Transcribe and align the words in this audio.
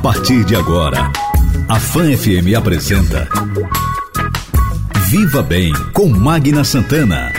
partir 0.00 0.44
de 0.44 0.56
agora, 0.56 1.12
a 1.68 1.78
Fan 1.78 2.16
FM 2.16 2.56
apresenta 2.56 3.28
Viva 5.10 5.42
Bem 5.42 5.72
com 5.92 6.08
Magna 6.08 6.64
Santana. 6.64 7.30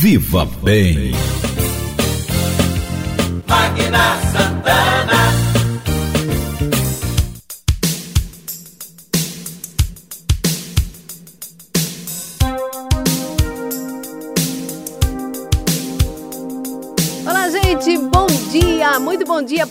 Viva 0.00 0.46
Bem. 0.62 1.12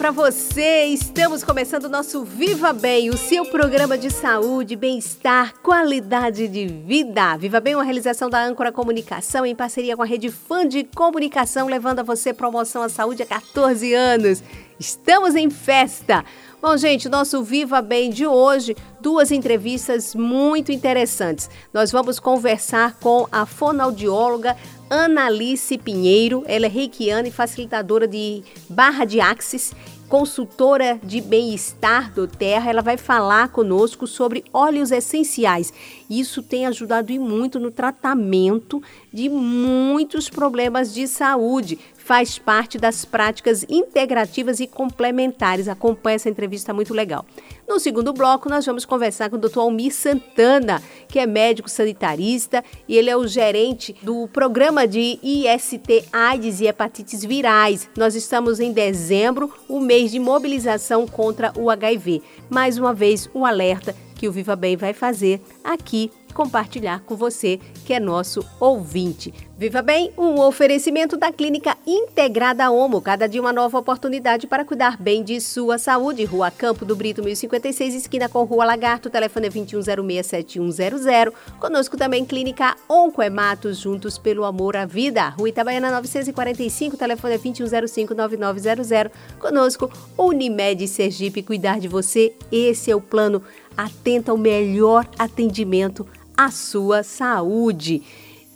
Para 0.07 0.11
você. 0.11 0.85
Estamos 0.85 1.43
começando 1.43 1.83
o 1.85 1.89
nosso 1.89 2.23
Viva 2.23 2.71
Bem, 2.71 3.09
o 3.09 3.17
seu 3.17 3.43
programa 3.43 3.97
de 3.97 4.09
saúde, 4.09 4.73
bem-estar, 4.73 5.55
qualidade 5.61 6.47
de 6.47 6.65
vida. 6.65 7.35
Viva 7.35 7.59
Bem, 7.59 7.75
uma 7.75 7.83
realização 7.83 8.29
da 8.29 8.41
Âncora 8.41 8.71
Comunicação 8.71 9.45
em 9.45 9.53
parceria 9.53 9.97
com 9.97 10.03
a 10.03 10.05
Rede 10.05 10.31
Fã 10.31 10.65
de 10.65 10.85
Comunicação, 10.85 11.67
levando 11.67 11.99
a 11.99 12.03
você 12.03 12.33
promoção 12.33 12.83
à 12.83 12.87
saúde 12.87 13.21
há 13.21 13.25
14 13.25 13.93
anos. 13.93 14.41
Estamos 14.79 15.35
em 15.35 15.49
festa. 15.49 16.23
Bom, 16.61 16.77
gente, 16.77 17.09
nosso 17.09 17.43
Viva 17.43 17.81
Bem 17.81 18.09
de 18.09 18.25
hoje, 18.25 18.77
duas 19.01 19.29
entrevistas 19.29 20.15
muito 20.15 20.71
interessantes. 20.71 21.49
Nós 21.73 21.91
vamos 21.91 22.17
conversar 22.17 22.97
com 23.01 23.27
a 23.29 23.45
fonoaudióloga 23.45 24.55
Analice 24.89 25.77
Pinheiro, 25.77 26.43
ela 26.47 26.65
é 26.65 26.69
reikiana 26.69 27.27
e 27.27 27.31
facilitadora 27.31 28.07
de 28.07 28.41
barra 28.69 29.03
de 29.03 29.19
axis, 29.19 29.73
consultora 30.07 30.99
de 31.03 31.19
bem-estar 31.21 32.13
do 32.13 32.27
Terra. 32.27 32.69
Ela 32.69 32.81
vai 32.81 32.97
falar 32.97 33.49
conosco 33.49 34.07
sobre 34.07 34.43
óleos 34.53 34.91
essenciais. 34.91 35.73
Isso 36.09 36.41
tem 36.41 36.65
ajudado 36.65 37.11
e 37.11 37.19
muito 37.19 37.59
no 37.59 37.71
tratamento 37.71 38.81
de 39.11 39.29
muitos 39.29 40.29
problemas 40.29 40.93
de 40.93 41.07
saúde. 41.07 41.77
Faz 41.95 42.39
parte 42.39 42.77
das 42.77 43.03
práticas 43.03 43.65
integrativas 43.67 44.59
e 44.59 44.67
complementares. 44.67 45.67
Acompanhe 45.67 46.15
essa 46.15 46.29
entrevista 46.29 46.73
muito 46.73 46.93
legal. 46.93 47.25
No 47.67 47.81
segundo 47.81 48.13
bloco, 48.13 48.47
nós 48.47 48.65
vamos 48.65 48.85
conversar 48.85 49.29
com 49.29 49.35
o 49.35 49.39
Dr. 49.39 49.59
Almir 49.59 49.93
Santana, 49.93 50.81
que 51.05 51.19
é 51.19 51.27
médico 51.27 51.69
sanitarista 51.69 52.63
e 52.87 52.95
ele 52.95 53.09
é 53.09 53.17
o 53.17 53.27
gerente 53.27 53.93
do 54.01 54.25
programa 54.29 54.87
de 54.87 55.19
IST 55.21 56.05
AIDS 56.13 56.61
e 56.61 56.67
hepatites 56.67 57.25
virais. 57.25 57.89
Nós 57.97 58.15
estamos 58.15 58.61
em 58.61 58.71
dezembro, 58.71 59.53
o 59.67 59.81
mês 59.81 60.11
de 60.11 60.17
mobilização 60.17 61.05
contra 61.05 61.51
o 61.57 61.69
HIV. 61.69 62.23
Mais 62.49 62.77
uma 62.77 62.93
vez, 62.93 63.29
um 63.35 63.45
alerta 63.45 63.93
que 64.15 64.29
o 64.29 64.31
Viva 64.31 64.55
Bem 64.55 64.77
vai 64.77 64.93
fazer 64.93 65.41
aqui 65.61 66.09
compartilhar 66.37 67.01
com 67.01 67.15
você, 67.15 67.59
que 67.83 67.91
é 67.91 67.99
nosso 67.99 68.45
ouvinte. 68.59 69.33
Viva 69.57 69.81
Bem, 69.81 70.11
um 70.15 70.39
oferecimento 70.39 71.17
da 71.17 71.31
Clínica 71.31 71.75
Integrada 71.83 72.69
Homo. 72.69 73.01
Cada 73.01 73.25
dia 73.25 73.41
uma 73.41 73.51
nova 73.51 73.79
oportunidade 73.79 74.45
para 74.45 74.63
cuidar 74.63 75.01
bem 75.01 75.23
de 75.23 75.41
sua 75.41 75.79
saúde. 75.79 76.25
Rua 76.25 76.51
Campo 76.51 76.85
do 76.85 76.95
Brito, 76.95 77.23
1056, 77.23 77.95
esquina 77.95 78.29
com 78.29 78.43
Rua 78.43 78.65
Lagarto. 78.65 79.09
Telefone 79.09 79.47
é 79.47 79.49
21067100. 79.49 81.33
Conosco 81.59 81.97
também 81.97 82.23
Clínica 82.23 82.75
Oncoematos, 82.87 83.79
juntos 83.79 84.19
pelo 84.19 84.45
amor 84.45 84.77
à 84.77 84.85
vida. 84.85 85.29
Rua 85.29 85.49
Itabaiana 85.49 85.89
945, 85.89 86.95
telefone 86.95 87.33
é 87.33 87.39
21059900. 87.39 89.09
Conosco 89.39 89.91
Unimed 90.15 90.87
Sergipe, 90.87 91.41
cuidar 91.41 91.79
de 91.79 91.87
você. 91.87 92.31
Esse 92.51 92.91
é 92.91 92.95
o 92.95 93.01
plano. 93.01 93.41
Atenta 93.75 94.31
ao 94.31 94.37
melhor 94.37 95.07
atendimento 95.17 96.05
à 96.37 96.51
sua 96.51 97.01
saúde. 97.03 98.03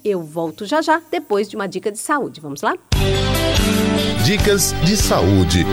Eu 0.06 0.24
volto 0.24 0.66
já 0.66 0.82
já 0.82 1.02
depois 1.12 1.50
de 1.50 1.56
uma 1.56 1.68
dica 1.68 1.92
de 1.92 2.00
saúde. 2.00 2.40
Vamos 2.40 2.62
lá? 2.62 2.76
Dicas 4.24 4.74
de 4.86 4.96
saúde. 4.96 5.66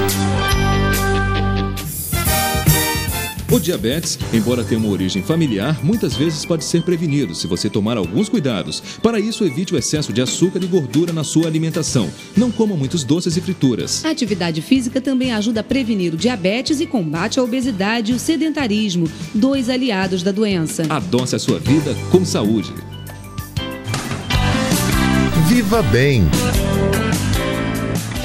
O 3.50 3.58
diabetes, 3.58 4.18
embora 4.30 4.62
tenha 4.62 4.78
uma 4.78 4.90
origem 4.90 5.22
familiar, 5.22 5.82
muitas 5.82 6.14
vezes 6.14 6.44
pode 6.44 6.64
ser 6.64 6.82
prevenido 6.82 7.34
se 7.34 7.46
você 7.46 7.70
tomar 7.70 7.96
alguns 7.96 8.28
cuidados. 8.28 8.82
Para 9.02 9.18
isso, 9.18 9.42
evite 9.42 9.74
o 9.74 9.78
excesso 9.78 10.12
de 10.12 10.20
açúcar 10.20 10.62
e 10.62 10.66
gordura 10.66 11.14
na 11.14 11.24
sua 11.24 11.46
alimentação. 11.46 12.10
Não 12.36 12.50
coma 12.50 12.76
muitos 12.76 13.04
doces 13.04 13.38
e 13.38 13.40
frituras. 13.40 14.04
A 14.04 14.10
atividade 14.10 14.60
física 14.60 15.00
também 15.00 15.32
ajuda 15.32 15.60
a 15.60 15.64
prevenir 15.64 16.12
o 16.12 16.16
diabetes 16.16 16.78
e 16.78 16.86
combate 16.86 17.40
a 17.40 17.42
obesidade 17.42 18.12
e 18.12 18.14
o 18.14 18.18
sedentarismo, 18.18 19.10
dois 19.32 19.70
aliados 19.70 20.22
da 20.22 20.30
doença. 20.30 20.82
Adoce 20.90 21.34
a 21.34 21.38
sua 21.38 21.58
vida 21.58 21.96
com 22.10 22.26
saúde. 22.26 22.74
Viva 25.48 25.82
Bem. 25.84 26.22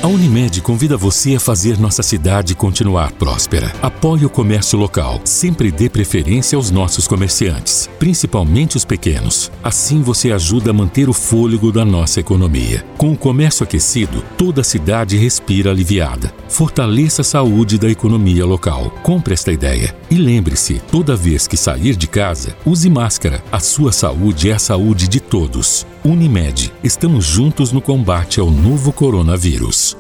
A 0.04 0.08
Unimed 0.10 0.60
convida 0.60 0.98
você 0.98 1.36
a 1.36 1.40
fazer 1.40 1.80
nossa 1.80 2.04
cidade 2.04 2.54
continuar 2.54 3.14
próspera. 3.14 3.72
Apoie 3.82 4.26
o 4.26 4.30
comércio 4.30 4.78
local. 4.78 5.22
Sempre 5.24 5.72
dê 5.72 5.90
preferência 5.90 6.58
aos 6.58 6.70
nossos 6.70 7.08
comerciantes, 7.08 7.90
principalmente 8.00 8.76
os 8.76 8.84
pequenos. 8.84 9.50
Assim 9.64 10.02
você 10.02 10.34
ajuda 10.34 10.72
a 10.72 10.74
manter 10.74 11.08
o 11.08 11.14
fôlego 11.14 11.72
da 11.72 11.86
nossa 11.86 12.20
economia. 12.20 12.86
Com 12.98 13.14
o 13.14 13.18
comércio 13.18 13.64
aquecido, 13.64 14.22
toda 14.38 14.60
a 14.60 14.64
cidade 14.66 15.16
respira 15.16 15.72
aliviada. 15.72 16.36
Fortaleça 16.50 17.22
a 17.22 17.24
saúde 17.24 17.78
da 17.78 17.90
economia 17.90 18.46
local. 18.46 18.94
Compre 19.04 19.34
esta 19.34 19.54
ideia. 19.54 19.96
E 20.12 20.16
lembre-se, 20.16 20.82
toda 20.92 21.16
vez 21.16 21.48
que 21.48 21.56
sair 21.56 21.96
de 21.96 22.08
casa, 22.08 22.58
use 22.66 22.90
máscara. 22.90 23.42
A 23.50 23.62
sua 23.62 23.94
saúde 23.94 24.50
é 24.50 24.54
a 24.54 24.60
saúde 24.60 25.08
de 25.08 25.22
todos. 25.22 25.86
Unimed, 26.06 26.74
estamos 26.84 27.24
juntos 27.24 27.72
no 27.72 27.80
combate 27.80 28.38
ao 28.42 28.52
novo 28.52 28.92
coronavírus. 28.92 29.98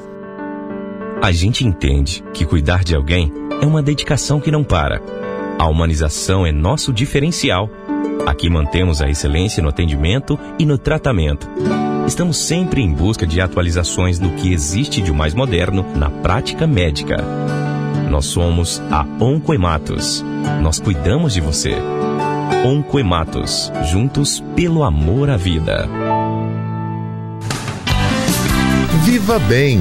A 1.22 1.31
gente 1.31 1.66
entende 1.66 2.22
que 2.34 2.46
cuidar 2.46 2.84
de 2.84 2.94
alguém 2.94 3.31
é 3.62 3.66
uma 3.66 3.81
dedicação 3.81 4.42
que 4.42 4.52
não 4.52 4.66
para. 4.66 5.02
A 5.58 5.66
humanização 5.66 6.46
é 6.46 6.52
nosso 6.52 6.92
diferencial. 6.92 7.69
Aqui 8.25 8.50
mantemos 8.50 9.02
a 9.02 9.09
excelência 9.09 9.63
no 9.63 9.69
atendimento 9.69 10.38
e 10.59 10.66
no 10.66 10.78
tratamento. 10.78 11.47
Estamos 12.06 12.36
sempre 12.36 12.81
em 12.81 12.92
busca 12.92 13.25
de 13.25 13.40
atualizações 13.40 14.19
no 14.19 14.31
que 14.31 14.52
existe 14.52 15.02
de 15.02 15.13
mais 15.13 15.34
moderno 15.34 15.86
na 15.96 16.09
prática 16.09 16.68
médica. 16.68 17.16
Nós 18.09 18.25
somos 18.25 18.81
a 18.92 19.06
Oncoematos. 19.24 20.22
Nós 20.62 20.81
cuidamos 20.81 21.34
de 21.34 21.40
você. 21.40 21.78
Oncoematos, 22.66 23.69
juntos 23.91 24.40
pelo 24.56 24.84
amor 24.84 25.29
à 25.29 25.35
vida. 25.35 25.85
Viva 29.03 29.38
Bem. 29.38 29.79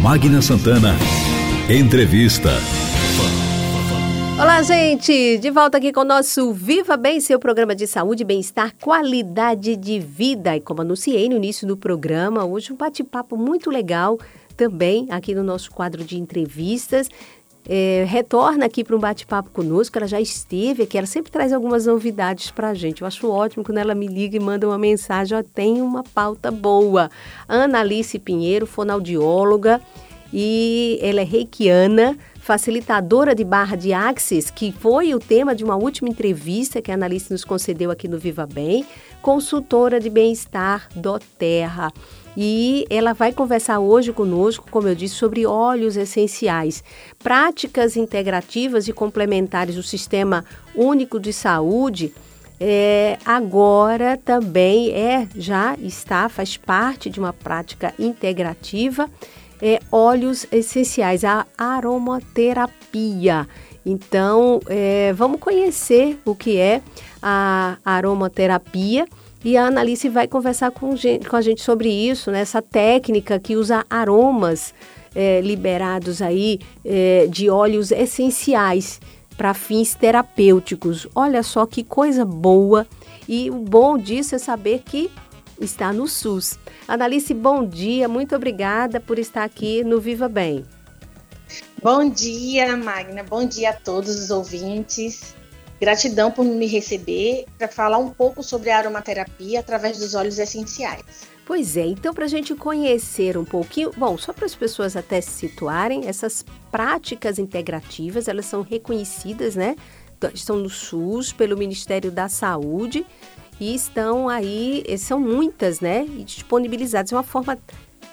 Magna 0.00 0.40
Santana. 0.40 0.94
Entrevista. 1.68 2.48
Olá, 4.40 4.62
gente! 4.62 5.36
De 5.36 5.50
volta 5.50 5.76
aqui 5.76 5.92
com 5.92 6.00
o 6.00 6.04
nosso 6.04 6.50
Viva 6.54 6.96
Bem, 6.96 7.20
seu 7.20 7.38
programa 7.38 7.74
de 7.74 7.86
saúde, 7.86 8.24
bem-estar, 8.24 8.74
qualidade 8.80 9.76
de 9.76 10.00
vida. 10.00 10.56
E 10.56 10.60
como 10.60 10.80
anunciei 10.80 11.28
no 11.28 11.36
início 11.36 11.68
do 11.68 11.76
programa, 11.76 12.42
hoje 12.42 12.72
um 12.72 12.76
bate-papo 12.76 13.36
muito 13.36 13.68
legal 13.68 14.18
também 14.56 15.06
aqui 15.10 15.34
no 15.34 15.42
nosso 15.42 15.70
quadro 15.70 16.02
de 16.04 16.18
entrevistas. 16.18 17.08
É, 17.66 18.04
retorna 18.06 18.66
aqui 18.66 18.84
para 18.84 18.94
um 18.94 18.98
bate-papo 18.98 19.50
conosco. 19.50 19.96
Ela 19.96 20.06
já 20.06 20.20
esteve 20.20 20.82
aqui, 20.82 20.98
ela 20.98 21.06
sempre 21.06 21.32
traz 21.32 21.52
algumas 21.52 21.86
novidades 21.86 22.50
para 22.50 22.70
a 22.70 22.74
gente. 22.74 23.00
Eu 23.02 23.06
acho 23.06 23.30
ótimo 23.30 23.64
quando 23.64 23.78
ela 23.78 23.94
me 23.94 24.06
liga 24.06 24.36
e 24.36 24.40
manda 24.40 24.66
uma 24.66 24.78
mensagem: 24.78 25.36
ó, 25.36 25.42
tem 25.42 25.80
uma 25.80 26.02
pauta 26.02 26.50
boa. 26.50 27.10
Ana 27.48 27.80
Alice 27.80 28.18
Pinheiro, 28.18 28.66
fonoaudióloga, 28.66 29.80
e 30.32 30.98
ela 31.00 31.20
é 31.20 31.24
reikiana, 31.24 32.18
facilitadora 32.40 33.34
de 33.34 33.44
barra 33.44 33.76
de 33.76 33.94
axis, 33.94 34.50
que 34.50 34.70
foi 34.70 35.14
o 35.14 35.18
tema 35.18 35.54
de 35.54 35.64
uma 35.64 35.76
última 35.76 36.10
entrevista 36.10 36.82
que 36.82 36.90
a 36.90 36.94
Analice 36.94 37.32
nos 37.32 37.44
concedeu 37.44 37.90
aqui 37.90 38.06
no 38.06 38.18
Viva 38.18 38.46
Bem, 38.46 38.84
consultora 39.22 39.98
de 39.98 40.10
bem-estar 40.10 40.88
do 40.94 41.18
Terra. 41.38 41.90
E 42.36 42.84
ela 42.90 43.12
vai 43.12 43.32
conversar 43.32 43.78
hoje 43.78 44.12
conosco, 44.12 44.66
como 44.70 44.88
eu 44.88 44.94
disse, 44.94 45.14
sobre 45.14 45.46
óleos 45.46 45.96
essenciais, 45.96 46.82
práticas 47.22 47.96
integrativas 47.96 48.88
e 48.88 48.92
complementares 48.92 49.76
do 49.76 49.82
Sistema 49.82 50.44
Único 50.74 51.20
de 51.20 51.32
Saúde. 51.32 52.12
É, 52.58 53.18
agora 53.24 54.16
também 54.16 54.90
é, 54.90 55.28
já 55.36 55.76
está, 55.76 56.28
faz 56.28 56.56
parte 56.56 57.10
de 57.10 57.20
uma 57.20 57.32
prática 57.32 57.92
integrativa, 57.98 59.08
é, 59.60 59.80
óleos 59.90 60.46
essenciais, 60.50 61.24
a 61.24 61.46
aromaterapia. 61.56 63.46
Então, 63.86 64.60
é, 64.66 65.12
vamos 65.12 65.38
conhecer 65.40 66.18
o 66.24 66.34
que 66.34 66.56
é 66.56 66.80
a 67.22 67.76
aromaterapia 67.84 69.06
E 69.44 69.58
a 69.58 69.66
Analice 69.66 70.08
vai 70.08 70.26
conversar 70.26 70.70
com, 70.70 70.96
gente, 70.96 71.28
com 71.28 71.36
a 71.36 71.42
gente 71.42 71.60
sobre 71.60 71.90
isso, 71.90 72.30
né? 72.30 72.40
essa 72.40 72.62
técnica 72.62 73.38
que 73.38 73.56
usa 73.56 73.84
aromas 73.90 74.72
é, 75.14 75.42
liberados 75.42 76.22
aí 76.22 76.58
é, 76.82 77.26
de 77.28 77.50
óleos 77.50 77.92
essenciais 77.92 79.00
para 79.36 79.52
fins 79.52 79.94
terapêuticos. 79.94 81.06
Olha 81.14 81.42
só 81.42 81.66
que 81.66 81.84
coisa 81.84 82.24
boa! 82.24 82.86
E 83.28 83.50
o 83.50 83.56
bom 83.56 83.98
disso 83.98 84.34
é 84.34 84.38
saber 84.38 84.82
que 84.82 85.10
está 85.60 85.92
no 85.92 86.08
SUS. 86.08 86.58
Analice, 86.88 87.34
bom 87.34 87.66
dia, 87.66 88.08
muito 88.08 88.34
obrigada 88.34 88.98
por 88.98 89.18
estar 89.18 89.44
aqui 89.44 89.84
no 89.84 90.00
Viva 90.00 90.28
Bem. 90.28 90.64
Bom 91.82 92.08
dia, 92.08 92.76
Magna, 92.78 93.22
bom 93.22 93.46
dia 93.46 93.70
a 93.70 93.74
todos 93.74 94.16
os 94.16 94.30
ouvintes. 94.30 95.34
Gratidão 95.84 96.30
por 96.30 96.46
me 96.46 96.66
receber 96.66 97.44
para 97.58 97.68
falar 97.68 97.98
um 97.98 98.08
pouco 98.08 98.42
sobre 98.42 98.70
a 98.70 98.78
aromaterapia 98.78 99.60
através 99.60 99.98
dos 99.98 100.14
óleos 100.14 100.38
essenciais. 100.38 101.04
Pois 101.44 101.76
é, 101.76 101.84
então 101.84 102.14
para 102.14 102.24
a 102.24 102.28
gente 102.28 102.54
conhecer 102.54 103.36
um 103.36 103.44
pouquinho, 103.44 103.90
bom, 103.94 104.16
só 104.16 104.32
para 104.32 104.46
as 104.46 104.54
pessoas 104.54 104.96
até 104.96 105.20
se 105.20 105.30
situarem, 105.30 106.06
essas 106.06 106.42
práticas 106.70 107.38
integrativas, 107.38 108.28
elas 108.28 108.46
são 108.46 108.62
reconhecidas, 108.62 109.56
né? 109.56 109.76
Estão 110.32 110.56
no 110.56 110.70
SUS, 110.70 111.34
pelo 111.34 111.54
Ministério 111.54 112.10
da 112.10 112.30
Saúde 112.30 113.04
e 113.60 113.74
estão 113.74 114.26
aí, 114.26 114.82
são 114.96 115.20
muitas, 115.20 115.80
né? 115.80 116.06
E 116.16 116.24
disponibilizadas. 116.24 117.12
É 117.12 117.16
uma 117.16 117.22
forma 117.22 117.58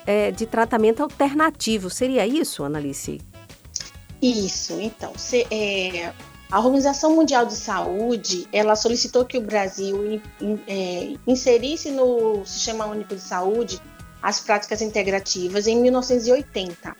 é, 0.05 0.29
de 0.29 0.45
tratamento 0.45 1.01
alternativo. 1.01 1.89
Seria 1.89 2.27
isso, 2.27 2.65
Analice? 2.65 3.21
Isso, 4.21 4.73
então. 4.81 5.13
Se, 5.15 5.47
é, 5.49 6.11
a 6.51 6.59
Organização 6.59 7.15
Mundial 7.15 7.45
de 7.45 7.55
Saúde, 7.55 8.45
ela 8.51 8.75
solicitou 8.75 9.23
que 9.23 9.37
o 9.37 9.41
Brasil 9.41 10.21
é, 10.67 11.13
inserisse 11.25 11.89
no 11.89 12.45
Sistema 12.45 12.85
Único 12.85 13.15
de 13.15 13.21
Saúde 13.21 13.81
as 14.21 14.41
práticas 14.41 14.81
integrativas 14.81 15.65
em 15.65 15.81
1980. 15.81 16.93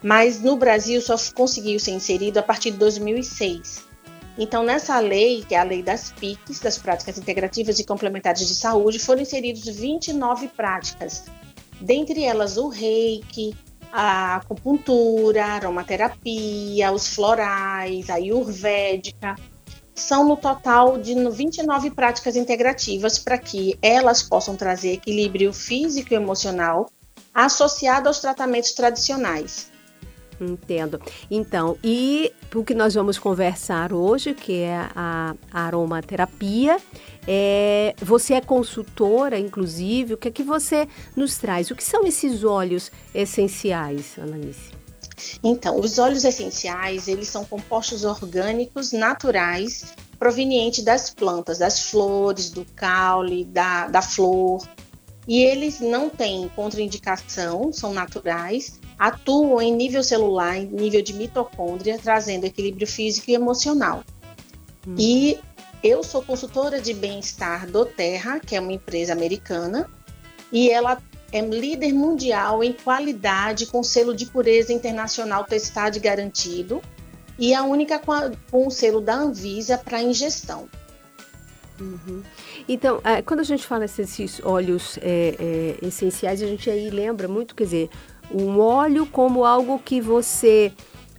Mas 0.00 0.40
no 0.40 0.56
Brasil 0.56 1.02
só 1.02 1.16
conseguiu 1.34 1.80
ser 1.80 1.90
inserido 1.90 2.38
a 2.38 2.42
partir 2.42 2.70
de 2.70 2.76
2006. 2.78 3.88
Então, 4.38 4.62
nessa 4.62 5.00
lei, 5.00 5.44
que 5.46 5.56
é 5.56 5.58
a 5.58 5.64
lei 5.64 5.82
das 5.82 6.12
PICs, 6.12 6.60
das 6.60 6.78
práticas 6.78 7.18
integrativas 7.18 7.80
e 7.80 7.84
complementares 7.84 8.46
de 8.46 8.54
saúde, 8.54 9.00
foram 9.00 9.22
inseridos 9.22 9.64
29 9.64 10.46
práticas, 10.46 11.24
dentre 11.80 12.22
elas 12.22 12.56
o 12.56 12.68
reiki, 12.68 13.56
a 13.92 14.36
acupuntura, 14.36 15.44
a 15.44 15.52
aromaterapia, 15.52 16.92
os 16.92 17.08
florais, 17.08 18.08
a 18.10 18.14
ayurvédica. 18.14 19.34
São 19.94 20.26
no 20.28 20.36
total 20.36 20.98
de 20.98 21.14
29 21.14 21.90
práticas 21.90 22.36
integrativas 22.36 23.18
para 23.18 23.36
que 23.36 23.76
elas 23.82 24.22
possam 24.22 24.54
trazer 24.56 24.92
equilíbrio 24.92 25.52
físico 25.52 26.12
e 26.12 26.16
emocional 26.16 26.86
associado 27.34 28.08
aos 28.08 28.20
tratamentos 28.20 28.72
tradicionais. 28.72 29.70
Entendo. 30.40 31.00
Então, 31.30 31.76
e 31.82 32.32
o 32.54 32.62
que 32.62 32.74
nós 32.74 32.94
vamos 32.94 33.18
conversar 33.18 33.92
hoje, 33.92 34.34
que 34.34 34.60
é 34.60 34.88
a, 34.94 35.34
a 35.50 35.60
aromaterapia, 35.62 36.78
é, 37.30 37.94
você 38.00 38.32
é 38.32 38.40
consultora, 38.40 39.38
inclusive, 39.38 40.14
o 40.14 40.16
que 40.16 40.28
é 40.28 40.30
que 40.30 40.42
você 40.42 40.88
nos 41.14 41.36
traz? 41.36 41.70
O 41.70 41.74
que 41.74 41.84
são 41.84 42.06
esses 42.06 42.42
óleos 42.42 42.90
essenciais, 43.14 44.18
Ananice? 44.18 44.72
Então, 45.44 45.78
os 45.78 45.98
óleos 45.98 46.24
essenciais, 46.24 47.06
eles 47.06 47.28
são 47.28 47.44
compostos 47.44 48.02
orgânicos 48.04 48.92
naturais 48.92 49.94
provenientes 50.18 50.82
das 50.82 51.10
plantas, 51.10 51.58
das 51.58 51.90
flores, 51.90 52.48
do 52.50 52.64
caule, 52.74 53.44
da, 53.44 53.88
da 53.88 54.00
flor. 54.00 54.66
E 55.26 55.42
eles 55.42 55.80
não 55.80 56.08
têm 56.08 56.50
contraindicação, 56.56 57.70
são 57.74 57.92
naturais 57.92 58.80
atuam 58.98 59.62
em 59.62 59.74
nível 59.74 60.02
celular, 60.02 60.56
em 60.56 60.66
nível 60.66 61.00
de 61.00 61.12
mitocôndria, 61.12 61.98
trazendo 61.98 62.44
equilíbrio 62.44 62.86
físico 62.86 63.30
e 63.30 63.34
emocional. 63.34 64.02
Hum. 64.86 64.96
E 64.98 65.38
eu 65.82 66.02
sou 66.02 66.22
consultora 66.22 66.80
de 66.80 66.92
bem-estar 66.92 67.70
do 67.70 67.84
Terra, 67.84 68.40
que 68.40 68.56
é 68.56 68.60
uma 68.60 68.72
empresa 68.72 69.12
americana, 69.12 69.88
e 70.52 70.70
ela 70.70 71.00
é 71.30 71.40
líder 71.40 71.92
mundial 71.92 72.64
em 72.64 72.72
qualidade 72.72 73.66
com 73.66 73.82
selo 73.82 74.14
de 74.14 74.26
pureza 74.26 74.72
internacional 74.72 75.44
testado 75.44 75.96
e 75.96 76.00
garantido, 76.00 76.80
e 77.38 77.54
a 77.54 77.62
única 77.62 77.98
com, 77.98 78.12
a, 78.12 78.32
com 78.50 78.66
o 78.66 78.70
selo 78.70 79.00
da 79.00 79.14
Anvisa 79.14 79.78
para 79.78 80.02
ingestão. 80.02 80.68
Uhum. 81.80 82.22
Então, 82.68 83.00
é, 83.04 83.22
quando 83.22 83.40
a 83.40 83.44
gente 83.44 83.64
fala 83.64 83.82
desses 83.82 84.40
óleos 84.44 84.98
é, 85.00 85.76
é, 85.80 85.86
essenciais, 85.86 86.42
a 86.42 86.46
gente 86.46 86.68
aí 86.68 86.90
lembra 86.90 87.28
muito, 87.28 87.54
quer 87.54 87.64
dizer, 87.64 87.90
um 88.32 88.58
óleo 88.58 89.06
como 89.06 89.44
algo 89.44 89.78
que 89.78 90.00
você 90.00 90.72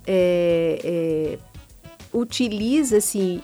é, 0.05 0.79
é, 0.83 1.39
utiliza, 2.13 2.97
assim, 2.97 3.41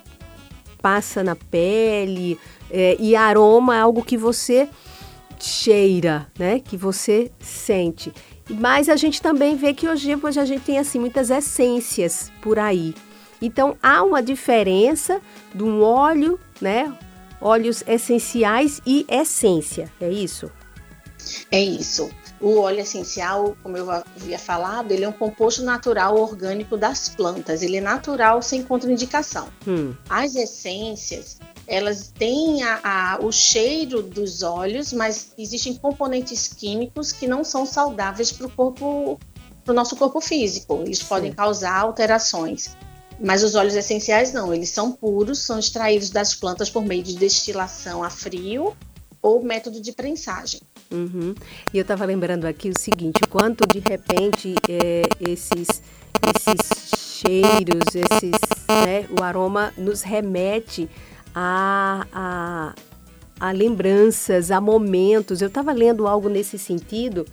passa 0.86 1.24
na 1.24 1.36
pele, 1.36 2.38
é, 2.70 2.96
e 3.00 3.16
aroma 3.16 3.76
é 3.76 3.80
algo 3.80 4.04
que 4.04 4.16
você 4.16 4.70
cheira, 5.40 6.28
né? 6.38 6.60
Que 6.60 6.78
você 6.78 7.32
sente. 7.40 8.14
Mas 8.48 8.88
a 8.88 8.96
gente 8.96 9.20
também 9.20 9.56
vê 9.56 9.74
que 9.74 9.88
hoje, 9.88 10.16
hoje 10.16 10.40
a 10.40 10.46
gente 10.46 10.62
tem 10.62 10.78
assim 10.78 11.00
muitas 11.00 11.32
essências 11.32 12.32
por 12.40 12.60
aí. 12.60 12.94
Então 13.42 13.76
há 13.82 14.04
uma 14.04 14.22
diferença 14.22 15.20
de 15.56 15.64
um 15.64 15.82
óleo, 15.82 16.40
né? 16.62 16.96
Óleos 17.42 17.84
essenciais 17.88 18.80
e 18.86 19.08
essência, 19.10 19.92
é 20.00 20.12
isso? 20.12 20.52
É 21.52 21.62
isso. 21.62 22.10
O 22.40 22.60
óleo 22.60 22.82
essencial, 22.82 23.56
como 23.64 23.78
eu 23.78 23.90
havia 23.90 24.38
falado, 24.38 24.92
ele 24.92 25.06
é 25.06 25.10
um 25.10 25.14
composto 25.14 25.64
natural 25.64 26.18
orgânico 26.20 26.78
das 26.78 27.10
plantas. 27.10 27.62
Ele 27.62 27.78
é 27.78 27.82
natural 27.82 28.42
sem 28.42 28.62
contraindicação. 28.62 29.48
Hum. 29.68 29.96
As 30.10 30.36
essências, 30.36 31.40
elas 31.66 32.12
têm 32.18 32.64
a, 32.64 32.80
a, 32.84 33.20
o 33.26 33.32
cheiro 33.32 34.04
dos 34.04 34.44
óleos, 34.44 34.92
mas 34.92 35.32
existem 35.38 35.76
componentes 35.76 36.48
químicos 36.48 37.12
que 37.12 37.28
não 37.28 37.44
são 37.44 37.66
saudáveis 37.66 38.32
para 38.32 38.48
o 38.48 38.52
corpo, 38.52 39.20
para 39.64 39.72
o 39.72 39.76
nosso 39.76 39.96
corpo 39.96 40.20
físico. 40.20 40.82
Eles 40.86 41.00
Sim. 41.00 41.06
podem 41.06 41.34
causar 41.34 41.80
alterações. 41.80 42.76
Mas 43.20 43.44
os 43.44 43.56
óleos 43.56 43.76
essenciais 43.76 44.34
não, 44.34 44.54
eles 44.54 44.70
são 44.70 44.92
puros, 44.92 45.40
são 45.40 45.58
extraídos 45.58 46.10
das 46.10 46.36
plantas 46.36 46.70
por 46.70 46.84
meio 46.84 47.02
de 47.02 47.16
destilação 47.16 48.04
a 48.04 48.10
frio 48.10 48.76
ou 49.22 49.42
método 49.42 49.80
de 49.80 49.92
prensagem. 49.94 50.60
Uhum. 50.96 51.36
E 51.74 51.78
eu 51.78 51.82
estava 51.82 52.06
lembrando 52.06 52.46
aqui 52.46 52.70
o 52.70 52.80
seguinte, 52.80 53.22
o 53.24 53.28
quanto 53.28 53.68
de 53.68 53.80
repente 53.80 54.56
é, 54.70 55.04
esses, 55.20 55.68
esses 56.48 56.90
cheiros, 57.20 57.94
esses, 57.94 58.32
né, 58.70 59.06
o 59.20 59.22
aroma 59.22 59.74
nos 59.78 60.02
remete 60.02 60.90
a, 61.34 62.08
a, 62.14 62.74
a 63.40 63.52
lembranças, 63.52 64.52
a 64.52 64.62
momentos. 64.62 65.42
Eu 65.42 65.50
estava 65.50 65.74
lendo 65.74 66.08
algo 66.08 66.30
nesse 66.30 66.58
sentido 66.58 67.26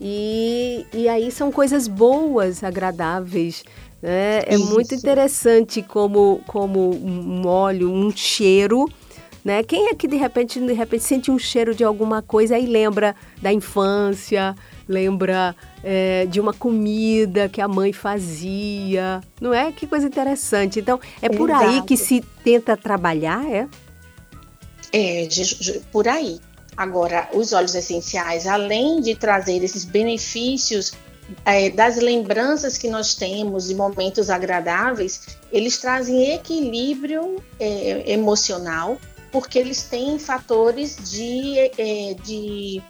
e, 0.00 0.86
e 0.94 1.08
aí 1.08 1.30
são 1.30 1.50
coisas 1.50 1.88
boas, 1.88 2.62
agradáveis. 2.62 3.64
Né? 4.00 4.42
É 4.46 4.56
muito 4.56 4.94
interessante 4.94 5.82
como, 5.82 6.40
como 6.46 6.94
um 6.94 7.46
óleo, 7.46 7.90
um 7.90 8.10
cheiro 8.14 8.86
né? 9.44 9.62
Quem 9.62 9.88
é 9.88 9.94
que 9.94 10.06
de 10.06 10.16
repente, 10.16 10.60
de 10.60 10.72
repente 10.72 11.04
sente 11.04 11.30
um 11.30 11.38
cheiro 11.38 11.74
de 11.74 11.84
alguma 11.84 12.22
coisa 12.22 12.58
e 12.58 12.66
lembra 12.66 13.14
da 13.40 13.52
infância, 13.52 14.54
lembra 14.88 15.54
é, 15.82 16.26
de 16.26 16.40
uma 16.40 16.52
comida 16.52 17.48
que 17.48 17.60
a 17.60 17.68
mãe 17.68 17.92
fazia, 17.92 19.20
não 19.40 19.54
é? 19.54 19.72
Que 19.72 19.86
coisa 19.86 20.06
interessante. 20.06 20.80
Então, 20.80 21.00
é 21.22 21.28
por 21.28 21.48
Exato. 21.48 21.64
aí 21.64 21.82
que 21.82 21.96
se 21.96 22.20
tenta 22.44 22.76
trabalhar, 22.76 23.44
é? 23.50 23.68
É, 24.92 25.28
por 25.92 26.08
aí. 26.08 26.40
Agora, 26.76 27.28
os 27.32 27.52
óleos 27.52 27.74
essenciais, 27.74 28.46
além 28.46 29.00
de 29.00 29.14
trazer 29.14 29.62
esses 29.62 29.84
benefícios 29.84 30.92
é, 31.44 31.70
das 31.70 31.96
lembranças 31.96 32.76
que 32.76 32.88
nós 32.88 33.14
temos 33.14 33.68
de 33.68 33.74
momentos 33.74 34.30
agradáveis, 34.30 35.38
eles 35.52 35.78
trazem 35.78 36.32
equilíbrio 36.32 37.36
é, 37.58 38.10
emocional 38.12 38.98
porque 39.30 39.58
eles 39.58 39.84
têm 39.84 40.18
fatores 40.18 40.96
de, 41.10 41.58
é, 41.78 42.14
de 42.14 42.82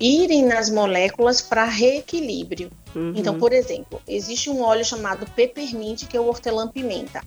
irem 0.00 0.44
nas 0.44 0.70
moléculas 0.70 1.40
para 1.40 1.64
reequilíbrio. 1.64 2.70
Uhum. 2.94 3.12
Então, 3.16 3.38
por 3.38 3.52
exemplo, 3.52 4.00
existe 4.06 4.50
um 4.50 4.62
óleo 4.62 4.84
chamado 4.84 5.26
peppermint, 5.32 6.06
que 6.06 6.16
é 6.16 6.20
o 6.20 6.26
hortelã-pimenta. 6.26 7.22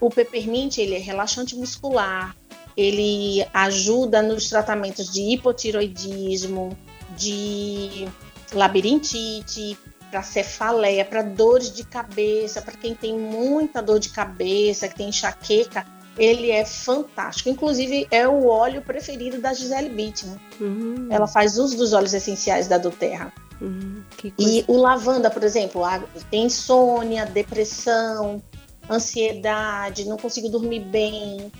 O 0.00 0.10
peppermint 0.10 0.78
ele 0.78 0.94
é 0.94 0.98
relaxante 0.98 1.56
muscular, 1.56 2.36
ele 2.76 3.44
ajuda 3.52 4.22
nos 4.22 4.48
tratamentos 4.48 5.12
de 5.12 5.20
hipotiroidismo, 5.20 6.76
de 7.16 8.06
labirintite, 8.52 9.76
para 10.10 10.22
cefaleia, 10.22 11.04
para 11.04 11.22
dores 11.22 11.72
de 11.72 11.84
cabeça, 11.84 12.62
para 12.62 12.76
quem 12.76 12.94
tem 12.94 13.18
muita 13.18 13.82
dor 13.82 13.98
de 13.98 14.08
cabeça, 14.10 14.88
que 14.88 14.94
tem 14.94 15.08
enxaqueca, 15.08 15.84
ele 16.18 16.50
é 16.50 16.64
fantástico. 16.64 17.48
Inclusive, 17.48 18.06
é 18.10 18.26
o 18.26 18.46
óleo 18.46 18.82
preferido 18.82 19.40
da 19.40 19.54
Gisele 19.54 19.88
Bündchen. 19.88 20.36
Uhum. 20.60 21.08
Ela 21.10 21.26
faz 21.26 21.58
uso 21.58 21.76
dos 21.76 21.92
óleos 21.92 22.12
essenciais 22.12 22.66
da 22.66 22.76
doTERRA. 22.76 23.32
Uhum. 23.60 24.02
E 24.38 24.64
o 24.68 24.76
lavanda, 24.76 25.30
por 25.30 25.42
exemplo, 25.42 25.82
tem 26.30 26.44
insônia, 26.44 27.26
depressão, 27.26 28.42
ansiedade, 28.90 30.04
não 30.06 30.16
consigo 30.16 30.48
dormir 30.48 30.80
bem. 30.80 31.52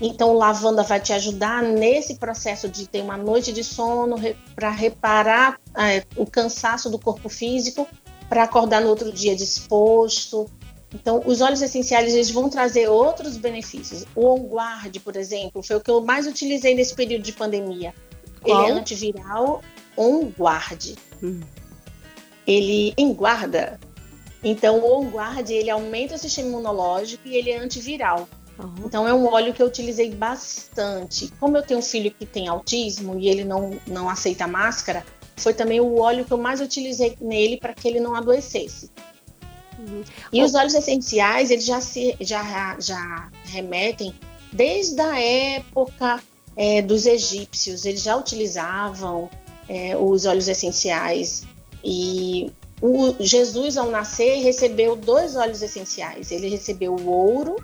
Então, 0.00 0.30
o 0.30 0.38
lavanda 0.38 0.82
vai 0.82 1.00
te 1.00 1.12
ajudar 1.12 1.62
nesse 1.62 2.16
processo 2.16 2.68
de 2.68 2.86
ter 2.86 3.00
uma 3.00 3.16
noite 3.16 3.52
de 3.52 3.64
sono 3.64 4.16
para 4.54 4.70
reparar 4.70 5.58
é, 5.74 6.04
o 6.16 6.26
cansaço 6.26 6.90
do 6.90 6.98
corpo 6.98 7.28
físico, 7.28 7.86
para 8.28 8.42
acordar 8.42 8.82
no 8.82 8.88
outro 8.88 9.10
dia 9.10 9.34
disposto. 9.34 10.50
Então, 10.96 11.22
os 11.26 11.42
óleos 11.42 11.60
essenciais 11.60 12.14
eles 12.14 12.30
vão 12.30 12.48
trazer 12.48 12.88
outros 12.88 13.36
benefícios. 13.36 14.06
O 14.14 14.26
On 14.32 14.46
Guard, 14.46 14.98
por 15.00 15.14
exemplo, 15.14 15.62
foi 15.62 15.76
o 15.76 15.80
que 15.80 15.90
eu 15.90 16.00
mais 16.00 16.26
utilizei 16.26 16.74
nesse 16.74 16.94
período 16.94 17.22
de 17.22 17.32
pandemia. 17.32 17.94
Qual? 18.40 18.62
Ele 18.62 18.72
é 18.72 18.74
antiviral 18.80 19.62
On 19.96 20.24
Guard. 20.38 20.94
Hum. 21.22 21.40
Ele 22.46 22.94
enguarda. 22.96 23.78
Então, 24.42 24.80
o 24.80 25.00
On 25.00 25.08
Guard 25.10 25.50
ele 25.50 25.68
aumenta 25.68 26.14
o 26.14 26.18
sistema 26.18 26.48
imunológico 26.48 27.28
e 27.28 27.36
ele 27.36 27.50
é 27.50 27.58
antiviral. 27.58 28.26
Uhum. 28.58 28.86
Então, 28.86 29.06
é 29.06 29.12
um 29.12 29.26
óleo 29.26 29.52
que 29.52 29.62
eu 29.62 29.66
utilizei 29.66 30.14
bastante. 30.14 31.30
Como 31.38 31.58
eu 31.58 31.62
tenho 31.62 31.80
um 31.80 31.82
filho 31.82 32.10
que 32.10 32.24
tem 32.24 32.48
autismo 32.48 33.18
e 33.18 33.28
ele 33.28 33.44
não, 33.44 33.78
não 33.86 34.08
aceita 34.08 34.46
máscara, 34.46 35.04
foi 35.36 35.52
também 35.52 35.78
o 35.78 35.98
óleo 35.98 36.24
que 36.24 36.32
eu 36.32 36.38
mais 36.38 36.62
utilizei 36.62 37.18
nele 37.20 37.58
para 37.58 37.74
que 37.74 37.86
ele 37.86 38.00
não 38.00 38.14
adoecesse. 38.14 38.90
Uhum. 39.78 40.02
E 40.32 40.42
os 40.42 40.54
óleos 40.54 40.74
essenciais, 40.74 41.50
eles 41.50 41.64
já, 41.64 41.80
se, 41.80 42.16
já, 42.20 42.76
já 42.80 43.30
remetem 43.44 44.14
desde 44.52 45.00
a 45.00 45.20
época 45.20 46.22
é, 46.56 46.80
dos 46.80 47.06
egípcios, 47.06 47.84
eles 47.84 48.02
já 48.02 48.16
utilizavam 48.16 49.28
é, 49.68 49.96
os 49.96 50.24
óleos 50.24 50.48
essenciais. 50.48 51.44
E 51.84 52.50
o 52.80 53.14
Jesus, 53.20 53.76
ao 53.76 53.90
nascer, 53.90 54.42
recebeu 54.42 54.96
dois 54.96 55.36
óleos 55.36 55.62
essenciais. 55.62 56.30
Ele 56.30 56.48
recebeu 56.48 56.94
o 56.94 57.08
ouro, 57.08 57.56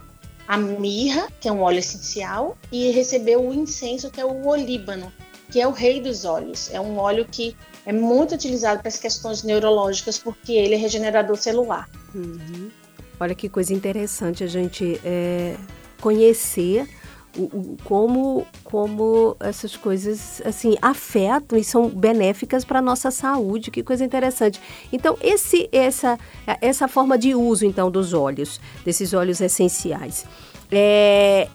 a 0.46 0.56
mirra, 0.56 1.28
que 1.40 1.48
é 1.48 1.52
um 1.52 1.62
óleo 1.62 1.78
essencial, 1.78 2.56
e 2.70 2.90
recebeu 2.90 3.46
o 3.46 3.54
incenso, 3.54 4.10
que 4.10 4.20
é 4.20 4.24
o 4.24 4.46
olíbano, 4.46 5.12
que 5.50 5.60
é 5.60 5.66
o 5.66 5.70
rei 5.70 6.00
dos 6.00 6.24
óleos. 6.24 6.70
É 6.72 6.80
um 6.80 6.98
óleo 6.98 7.26
que 7.30 7.56
é 7.84 7.92
muito 7.92 8.34
utilizado 8.34 8.80
para 8.80 8.88
as 8.88 8.98
questões 8.98 9.42
neurológicas 9.42 10.18
porque 10.18 10.52
ele 10.52 10.74
é 10.74 10.78
regenerador 10.78 11.36
celular. 11.36 11.88
Uhum. 12.14 12.70
Olha 13.18 13.34
que 13.34 13.48
coisa 13.48 13.72
interessante 13.72 14.42
a 14.42 14.46
gente 14.46 15.00
é, 15.04 15.56
conhecer 16.00 16.88
o, 17.36 17.42
o, 17.42 17.76
como, 17.84 18.46
como 18.64 19.36
essas 19.40 19.76
coisas 19.76 20.42
assim 20.44 20.76
afetam 20.82 21.58
e 21.58 21.64
são 21.64 21.88
benéficas 21.88 22.64
para 22.64 22.80
a 22.80 22.82
nossa 22.82 23.10
saúde, 23.10 23.70
que 23.70 23.82
coisa 23.82 24.04
interessante. 24.04 24.60
Então, 24.92 25.16
esse, 25.20 25.68
essa, 25.72 26.18
essa 26.60 26.88
forma 26.88 27.16
de 27.16 27.34
uso 27.34 27.64
então 27.64 27.90
dos 27.90 28.12
óleos, 28.12 28.60
desses 28.84 29.14
óleos 29.14 29.40
essenciais, 29.40 30.26
é, 30.70 31.48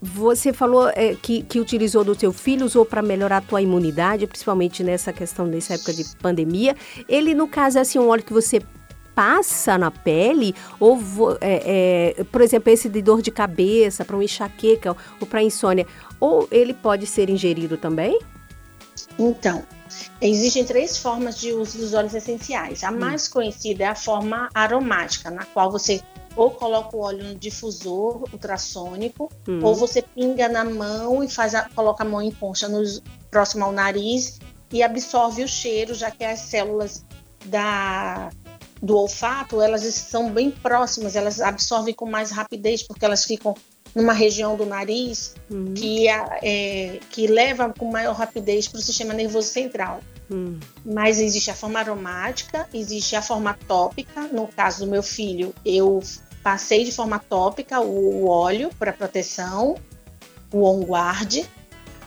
você 0.00 0.52
falou 0.52 0.88
é, 0.90 1.14
que, 1.14 1.42
que 1.42 1.60
utilizou 1.60 2.04
do 2.04 2.14
teu 2.14 2.32
filho, 2.32 2.64
usou 2.64 2.84
para 2.84 3.02
melhorar 3.02 3.38
a 3.38 3.40
tua 3.40 3.60
imunidade, 3.60 4.26
principalmente 4.26 4.82
nessa 4.84 5.12
questão, 5.12 5.46
nessa 5.46 5.74
época 5.74 5.92
de 5.92 6.04
pandemia. 6.16 6.76
Ele, 7.08 7.34
no 7.34 7.48
caso, 7.48 7.78
é 7.78 7.80
assim, 7.80 7.98
um 7.98 8.08
óleo 8.08 8.22
que 8.22 8.32
você 8.32 8.60
passa 9.14 9.76
na 9.76 9.90
pele, 9.90 10.54
ou, 10.78 11.00
é, 11.40 12.14
é, 12.20 12.24
por 12.24 12.40
exemplo, 12.40 12.72
esse 12.72 12.88
de 12.88 13.02
dor 13.02 13.20
de 13.20 13.32
cabeça, 13.32 14.04
para 14.04 14.14
uma 14.14 14.22
enxaqueca 14.22 14.96
ou 15.20 15.26
para 15.26 15.42
insônia, 15.42 15.86
ou 16.20 16.46
ele 16.52 16.72
pode 16.72 17.04
ser 17.04 17.28
ingerido 17.28 17.76
também? 17.76 18.16
Então, 19.18 19.64
existem 20.20 20.64
três 20.64 20.98
formas 20.98 21.36
de 21.36 21.52
uso 21.52 21.78
dos 21.78 21.94
óleos 21.94 22.14
essenciais. 22.14 22.84
A 22.84 22.90
hum. 22.90 22.98
mais 23.00 23.26
conhecida 23.26 23.82
é 23.84 23.86
a 23.88 23.94
forma 23.96 24.48
aromática, 24.54 25.32
na 25.32 25.44
qual 25.46 25.68
você 25.68 26.00
ou 26.38 26.52
coloca 26.52 26.96
o 26.96 27.00
óleo 27.00 27.24
no 27.24 27.34
difusor 27.34 28.22
ultrassônico, 28.32 29.28
hum. 29.46 29.58
ou 29.60 29.74
você 29.74 30.00
pinga 30.00 30.48
na 30.48 30.64
mão 30.64 31.22
e 31.24 31.28
faz 31.28 31.52
a, 31.52 31.68
coloca 31.70 32.04
a 32.04 32.06
mão 32.06 32.22
em 32.22 32.30
concha 32.30 32.68
no, 32.68 32.80
próximo 33.28 33.64
ao 33.64 33.72
nariz 33.72 34.38
e 34.72 34.80
absorve 34.80 35.42
o 35.42 35.48
cheiro, 35.48 35.94
já 35.94 36.12
que 36.12 36.24
as 36.24 36.38
células 36.38 37.04
da, 37.46 38.30
do 38.80 38.96
olfato 38.96 39.60
elas 39.60 39.82
são 39.82 40.30
bem 40.30 40.48
próximas, 40.48 41.16
elas 41.16 41.40
absorvem 41.40 41.92
com 41.92 42.06
mais 42.06 42.30
rapidez 42.30 42.84
porque 42.84 43.04
elas 43.04 43.24
ficam 43.24 43.56
numa 43.92 44.12
região 44.12 44.56
do 44.56 44.64
nariz 44.64 45.34
hum. 45.50 45.74
que, 45.74 46.06
é, 46.08 47.00
que 47.10 47.26
leva 47.26 47.74
com 47.76 47.90
maior 47.90 48.14
rapidez 48.14 48.68
para 48.68 48.78
o 48.78 48.82
sistema 48.82 49.12
nervoso 49.12 49.48
central. 49.48 50.00
Hum. 50.30 50.60
Mas 50.84 51.18
existe 51.18 51.50
a 51.50 51.54
forma 51.54 51.80
aromática, 51.80 52.68
existe 52.72 53.16
a 53.16 53.22
forma 53.22 53.58
tópica. 53.66 54.28
No 54.30 54.46
caso 54.46 54.84
do 54.84 54.90
meu 54.90 55.02
filho, 55.02 55.54
eu 55.64 56.00
Passei 56.48 56.82
de 56.82 56.92
forma 56.92 57.18
tópica 57.18 57.78
o, 57.78 58.24
o 58.24 58.26
óleo 58.26 58.70
para 58.78 58.90
proteção, 58.90 59.74
o 60.50 60.64
On 60.64 60.80
Guard. 60.80 61.44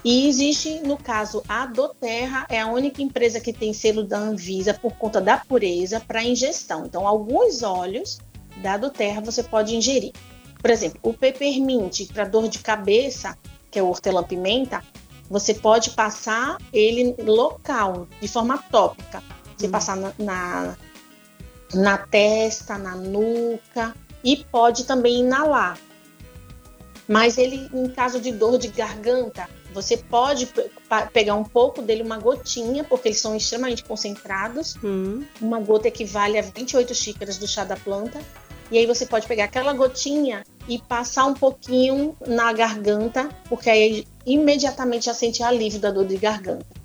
E 0.03 0.27
existe, 0.27 0.79
no 0.79 0.97
caso, 0.97 1.43
a 1.47 1.67
Doterra 1.67 2.47
é 2.49 2.59
a 2.59 2.65
única 2.65 3.03
empresa 3.03 3.39
que 3.39 3.53
tem 3.53 3.71
selo 3.71 4.03
da 4.03 4.17
Anvisa 4.17 4.73
por 4.73 4.93
conta 4.93 5.21
da 5.21 5.37
pureza 5.37 5.99
para 5.99 6.23
ingestão. 6.23 6.87
Então, 6.87 7.07
alguns 7.07 7.61
óleos 7.61 8.17
da 8.63 8.77
Doterra 8.77 9.21
você 9.21 9.43
pode 9.43 9.75
ingerir. 9.75 10.11
Por 10.59 10.71
exemplo, 10.71 10.99
o 11.03 11.13
peppermint 11.13 12.11
para 12.11 12.25
dor 12.25 12.47
de 12.47 12.57
cabeça, 12.57 13.37
que 13.69 13.77
é 13.77 13.83
o 13.83 13.89
hortelã-pimenta, 13.89 14.83
você 15.29 15.53
pode 15.53 15.91
passar 15.91 16.57
ele 16.73 17.15
local, 17.19 18.07
de 18.19 18.27
forma 18.27 18.57
tópica. 18.57 19.21
Você 19.55 19.67
hum. 19.67 19.71
passar 19.71 19.97
na, 19.97 20.11
na, 20.17 20.77
na 21.75 21.97
testa, 21.99 22.79
na 22.79 22.95
nuca, 22.95 23.95
e 24.23 24.45
pode 24.51 24.85
também 24.85 25.19
inalar. 25.19 25.77
Mas 27.07 27.37
ele, 27.37 27.69
em 27.73 27.89
caso 27.89 28.21
de 28.21 28.31
dor 28.31 28.57
de 28.57 28.69
garganta, 28.69 29.49
você 29.73 29.97
pode 29.97 30.49
pegar 31.13 31.35
um 31.35 31.43
pouco 31.43 31.81
dele, 31.81 32.03
uma 32.03 32.17
gotinha, 32.17 32.83
porque 32.83 33.09
eles 33.09 33.19
são 33.19 33.35
extremamente 33.35 33.83
concentrados. 33.83 34.75
Hum. 34.83 35.23
Uma 35.41 35.59
gota 35.59 35.87
equivale 35.87 36.37
a 36.37 36.41
28 36.41 36.93
xícaras 36.93 37.37
do 37.37 37.47
chá 37.47 37.63
da 37.63 37.75
planta. 37.75 38.19
E 38.69 38.77
aí 38.77 38.85
você 38.85 39.05
pode 39.05 39.27
pegar 39.27 39.45
aquela 39.45 39.73
gotinha 39.73 40.45
e 40.67 40.77
passar 40.79 41.25
um 41.25 41.33
pouquinho 41.33 42.15
na 42.25 42.53
garganta, 42.53 43.27
porque 43.49 43.69
aí 43.69 44.07
imediatamente 44.25 45.05
já 45.05 45.13
sente 45.13 45.43
alívio 45.43 45.79
da 45.79 45.91
dor 45.91 46.05
de 46.05 46.15
garganta. 46.15 46.80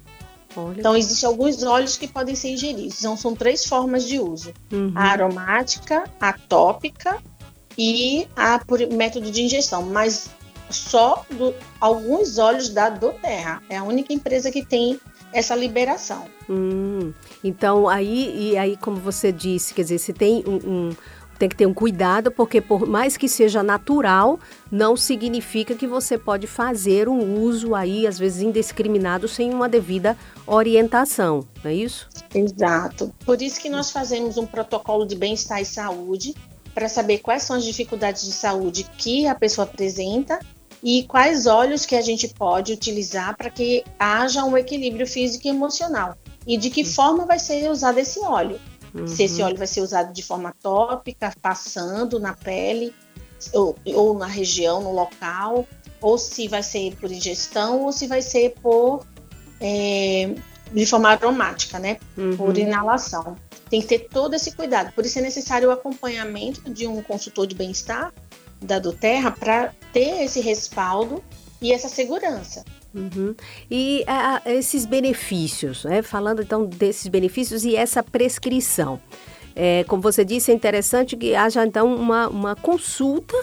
Olha. 0.56 0.78
Então, 0.78 0.96
existem 0.96 1.28
alguns 1.28 1.62
óleos 1.62 1.96
que 1.96 2.08
podem 2.08 2.34
ser 2.34 2.48
ingeridos. 2.48 2.98
Então, 3.00 3.16
são 3.16 3.34
três 3.34 3.64
formas 3.66 4.06
de 4.06 4.18
uso: 4.18 4.52
uhum. 4.72 4.92
a 4.94 5.04
aromática, 5.04 6.04
a 6.20 6.32
tópica 6.32 7.18
e 7.76 8.26
a 8.34 8.58
por 8.58 8.80
método 8.88 9.30
de 9.30 9.42
ingestão. 9.42 9.82
Mas 9.82 10.30
só 10.70 11.24
do, 11.30 11.54
alguns 11.80 12.38
óleos 12.38 12.68
da 12.68 12.88
Doterra. 12.88 13.62
É 13.68 13.76
a 13.76 13.84
única 13.84 14.12
empresa 14.12 14.50
que 14.50 14.64
tem 14.64 14.98
essa 15.32 15.54
liberação. 15.54 16.24
Hum, 16.48 17.12
então, 17.42 17.88
aí, 17.88 18.52
e 18.52 18.56
aí, 18.56 18.76
como 18.76 18.96
você 18.96 19.32
disse, 19.32 19.74
quer 19.74 19.82
dizer, 19.82 19.98
se 19.98 20.12
tem 20.12 20.44
um, 20.46 20.56
um 20.56 20.96
tem 21.38 21.48
que 21.48 21.56
ter 21.56 21.66
um 21.66 21.74
cuidado, 21.74 22.30
porque 22.30 22.60
por 22.60 22.86
mais 22.86 23.16
que 23.16 23.28
seja 23.28 23.62
natural, 23.62 24.38
não 24.70 24.96
significa 24.96 25.74
que 25.74 25.86
você 25.86 26.16
pode 26.16 26.46
fazer 26.46 27.08
um 27.08 27.40
uso 27.40 27.74
aí, 27.74 28.06
às 28.06 28.18
vezes 28.18 28.42
indiscriminado, 28.42 29.28
sem 29.28 29.52
uma 29.52 29.68
devida 29.68 30.16
orientação, 30.46 31.46
não 31.62 31.70
é 31.70 31.74
isso? 31.74 32.08
Exato. 32.34 33.12
Por 33.24 33.40
isso 33.40 33.60
que 33.60 33.68
nós 33.68 33.90
fazemos 33.90 34.36
um 34.36 34.46
protocolo 34.46 35.06
de 35.06 35.16
bem-estar 35.16 35.60
e 35.60 35.64
saúde, 35.64 36.34
para 36.76 36.90
saber 36.90 37.20
quais 37.20 37.42
são 37.42 37.56
as 37.56 37.64
dificuldades 37.64 38.26
de 38.26 38.32
saúde 38.32 38.86
que 38.98 39.26
a 39.26 39.34
pessoa 39.34 39.64
apresenta 39.64 40.38
e 40.82 41.04
quais 41.04 41.46
óleos 41.46 41.86
que 41.86 41.96
a 41.96 42.02
gente 42.02 42.28
pode 42.28 42.70
utilizar 42.70 43.34
para 43.34 43.48
que 43.48 43.82
haja 43.98 44.44
um 44.44 44.56
equilíbrio 44.58 45.06
físico 45.06 45.46
e 45.46 45.50
emocional. 45.50 46.14
E 46.46 46.58
de 46.58 46.68
que 46.68 46.84
forma 46.84 47.24
vai 47.24 47.38
ser 47.38 47.70
usado 47.70 47.98
esse 47.98 48.20
óleo. 48.20 48.60
Uhum. 48.96 49.06
Se 49.06 49.24
esse 49.24 49.40
uhum. 49.40 49.48
óleo 49.48 49.58
vai 49.58 49.66
ser 49.66 49.80
usado 49.80 50.12
de 50.12 50.22
forma 50.22 50.54
tópica, 50.62 51.32
passando 51.40 52.18
na 52.18 52.32
pele, 52.32 52.94
ou, 53.52 53.76
ou 53.86 54.18
na 54.18 54.26
região, 54.26 54.82
no 54.82 54.92
local, 54.92 55.66
ou 56.00 56.16
se 56.18 56.48
vai 56.48 56.62
ser 56.62 56.96
por 56.96 57.10
ingestão, 57.10 57.82
ou 57.82 57.92
se 57.92 58.06
vai 58.06 58.22
ser 58.22 58.54
por 58.62 59.06
é, 59.60 60.34
de 60.72 60.86
forma 60.86 61.10
aromática, 61.10 61.78
né? 61.78 61.98
Uhum. 62.16 62.36
Por 62.36 62.56
inalação. 62.56 63.36
Tem 63.68 63.80
que 63.80 63.88
ter 63.88 63.98
todo 64.08 64.34
esse 64.34 64.52
cuidado. 64.52 64.92
Por 64.92 65.04
isso 65.04 65.18
é 65.18 65.22
necessário 65.22 65.68
o 65.68 65.72
acompanhamento 65.72 66.70
de 66.70 66.86
um 66.86 67.02
consultor 67.02 67.46
de 67.46 67.54
bem-estar 67.54 68.12
da 68.60 68.78
Doterra 68.78 69.30
para 69.30 69.74
ter 69.92 70.22
esse 70.22 70.40
respaldo 70.40 71.22
e 71.60 71.72
essa 71.72 71.88
segurança. 71.88 72.64
Uhum. 72.96 73.34
E 73.70 74.02
a, 74.06 74.40
esses 74.46 74.86
benefícios, 74.86 75.84
né? 75.84 76.00
falando 76.00 76.42
então 76.42 76.64
desses 76.64 77.06
benefícios 77.08 77.64
e 77.64 77.76
essa 77.76 78.02
prescrição. 78.02 78.98
É, 79.54 79.84
como 79.84 80.02
você 80.02 80.24
disse, 80.24 80.50
é 80.50 80.54
interessante 80.54 81.16
que 81.16 81.34
haja 81.34 81.64
então 81.64 81.94
uma, 81.94 82.28
uma 82.28 82.56
consulta 82.56 83.36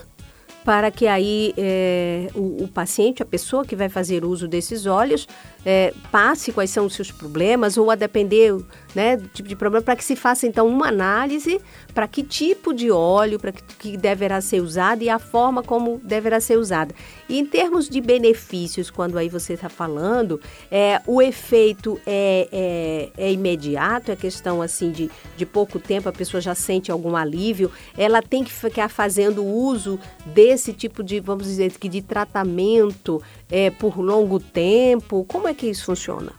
para 0.63 0.89
que 0.89 1.07
aí 1.07 1.53
é, 1.57 2.29
o, 2.33 2.63
o, 2.63 2.67
paciente, 2.67 3.21
a 3.21 3.25
pessoa 3.25 3.65
que 3.65 3.75
vai 3.75 3.89
fazer 3.89 4.23
uso 4.23 4.47
desses 4.47 4.85
óleos, 4.85 5.27
é, 5.65 5.93
passe 6.11 6.51
quais 6.51 6.69
são 6.69 6.85
os 6.85 6.93
seus 6.93 7.11
problemas, 7.11 7.77
ou 7.77 7.89
a 7.89 7.95
depender 7.95 8.55
né, 8.93 9.17
do 9.17 9.27
tipo 9.27 9.47
de 9.47 9.55
problema, 9.55 9.83
para 9.83 9.95
que 9.95 10.03
se 10.03 10.15
faça 10.15 10.45
então 10.45 10.67
uma 10.67 10.87
análise 10.87 11.59
para 11.93 12.07
que 12.07 12.23
tipo 12.23 12.73
de 12.73 12.91
óleo 12.91 13.39
para 13.39 13.51
que, 13.51 13.61
que 13.77 13.97
deverá 13.97 14.41
ser 14.41 14.61
usado 14.61 15.03
e 15.03 15.09
a 15.09 15.19
forma 15.19 15.63
como 15.63 15.99
deverá 16.03 16.39
ser 16.39 16.57
usada. 16.57 16.93
E 17.29 17.39
em 17.39 17.45
termos 17.45 17.87
de 17.87 18.01
benefícios, 18.01 18.89
quando 18.89 19.17
aí 19.17 19.29
você 19.29 19.53
está 19.53 19.69
falando, 19.69 20.39
é, 20.71 21.01
o 21.05 21.21
efeito 21.21 21.99
é, 22.05 22.47
é, 22.51 23.09
é, 23.17 23.31
imediato, 23.31 24.11
é 24.11 24.15
questão 24.15 24.61
assim 24.61 24.91
de, 24.91 25.09
de 25.37 25.45
pouco 25.45 25.79
tempo, 25.79 26.09
a 26.09 26.13
pessoa 26.13 26.41
já 26.41 26.55
sente 26.55 26.91
algum 26.91 27.15
alívio, 27.15 27.71
ela 27.97 28.21
tem 28.21 28.43
que 28.43 28.51
ficar 28.51 28.89
fazendo 28.89 29.43
uso 29.43 29.99
desse 30.25 30.73
tipo 30.73 31.03
de, 31.03 31.19
vamos 31.19 31.45
dizer, 31.45 31.71
de 31.71 32.01
tratamento 32.01 33.21
é, 33.53 33.69
por 33.69 33.99
longo 33.99 34.39
tempo? 34.39 35.23
Como 35.25 35.47
é 35.47 35.53
que 35.53 35.67
isso 35.67 35.85
funciona? 35.85 36.33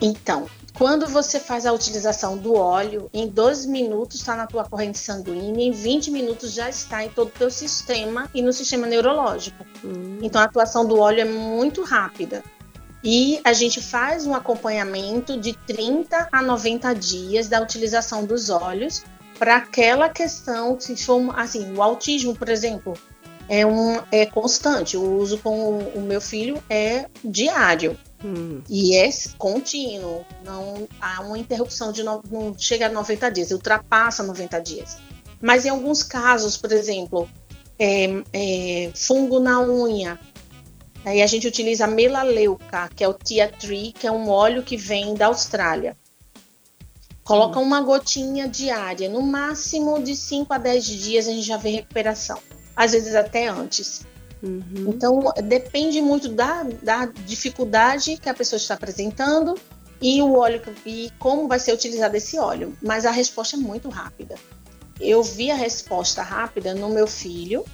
Então, 0.00 0.46
quando 0.74 1.08
você 1.08 1.40
faz 1.40 1.66
a 1.66 1.72
utilização 1.72 2.38
do 2.38 2.54
óleo, 2.54 3.10
em 3.12 3.26
12 3.26 3.66
minutos 3.66 4.18
está 4.18 4.36
na 4.36 4.46
tua 4.46 4.64
corrente 4.64 4.96
sanguínea, 4.96 5.66
em 5.66 5.72
20 5.72 6.12
minutos 6.12 6.52
já 6.52 6.68
está 6.68 7.04
em 7.04 7.08
todo 7.08 7.26
o 7.26 7.32
teu 7.32 7.50
sistema 7.50 8.30
e 8.32 8.40
no 8.40 8.52
sistema 8.52 8.86
neurológico. 8.86 9.66
Hum. 9.84 10.18
Então 10.22 10.40
a 10.40 10.44
atuação 10.44 10.86
do 10.86 11.00
óleo 11.00 11.22
é 11.22 11.24
muito 11.24 11.82
rápida. 11.82 12.44
E 13.02 13.40
a 13.42 13.52
gente 13.52 13.80
faz 13.80 14.24
um 14.24 14.34
acompanhamento 14.34 15.36
de 15.36 15.52
30 15.52 16.28
a 16.30 16.42
90 16.42 16.94
dias 16.94 17.48
da 17.48 17.60
utilização 17.60 18.24
dos 18.24 18.50
óleos 18.50 19.02
para 19.36 19.56
aquela 19.56 20.08
questão, 20.08 20.78
se 20.78 20.96
for 20.96 21.36
assim, 21.36 21.74
o 21.74 21.82
autismo, 21.82 22.36
por 22.36 22.48
exemplo, 22.48 22.94
é 23.48 23.64
um 23.64 24.00
é 24.12 24.26
constante. 24.26 24.96
O 24.96 25.16
uso 25.16 25.38
com 25.38 25.78
o 25.78 26.00
meu 26.02 26.20
filho 26.20 26.62
é 26.68 27.06
diário. 27.24 27.98
Hum. 28.24 28.60
E 28.68 28.96
é 28.96 29.08
contínuo, 29.36 30.26
não 30.44 30.88
há 31.00 31.20
uma 31.20 31.38
interrupção 31.38 31.92
de 31.92 32.02
no, 32.02 32.20
não 32.30 32.54
chega 32.58 32.86
a 32.86 32.88
90 32.88 33.30
dias, 33.30 33.50
ultrapassa 33.52 34.24
90 34.24 34.60
dias. 34.60 34.98
Mas 35.40 35.64
em 35.64 35.68
alguns 35.68 36.02
casos, 36.02 36.56
por 36.56 36.72
exemplo, 36.72 37.30
é, 37.78 38.06
é, 38.32 38.90
fungo 38.92 39.38
na 39.38 39.60
unha, 39.60 40.18
aí 41.04 41.22
a 41.22 41.26
gente 41.28 41.46
utiliza 41.46 41.84
a 41.84 41.88
melaleuca, 41.88 42.90
que 42.94 43.04
é 43.04 43.08
o 43.08 43.14
tea 43.14 43.48
tree, 43.48 43.92
que 43.92 44.06
é 44.06 44.10
um 44.10 44.28
óleo 44.28 44.64
que 44.64 44.76
vem 44.76 45.14
da 45.14 45.26
Austrália. 45.26 45.96
Coloca 47.22 47.60
hum. 47.60 47.62
uma 47.62 47.80
gotinha 47.80 48.48
diária, 48.48 49.08
no 49.08 49.22
máximo 49.22 50.02
de 50.02 50.16
5 50.16 50.52
a 50.52 50.58
10 50.58 50.84
dias 50.84 51.28
a 51.28 51.30
gente 51.30 51.46
já 51.46 51.56
vê 51.56 51.70
recuperação, 51.70 52.40
às 52.78 52.92
vezes 52.92 53.16
até 53.16 53.48
antes. 53.48 54.06
Uhum. 54.40 54.62
Então, 54.86 55.32
depende 55.42 56.00
muito 56.00 56.28
da, 56.28 56.62
da 56.80 57.06
dificuldade 57.06 58.16
que 58.18 58.28
a 58.28 58.34
pessoa 58.34 58.56
está 58.56 58.74
apresentando 58.74 59.56
e 60.00 60.22
o 60.22 60.34
óleo 60.38 60.62
e 60.86 61.10
como 61.18 61.48
vai 61.48 61.58
ser 61.58 61.72
utilizado 61.72 62.16
esse 62.16 62.38
óleo. 62.38 62.72
Mas 62.80 63.04
a 63.04 63.10
resposta 63.10 63.56
é 63.56 63.58
muito 63.58 63.88
rápida. 63.88 64.36
Eu 65.00 65.24
vi 65.24 65.50
a 65.50 65.56
resposta 65.56 66.22
rápida 66.22 66.72
no 66.72 66.88
meu 66.88 67.08
filho, 67.08 67.64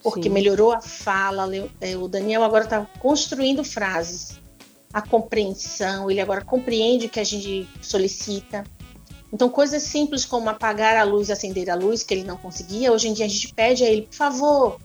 porque 0.00 0.24
Sim. 0.24 0.28
melhorou 0.30 0.70
a 0.70 0.80
fala. 0.80 1.50
É, 1.80 1.96
o 1.96 2.06
Daniel 2.06 2.44
agora 2.44 2.62
está 2.62 2.86
construindo 3.00 3.64
frases, 3.64 4.40
a 4.92 5.02
compreensão, 5.02 6.08
ele 6.08 6.20
agora 6.20 6.44
compreende 6.44 7.06
o 7.06 7.08
que 7.08 7.18
a 7.18 7.24
gente 7.24 7.68
solicita. 7.80 8.62
Então, 9.32 9.48
coisas 9.48 9.82
simples 9.82 10.24
como 10.24 10.50
apagar 10.50 10.96
a 10.96 11.04
luz, 11.04 11.30
acender 11.30 11.70
a 11.70 11.74
luz, 11.74 12.02
que 12.02 12.12
ele 12.12 12.24
não 12.24 12.36
conseguia, 12.36 12.92
hoje 12.92 13.08
em 13.08 13.14
dia 13.14 13.24
a 13.24 13.28
gente 13.28 13.52
pede 13.54 13.82
a 13.82 13.88
ele, 13.88 14.02
por 14.02 14.14
favor, 14.14 14.78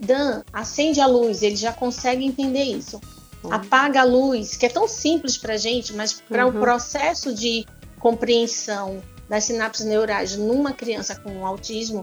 Dan, 0.00 0.42
acende 0.52 1.00
a 1.00 1.06
luz, 1.06 1.42
ele 1.42 1.56
já 1.56 1.72
consegue 1.72 2.24
entender 2.24 2.64
isso. 2.64 3.00
Uhum. 3.42 3.52
Apaga 3.52 4.00
a 4.00 4.04
luz, 4.04 4.56
que 4.56 4.66
é 4.66 4.68
tão 4.68 4.88
simples 4.88 5.36
para 5.36 5.54
a 5.54 5.56
gente, 5.56 5.92
mas 5.92 6.12
para 6.12 6.46
uhum. 6.46 6.56
o 6.56 6.60
processo 6.60 7.32
de 7.34 7.64
compreensão 7.98 9.02
das 9.28 9.44
sinapses 9.44 9.86
neurais 9.86 10.36
numa 10.36 10.72
criança 10.72 11.14
com 11.14 11.46
autismo, 11.46 12.02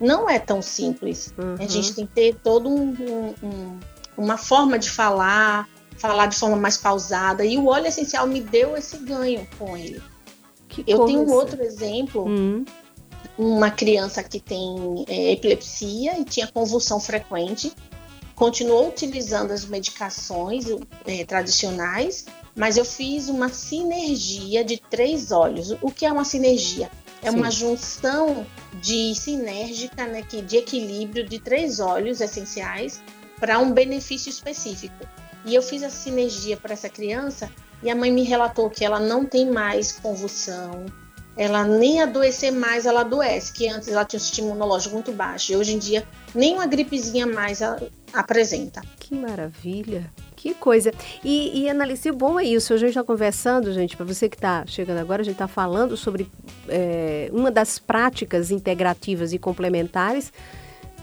não 0.00 0.28
é 0.28 0.38
tão 0.38 0.60
simples. 0.60 1.32
Uhum. 1.38 1.56
A 1.58 1.66
gente 1.66 1.94
tem 1.94 2.06
que 2.06 2.12
ter 2.12 2.34
todo 2.42 2.68
um, 2.68 2.94
um, 3.00 3.34
um, 3.42 3.80
uma 4.16 4.36
forma 4.36 4.78
de 4.78 4.90
falar, 4.90 5.68
falar 5.96 6.26
de 6.26 6.36
forma 6.36 6.56
mais 6.56 6.76
pausada. 6.76 7.44
E 7.44 7.56
o 7.56 7.66
óleo 7.66 7.86
essencial 7.86 8.26
me 8.26 8.40
deu 8.40 8.76
esse 8.76 8.98
ganho 8.98 9.46
com 9.58 9.76
ele. 9.76 10.02
Que 10.68 10.84
Eu 10.86 11.06
tenho 11.06 11.22
um 11.22 11.32
outro 11.32 11.62
exemplo 11.62 12.24
uhum 12.24 12.64
uma 13.38 13.70
criança 13.70 14.22
que 14.22 14.40
tem 14.40 15.04
é, 15.06 15.32
epilepsia 15.32 16.18
e 16.18 16.24
tinha 16.24 16.48
convulsão 16.48 16.98
frequente, 16.98 17.72
continuou 18.34 18.88
utilizando 18.88 19.52
as 19.52 19.64
medicações 19.64 20.66
é, 21.06 21.24
tradicionais, 21.24 22.26
mas 22.56 22.76
eu 22.76 22.84
fiz 22.84 23.28
uma 23.28 23.48
sinergia 23.48 24.64
de 24.64 24.76
três 24.76 25.30
óleos. 25.30 25.70
O 25.80 25.92
que 25.92 26.04
é 26.04 26.12
uma 26.12 26.24
sinergia? 26.24 26.90
É 27.22 27.30
Sim. 27.30 27.36
uma 27.36 27.50
junção 27.50 28.44
de 28.80 29.14
sinérgica, 29.14 30.06
né, 30.06 30.22
que, 30.22 30.42
de 30.42 30.56
equilíbrio 30.56 31.28
de 31.28 31.38
três 31.38 31.78
óleos 31.78 32.20
essenciais 32.20 33.00
para 33.38 33.60
um 33.60 33.72
benefício 33.72 34.30
específico. 34.30 35.06
E 35.44 35.54
eu 35.54 35.62
fiz 35.62 35.84
a 35.84 35.90
sinergia 35.90 36.56
para 36.56 36.72
essa 36.72 36.88
criança 36.88 37.50
e 37.82 37.90
a 37.90 37.94
mãe 37.94 38.10
me 38.10 38.22
relatou 38.22 38.68
que 38.68 38.84
ela 38.84 38.98
não 38.98 39.24
tem 39.24 39.50
mais 39.50 39.92
convulsão, 39.92 40.86
ela 41.36 41.64
nem 41.64 42.02
adoecer 42.02 42.50
mais, 42.50 42.84
ela 42.84 43.02
adoece, 43.02 43.52
que 43.52 43.68
antes 43.68 43.88
ela 43.88 44.04
tinha 44.04 44.18
um 44.18 44.22
sistema 44.22 44.48
imunológico 44.48 44.94
muito 44.94 45.12
baixo, 45.12 45.52
e 45.52 45.56
hoje 45.56 45.74
em 45.74 45.78
dia 45.78 46.06
nem 46.34 46.54
uma 46.54 46.66
gripezinha 46.66 47.26
mais 47.26 47.60
apresenta. 48.12 48.82
Que 48.98 49.14
maravilha! 49.14 50.10
Que 50.34 50.54
coisa. 50.54 50.92
E, 51.24 51.62
e 51.62 51.68
Analice, 51.68 52.12
bom 52.12 52.38
é 52.38 52.44
isso. 52.44 52.72
A 52.72 52.76
gente 52.76 52.90
está 52.90 53.02
conversando, 53.02 53.72
gente, 53.72 53.96
para 53.96 54.06
você 54.06 54.28
que 54.28 54.36
está 54.36 54.64
chegando 54.66 54.98
agora, 54.98 55.20
a 55.20 55.24
gente 55.24 55.34
está 55.34 55.48
falando 55.48 55.96
sobre 55.96 56.30
é, 56.68 57.28
uma 57.32 57.50
das 57.50 57.80
práticas 57.80 58.52
integrativas 58.52 59.32
e 59.32 59.38
complementares 59.38 60.32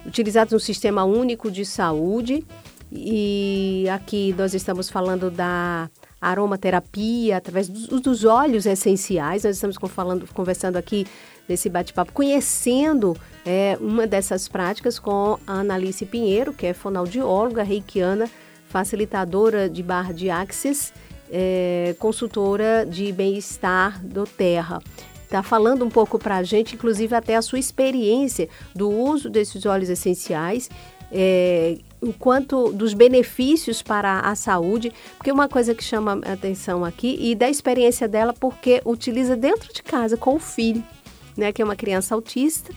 utilizadas 0.05 0.53
no 0.53 0.59
Sistema 0.59 1.03
Único 1.03 1.51
de 1.51 1.65
Saúde. 1.65 2.45
E 2.89 3.85
aqui 3.89 4.33
nós 4.37 4.53
estamos 4.53 4.89
falando 4.89 5.29
da 5.29 5.89
aromaterapia, 6.29 7.37
através 7.37 7.67
dos, 7.67 8.01
dos 8.01 8.25
óleos 8.25 8.65
essenciais. 8.65 9.43
Nós 9.43 9.55
estamos 9.55 9.77
falando, 9.89 10.27
conversando 10.33 10.77
aqui 10.77 11.05
nesse 11.47 11.69
bate-papo, 11.69 12.11
conhecendo 12.11 13.15
é, 13.45 13.77
uma 13.79 14.07
dessas 14.07 14.47
práticas 14.47 14.97
com 14.97 15.37
a 15.45 15.59
Analice 15.59 16.05
Pinheiro, 16.05 16.53
que 16.53 16.65
é 16.65 16.73
fonoaudióloga 16.73 17.63
reikiana, 17.63 18.29
facilitadora 18.67 19.69
de 19.69 19.83
barra 19.83 20.13
de 20.13 20.29
axis, 20.29 20.91
é, 21.31 21.95
consultora 21.99 22.85
de 22.85 23.11
bem-estar 23.11 24.03
do 24.03 24.25
Terra 24.25 24.81
está 25.23 25.41
falando 25.41 25.83
um 25.83 25.89
pouco 25.89 26.17
para 26.17 26.37
a 26.37 26.43
gente, 26.43 26.75
inclusive 26.75 27.13
até 27.13 27.35
a 27.35 27.41
sua 27.41 27.59
experiência 27.59 28.47
do 28.73 28.89
uso 28.89 29.29
desses 29.29 29.65
óleos 29.65 29.89
essenciais 29.89 30.69
é, 31.11 31.77
o 32.01 32.13
quanto 32.13 32.71
dos 32.71 32.93
benefícios 32.93 33.81
para 33.81 34.19
a 34.19 34.35
saúde, 34.35 34.91
porque 35.17 35.31
uma 35.31 35.47
coisa 35.47 35.73
que 35.73 35.83
chama 35.83 36.19
atenção 36.25 36.85
aqui 36.85 37.17
e 37.19 37.35
da 37.35 37.49
experiência 37.49 38.07
dela, 38.07 38.33
porque 38.33 38.81
utiliza 38.85 39.35
dentro 39.35 39.73
de 39.73 39.81
casa 39.81 40.17
com 40.17 40.35
o 40.35 40.39
filho, 40.39 40.83
né, 41.35 41.51
que 41.51 41.61
é 41.61 41.65
uma 41.65 41.75
criança 41.75 42.13
autista, 42.15 42.71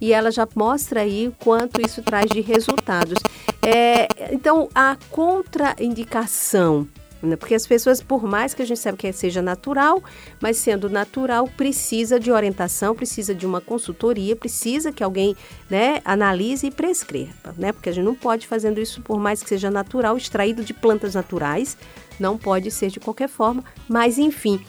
e 0.00 0.12
ela 0.12 0.30
já 0.30 0.48
mostra 0.54 1.02
aí 1.02 1.28
o 1.28 1.32
quanto 1.32 1.80
isso 1.80 2.02
traz 2.02 2.30
de 2.30 2.40
resultados. 2.40 3.18
É, 3.62 4.08
então, 4.32 4.68
a 4.74 4.96
contraindicação 5.10 6.88
né? 7.22 7.36
Porque 7.36 7.54
as 7.54 7.66
pessoas, 7.66 8.02
por 8.02 8.24
mais 8.24 8.54
que 8.54 8.62
a 8.62 8.64
gente 8.64 8.78
saiba 8.78 8.96
que 8.96 9.12
seja 9.12 9.42
natural, 9.42 10.02
mas 10.40 10.56
sendo 10.56 10.88
natural, 10.88 11.48
precisa 11.56 12.18
de 12.18 12.30
orientação, 12.30 12.94
precisa 12.94 13.34
de 13.34 13.46
uma 13.46 13.60
consultoria, 13.60 14.34
precisa 14.34 14.92
que 14.92 15.02
alguém 15.02 15.36
né, 15.68 16.00
analise 16.04 16.66
e 16.66 16.70
prescreva, 16.70 17.54
né? 17.56 17.72
Porque 17.72 17.88
a 17.88 17.92
gente 17.92 18.04
não 18.04 18.14
pode 18.14 18.46
fazendo 18.46 18.80
isso, 18.80 19.02
por 19.02 19.18
mais 19.18 19.42
que 19.42 19.48
seja 19.48 19.70
natural, 19.70 20.16
extraído 20.16 20.64
de 20.64 20.72
plantas 20.72 21.14
naturais, 21.14 21.76
não 22.18 22.36
pode 22.36 22.70
ser 22.70 22.88
de 22.90 23.00
qualquer 23.00 23.28
forma, 23.28 23.64
mas 23.88 24.18
enfim, 24.18 24.60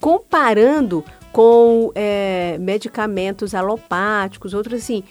comparando 0.00 1.04
com 1.32 1.92
é, 1.94 2.56
medicamentos 2.58 3.54
alopáticos, 3.54 4.54
outros 4.54 4.82
assim, 4.82 5.04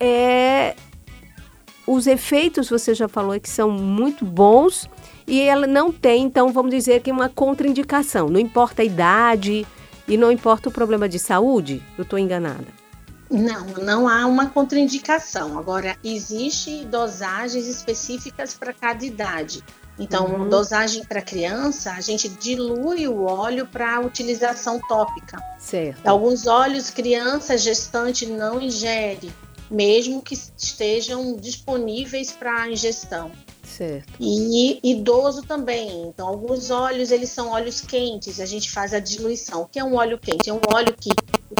é, 0.00 0.74
os 1.86 2.06
efeitos 2.06 2.68
você 2.68 2.94
já 2.94 3.06
falou 3.06 3.34
é 3.34 3.38
que 3.38 3.48
são 3.48 3.70
muito 3.70 4.24
bons 4.24 4.88
e 5.26 5.40
ela 5.42 5.66
não 5.66 5.92
tem, 5.92 6.22
então, 6.22 6.52
vamos 6.52 6.70
dizer 6.70 7.02
que 7.02 7.10
uma 7.10 7.28
contraindicação. 7.28 8.28
Não 8.28 8.38
importa 8.38 8.82
a 8.82 8.84
idade 8.84 9.66
e 10.06 10.16
não 10.16 10.30
importa 10.30 10.68
o 10.68 10.72
problema 10.72 11.08
de 11.08 11.18
saúde? 11.18 11.82
Eu 11.98 12.02
estou 12.02 12.18
enganada. 12.18 12.66
Não, 13.28 13.66
não 13.82 14.08
há 14.08 14.24
uma 14.24 14.46
contraindicação. 14.50 15.58
Agora, 15.58 15.96
existe 16.04 16.84
dosagens 16.84 17.66
específicas 17.66 18.54
para 18.54 18.72
cada 18.72 19.04
idade. 19.04 19.64
Então, 19.98 20.26
uhum. 20.26 20.48
dosagem 20.48 21.04
para 21.04 21.20
criança, 21.22 21.90
a 21.92 22.00
gente 22.00 22.28
dilui 22.28 23.08
o 23.08 23.24
óleo 23.24 23.66
para 23.66 23.98
utilização 23.98 24.78
tópica. 24.86 25.42
Certo. 25.58 26.06
Alguns 26.06 26.46
óleos 26.46 26.90
criança 26.90 27.58
gestante 27.58 28.26
não 28.26 28.60
ingere. 28.60 29.32
mesmo 29.70 30.22
que 30.22 30.34
estejam 30.56 31.36
disponíveis 31.36 32.32
para 32.32 32.70
ingestão. 32.70 33.32
Certo. 33.76 34.10
E 34.18 34.80
idoso 34.82 35.42
também. 35.42 36.08
Então, 36.08 36.26
alguns 36.26 36.70
óleos, 36.70 37.10
eles 37.10 37.28
são 37.28 37.50
óleos 37.50 37.82
quentes, 37.82 38.40
a 38.40 38.46
gente 38.46 38.70
faz 38.70 38.94
a 38.94 38.98
diluição. 38.98 39.62
O 39.62 39.66
que 39.66 39.78
é 39.78 39.84
um 39.84 39.96
óleo 39.96 40.18
quente? 40.18 40.48
É 40.48 40.52
um 40.52 40.60
óleo 40.72 40.94
que, 40.98 41.10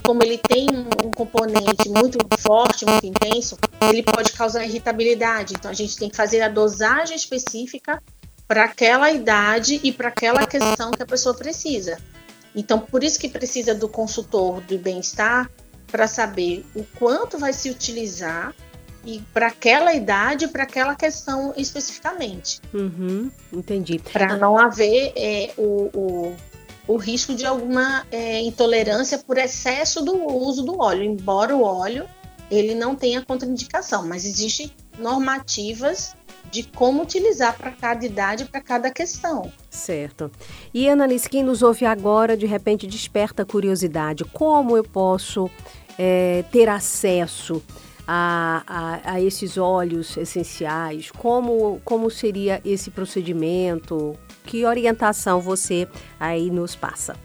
como 0.02 0.22
ele 0.22 0.38
tem 0.38 0.66
um 0.70 1.10
componente 1.10 1.90
muito 1.90 2.18
forte, 2.38 2.86
muito 2.86 3.04
intenso, 3.04 3.58
ele 3.92 4.02
pode 4.02 4.32
causar 4.32 4.64
irritabilidade. 4.64 5.52
Então, 5.58 5.70
a 5.70 5.74
gente 5.74 5.94
tem 5.98 6.08
que 6.08 6.16
fazer 6.16 6.40
a 6.40 6.48
dosagem 6.48 7.14
específica 7.14 8.02
para 8.48 8.64
aquela 8.64 9.10
idade 9.10 9.78
e 9.84 9.92
para 9.92 10.08
aquela 10.08 10.46
questão 10.46 10.92
que 10.92 11.02
a 11.02 11.06
pessoa 11.06 11.34
precisa. 11.34 11.98
Então, 12.54 12.78
por 12.78 13.04
isso 13.04 13.18
que 13.18 13.28
precisa 13.28 13.74
do 13.74 13.90
consultor 13.90 14.62
do 14.62 14.78
bem-estar 14.78 15.50
para 15.86 16.06
saber 16.06 16.64
o 16.74 16.82
quanto 16.98 17.38
vai 17.38 17.52
se 17.52 17.68
utilizar 17.68 18.54
e 19.06 19.22
para 19.32 19.46
aquela 19.46 19.94
idade, 19.94 20.48
para 20.48 20.64
aquela 20.64 20.96
questão 20.96 21.54
especificamente. 21.56 22.60
Uhum, 22.74 23.30
entendi. 23.52 24.00
Para 24.12 24.36
não 24.36 24.58
haver 24.58 25.12
é, 25.16 25.52
o, 25.56 25.88
o, 25.94 26.36
o, 26.88 26.96
risco 26.96 27.32
de 27.32 27.46
alguma 27.46 28.04
é, 28.10 28.40
intolerância 28.40 29.18
por 29.18 29.38
excesso 29.38 30.04
do 30.04 30.26
uso 30.26 30.64
do 30.64 30.80
óleo, 30.80 31.04
embora 31.04 31.56
o 31.56 31.62
óleo 31.62 32.06
ele 32.50 32.74
não 32.74 32.94
tenha 32.94 33.24
contraindicação, 33.24 34.06
mas 34.06 34.24
existem 34.24 34.70
normativas 34.98 36.14
de 36.50 36.62
como 36.62 37.02
utilizar 37.02 37.56
para 37.56 37.72
cada 37.72 38.04
idade, 38.06 38.44
para 38.44 38.60
cada 38.60 38.90
questão. 38.90 39.50
Certo. 39.68 40.30
E 40.72 40.88
Annalise, 40.88 41.28
quem 41.28 41.42
nos 41.42 41.62
ouve 41.62 41.84
agora, 41.84 42.36
de 42.36 42.46
repente 42.46 42.86
desperta 42.86 43.44
curiosidade, 43.44 44.24
como 44.24 44.76
eu 44.76 44.84
posso 44.84 45.50
é, 45.98 46.44
ter 46.52 46.68
acesso 46.68 47.62
a, 48.06 48.62
a, 48.66 49.12
a, 49.12 49.20
esses 49.20 49.56
óleos 49.56 50.16
essenciais? 50.16 51.10
Como, 51.10 51.80
como 51.84 52.10
seria 52.10 52.60
esse 52.64 52.90
procedimento? 52.90 54.16
Que 54.44 54.64
orientação 54.64 55.40
você 55.40 55.88
aí 56.20 56.50
nos 56.50 56.76
passa? 56.76 57.16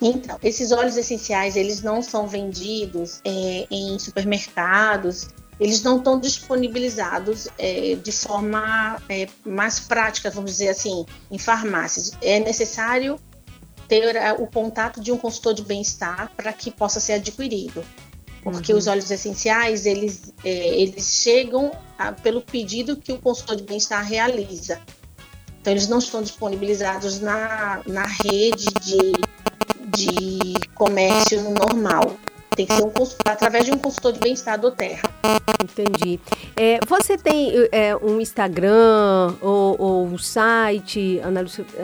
Então, 0.00 0.38
esses 0.42 0.72
óleos 0.72 0.96
essenciais, 0.96 1.56
eles 1.56 1.82
não 1.82 2.02
são 2.02 2.26
vendidos 2.26 3.20
é, 3.24 3.66
em 3.70 3.98
supermercados, 3.98 5.28
eles 5.58 5.82
não 5.82 5.98
estão 5.98 6.18
disponibilizados 6.18 7.48
é, 7.58 7.94
de 7.94 8.12
forma 8.12 9.00
é, 9.08 9.28
mais 9.44 9.80
prática, 9.80 10.30
vamos 10.30 10.52
dizer 10.52 10.68
assim, 10.68 11.06
em 11.30 11.38
farmácias. 11.38 12.12
É 12.20 12.40
necessário 12.40 13.18
ter 13.88 14.16
é, 14.16 14.32
o 14.32 14.46
contato 14.46 15.00
de 15.00 15.12
um 15.12 15.16
consultor 15.16 15.54
de 15.54 15.62
bem-estar 15.62 16.32
para 16.36 16.52
que 16.52 16.70
possa 16.70 16.98
ser 16.98 17.14
adquirido 17.14 17.84
porque 18.44 18.72
uhum. 18.72 18.78
os 18.78 18.86
óleos 18.86 19.10
essenciais 19.10 19.86
eles, 19.86 20.32
é, 20.44 20.80
eles 20.80 21.22
chegam 21.22 21.72
a, 21.98 22.12
pelo 22.12 22.42
pedido 22.42 22.96
que 22.96 23.10
o 23.10 23.18
consultor 23.18 23.56
de 23.56 23.62
bem-estar 23.62 24.04
realiza. 24.06 24.80
Então 25.60 25.72
eles 25.72 25.88
não 25.88 25.98
estão 25.98 26.22
disponibilizados 26.22 27.20
na, 27.20 27.82
na 27.86 28.04
rede 28.04 28.66
de, 28.82 29.12
de 29.96 30.68
comércio 30.74 31.40
normal. 31.50 32.14
Tem 32.54 32.66
que 32.66 32.74
ser 32.74 32.84
um 32.84 32.92
através 33.24 33.64
de 33.64 33.72
um 33.72 33.78
consultor 33.78 34.12
de 34.12 34.20
bem-estar 34.20 34.60
do 34.60 34.70
Terra. 34.70 35.02
Entendi. 35.62 36.20
É, 36.56 36.78
você 36.86 37.16
tem 37.16 37.52
é, 37.72 37.96
um 37.96 38.20
Instagram 38.20 39.34
ou, 39.40 39.76
ou 39.78 40.06
um 40.06 40.18
site, 40.18 41.20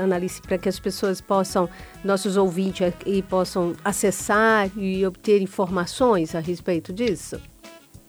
Analice, 0.00 0.40
para 0.42 0.58
que 0.58 0.68
as 0.68 0.78
pessoas 0.78 1.20
possam, 1.20 1.68
nossos 2.04 2.36
ouvintes 2.36 2.92
e 3.04 3.22
possam 3.22 3.74
acessar 3.84 4.70
e 4.76 5.04
obter 5.04 5.42
informações 5.42 6.34
a 6.34 6.40
respeito 6.40 6.92
disso? 6.92 7.40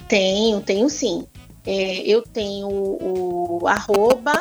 Tenho, 0.07 0.61
tenho 0.61 0.89
sim. 0.89 1.25
É, 1.65 2.01
eu 2.01 2.21
tenho 2.21 2.67
o, 2.67 3.59
o 3.61 3.67
arroba 3.67 4.33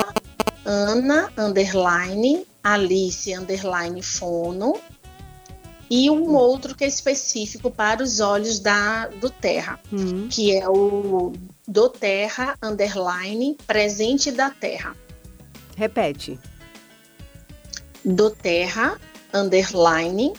Ana 0.64 1.30
underline 1.36 2.46
Alice 2.62 3.34
underline 3.34 4.02
Fono 4.02 4.74
e 5.90 6.08
um 6.08 6.36
outro 6.36 6.74
que 6.74 6.84
é 6.84 6.86
específico 6.86 7.68
para 7.68 8.00
os 8.02 8.20
olhos 8.20 8.60
da, 8.60 9.08
do 9.08 9.28
Terra, 9.28 9.80
uhum. 9.90 10.28
que 10.28 10.56
é 10.56 10.68
o 10.68 11.32
do 11.66 11.88
Terra 11.88 12.56
underline 12.62 13.56
presente 13.66 14.30
da 14.30 14.50
Terra. 14.50 14.94
Repete. 15.76 16.38
Do 18.04 18.30
Terra 18.30 18.98
underline 19.34 20.32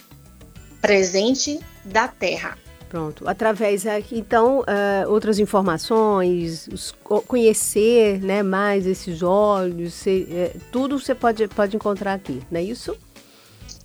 presente 0.81 1.59
da 1.83 2.07
Terra. 2.07 2.57
Pronto. 2.87 3.27
Através 3.27 3.85
aqui, 3.85 4.19
então, 4.19 4.59
uh, 4.59 5.09
outras 5.09 5.39
informações, 5.39 6.67
os, 6.67 6.93
conhecer 7.25 8.21
né, 8.21 8.43
mais 8.43 8.85
esses 8.85 9.23
olhos, 9.23 10.05
é, 10.05 10.53
tudo 10.73 10.99
você 10.99 11.15
pode, 11.15 11.47
pode 11.47 11.75
encontrar 11.75 12.13
aqui, 12.13 12.41
não 12.51 12.59
é 12.59 12.63
isso? 12.63 12.97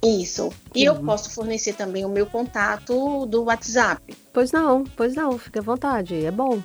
Isso. 0.03 0.53
E 0.75 0.89
uhum. 0.89 0.95
eu 0.97 1.03
posso 1.03 1.31
fornecer 1.31 1.75
também 1.75 2.05
o 2.05 2.09
meu 2.09 2.27
contato 2.27 3.27
do 3.27 3.45
WhatsApp. 3.45 4.17
Pois 4.33 4.53
não, 4.53 4.85
pois 4.85 5.15
não, 5.15 5.39
fique 5.39 5.59
à 5.59 5.63
vontade, 5.63 6.25
é 6.25 6.31
bom. 6.31 6.63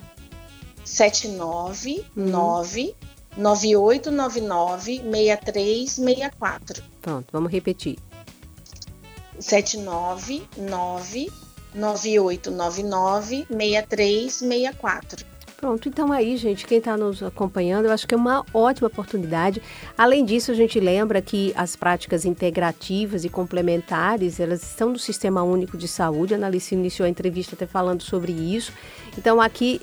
799 0.84 2.00
uhum. 2.16 2.94
9899 3.36 4.96
6364. 4.98 6.82
Pronto, 7.00 7.26
vamos 7.32 7.50
repetir. 7.50 7.98
799 9.38 10.46
9899 11.74 13.46
6364. 13.48 15.31
Pronto, 15.62 15.88
então 15.88 16.10
aí, 16.10 16.36
gente, 16.36 16.66
quem 16.66 16.78
está 16.78 16.96
nos 16.96 17.22
acompanhando, 17.22 17.84
eu 17.84 17.92
acho 17.92 18.04
que 18.04 18.16
é 18.16 18.16
uma 18.16 18.44
ótima 18.52 18.88
oportunidade. 18.88 19.62
Além 19.96 20.24
disso, 20.24 20.50
a 20.50 20.54
gente 20.54 20.80
lembra 20.80 21.22
que 21.22 21.52
as 21.56 21.76
práticas 21.76 22.24
integrativas 22.24 23.24
e 23.24 23.28
complementares, 23.28 24.40
elas 24.40 24.60
estão 24.60 24.88
no 24.90 24.98
Sistema 24.98 25.44
Único 25.44 25.78
de 25.78 25.86
Saúde. 25.86 26.34
A 26.34 26.36
Analice 26.36 26.74
iniciou 26.74 27.06
a 27.06 27.08
entrevista 27.08 27.54
até 27.54 27.64
falando 27.64 28.02
sobre 28.02 28.32
isso. 28.32 28.72
Então, 29.16 29.40
aqui 29.40 29.80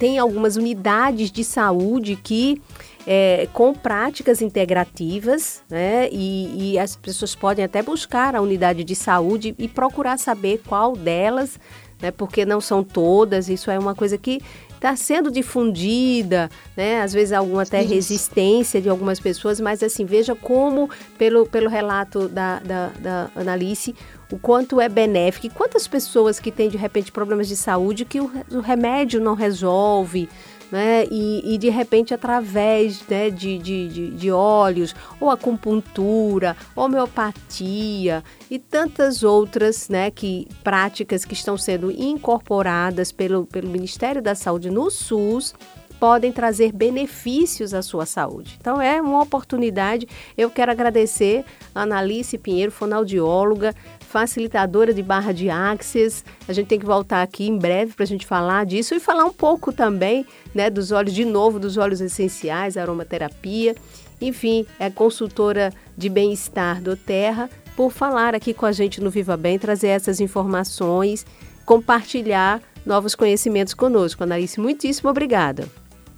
tem 0.00 0.18
algumas 0.18 0.56
unidades 0.56 1.30
de 1.30 1.44
saúde 1.44 2.16
que 2.16 2.60
é, 3.06 3.48
com 3.52 3.72
práticas 3.72 4.40
integrativas, 4.42 5.62
né? 5.68 6.08
E, 6.10 6.72
e, 6.72 6.78
as 6.78 6.96
pessoas 6.96 7.34
podem 7.34 7.64
até 7.64 7.82
buscar 7.82 8.34
a 8.34 8.40
unidade 8.40 8.82
de 8.82 8.94
saúde 8.94 9.54
e 9.58 9.68
procurar 9.68 10.18
saber 10.18 10.62
qual 10.66 10.96
delas, 10.96 11.60
né? 12.00 12.10
Porque 12.10 12.44
não 12.44 12.60
são 12.60 12.82
todas. 12.82 13.48
Isso 13.48 13.70
é 13.70 13.78
uma 13.78 13.94
coisa 13.94 14.16
que 14.16 14.40
está 14.84 14.94
sendo 14.96 15.30
difundida, 15.30 16.50
né? 16.76 17.00
Às 17.00 17.14
vezes 17.14 17.32
alguma 17.32 17.62
até 17.62 17.82
Isso. 17.82 17.94
resistência 17.94 18.82
de 18.82 18.88
algumas 18.90 19.18
pessoas, 19.18 19.58
mas 19.58 19.82
assim, 19.82 20.04
veja 20.04 20.34
como, 20.34 20.90
pelo, 21.16 21.46
pelo 21.46 21.70
relato 21.70 22.28
da, 22.28 22.58
da, 22.58 22.88
da 23.00 23.30
Analice, 23.34 23.94
o 24.30 24.38
quanto 24.38 24.78
é 24.80 24.88
benéfico 24.88 25.46
e 25.46 25.50
quantas 25.50 25.88
pessoas 25.88 26.38
que 26.38 26.50
têm 26.50 26.68
de 26.68 26.76
repente 26.76 27.10
problemas 27.10 27.48
de 27.48 27.56
saúde 27.56 28.04
que 28.04 28.20
o, 28.20 28.30
o 28.50 28.60
remédio 28.60 29.20
não 29.20 29.34
resolve, 29.34 30.28
né? 30.70 31.06
E, 31.10 31.54
e 31.54 31.58
de 31.58 31.68
repente, 31.68 32.14
através 32.14 33.06
né, 33.08 33.30
de, 33.30 33.58
de, 33.58 33.88
de, 33.88 34.10
de 34.10 34.30
óleos, 34.30 34.94
ou 35.20 35.30
acupuntura, 35.30 36.56
homeopatia 36.74 38.22
e 38.50 38.58
tantas 38.58 39.22
outras 39.22 39.88
né, 39.88 40.10
que, 40.10 40.48
práticas 40.62 41.24
que 41.24 41.34
estão 41.34 41.56
sendo 41.56 41.90
incorporadas 41.90 43.12
pelo, 43.12 43.46
pelo 43.46 43.68
Ministério 43.68 44.22
da 44.22 44.34
Saúde 44.34 44.70
no 44.70 44.90
SUS 44.90 45.54
podem 45.98 46.32
trazer 46.32 46.72
benefícios 46.72 47.72
à 47.72 47.80
sua 47.80 48.04
saúde. 48.04 48.58
Então 48.60 48.80
é 48.80 49.00
uma 49.00 49.22
oportunidade. 49.22 50.06
Eu 50.36 50.50
quero 50.50 50.70
agradecer 50.70 51.44
a 51.74 51.82
Analice 51.82 52.36
Pinheiro, 52.36 52.70
fonoaudióloga, 52.70 53.74
facilitadora 54.14 54.94
de 54.94 55.02
barra 55.02 55.32
de 55.32 55.50
axis. 55.50 56.24
A 56.46 56.52
gente 56.52 56.68
tem 56.68 56.78
que 56.78 56.86
voltar 56.86 57.20
aqui 57.20 57.48
em 57.48 57.58
breve 57.58 57.94
para 57.94 58.04
a 58.04 58.06
gente 58.06 58.24
falar 58.24 58.64
disso 58.64 58.94
e 58.94 59.00
falar 59.00 59.24
um 59.24 59.32
pouco 59.32 59.72
também 59.72 60.24
né, 60.54 60.70
dos 60.70 60.92
óleos, 60.92 61.12
de 61.12 61.24
novo, 61.24 61.58
dos 61.58 61.76
óleos 61.76 62.00
essenciais, 62.00 62.76
aromaterapia. 62.76 63.74
Enfim, 64.20 64.64
é 64.78 64.88
consultora 64.88 65.72
de 65.98 66.08
bem-estar 66.08 66.80
do 66.80 66.96
Terra 66.96 67.50
por 67.74 67.90
falar 67.90 68.36
aqui 68.36 68.54
com 68.54 68.64
a 68.64 68.70
gente 68.70 69.00
no 69.00 69.10
Viva 69.10 69.36
Bem, 69.36 69.58
trazer 69.58 69.88
essas 69.88 70.20
informações, 70.20 71.26
compartilhar 71.66 72.62
novos 72.86 73.16
conhecimentos 73.16 73.74
conosco. 73.74 74.22
Analice, 74.22 74.60
muitíssimo 74.60 75.10
obrigada. 75.10 75.68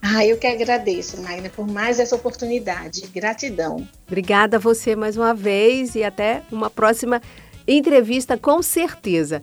Ah, 0.02 0.24
eu 0.24 0.36
que 0.36 0.46
agradeço, 0.46 1.20
Magna, 1.22 1.48
por 1.48 1.66
mais 1.66 1.98
essa 1.98 2.14
oportunidade. 2.14 3.08
Gratidão. 3.08 3.88
Obrigada 4.06 4.58
a 4.58 4.60
você 4.60 4.94
mais 4.94 5.16
uma 5.16 5.32
vez 5.32 5.94
e 5.94 6.04
até 6.04 6.42
uma 6.52 6.70
próxima 6.70 7.20
entrevista 7.66 8.36
com 8.36 8.62
certeza. 8.62 9.42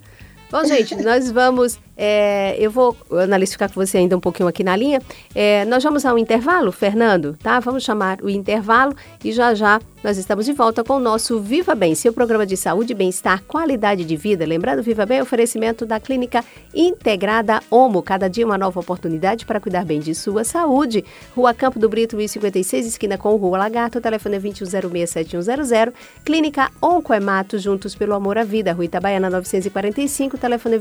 Bom, 0.52 0.64
gente, 0.66 0.96
nós 1.02 1.32
vamos 1.32 1.80
É, 1.98 2.56
eu 2.60 2.72
vou, 2.72 2.96
Analista, 3.12 3.54
ficar 3.54 3.70
com 3.70 3.76
você 3.76 3.98
ainda 3.98 4.18
um 4.18 4.20
pouquinho 4.20 4.48
aqui 4.48 4.64
na 4.64 4.76
linha. 4.76 5.02
É, 5.34 5.66
nós 5.66 5.84
vamos 5.84 6.06
ao 6.06 6.18
intervalo, 6.18 6.72
Fernando, 6.72 7.38
tá? 7.42 7.60
Vamos 7.60 7.84
chamar 7.84 8.20
o 8.22 8.30
intervalo 8.30 8.96
e 9.24 9.32
já 9.32 9.54
já 9.54 9.80
nós 10.04 10.18
estamos 10.18 10.46
de 10.46 10.52
volta 10.52 10.84
com 10.84 10.98
o 10.98 11.00
nosso 11.00 11.40
Viva 11.40 11.74
Bem, 11.74 11.96
seu 11.96 12.12
programa 12.12 12.46
de 12.46 12.58
saúde, 12.58 12.94
bem-estar, 12.94 13.42
qualidade 13.44 14.04
de 14.04 14.18
vida. 14.18 14.46
Lembrando, 14.46 14.84
Viva 14.84 15.06
Bem, 15.06 15.22
oferecimento 15.22 15.86
da 15.86 15.98
Clínica 15.98 16.44
Integrada 16.76 17.62
Omo. 17.72 18.04
Cada 18.04 18.28
dia 18.28 18.46
uma 18.46 18.58
nova 18.58 18.82
oportunidade 18.82 19.46
para 19.46 19.62
cuidar 19.62 19.86
bem 19.86 20.02
de 20.02 20.14
sua 20.14 20.44
saúde. 20.44 21.06
Rua 21.34 21.54
Campo 21.54 21.80
do 21.80 21.88
Brito, 21.88 22.18
1056, 22.18 22.86
esquina 22.86 23.18
com 23.18 23.34
Rua 23.38 23.58
Lagarto. 23.58 24.02
Telefone 24.02 24.36
é 24.36 24.40
21067100. 24.42 25.94
Clínica 26.26 26.70
Oncoemato, 26.82 27.58
juntos 27.58 27.96
pelo 27.96 28.14
amor 28.14 28.38
à 28.38 28.44
vida. 28.44 28.74
Rua 28.74 28.84
Itabaiana, 28.84 29.30
945. 29.30 30.36
O 30.36 30.40
telefone 30.40 30.76
é 30.76 30.80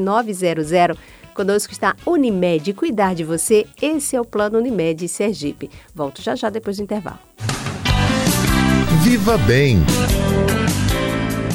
20059900. 0.00 0.96
Conosco 1.34 1.72
está 1.72 1.94
Unimed. 2.04 2.72
Cuidar 2.74 3.14
de 3.14 3.24
você, 3.24 3.66
esse 3.80 4.16
é 4.16 4.20
o 4.20 4.24
Plano 4.24 4.58
Unimed 4.58 5.08
Sergipe. 5.08 5.70
Volto 5.94 6.20
já 6.22 6.34
já 6.34 6.50
depois 6.50 6.76
do 6.76 6.82
intervalo. 6.82 7.18
Viva 9.02 9.38
Bem. 9.38 9.78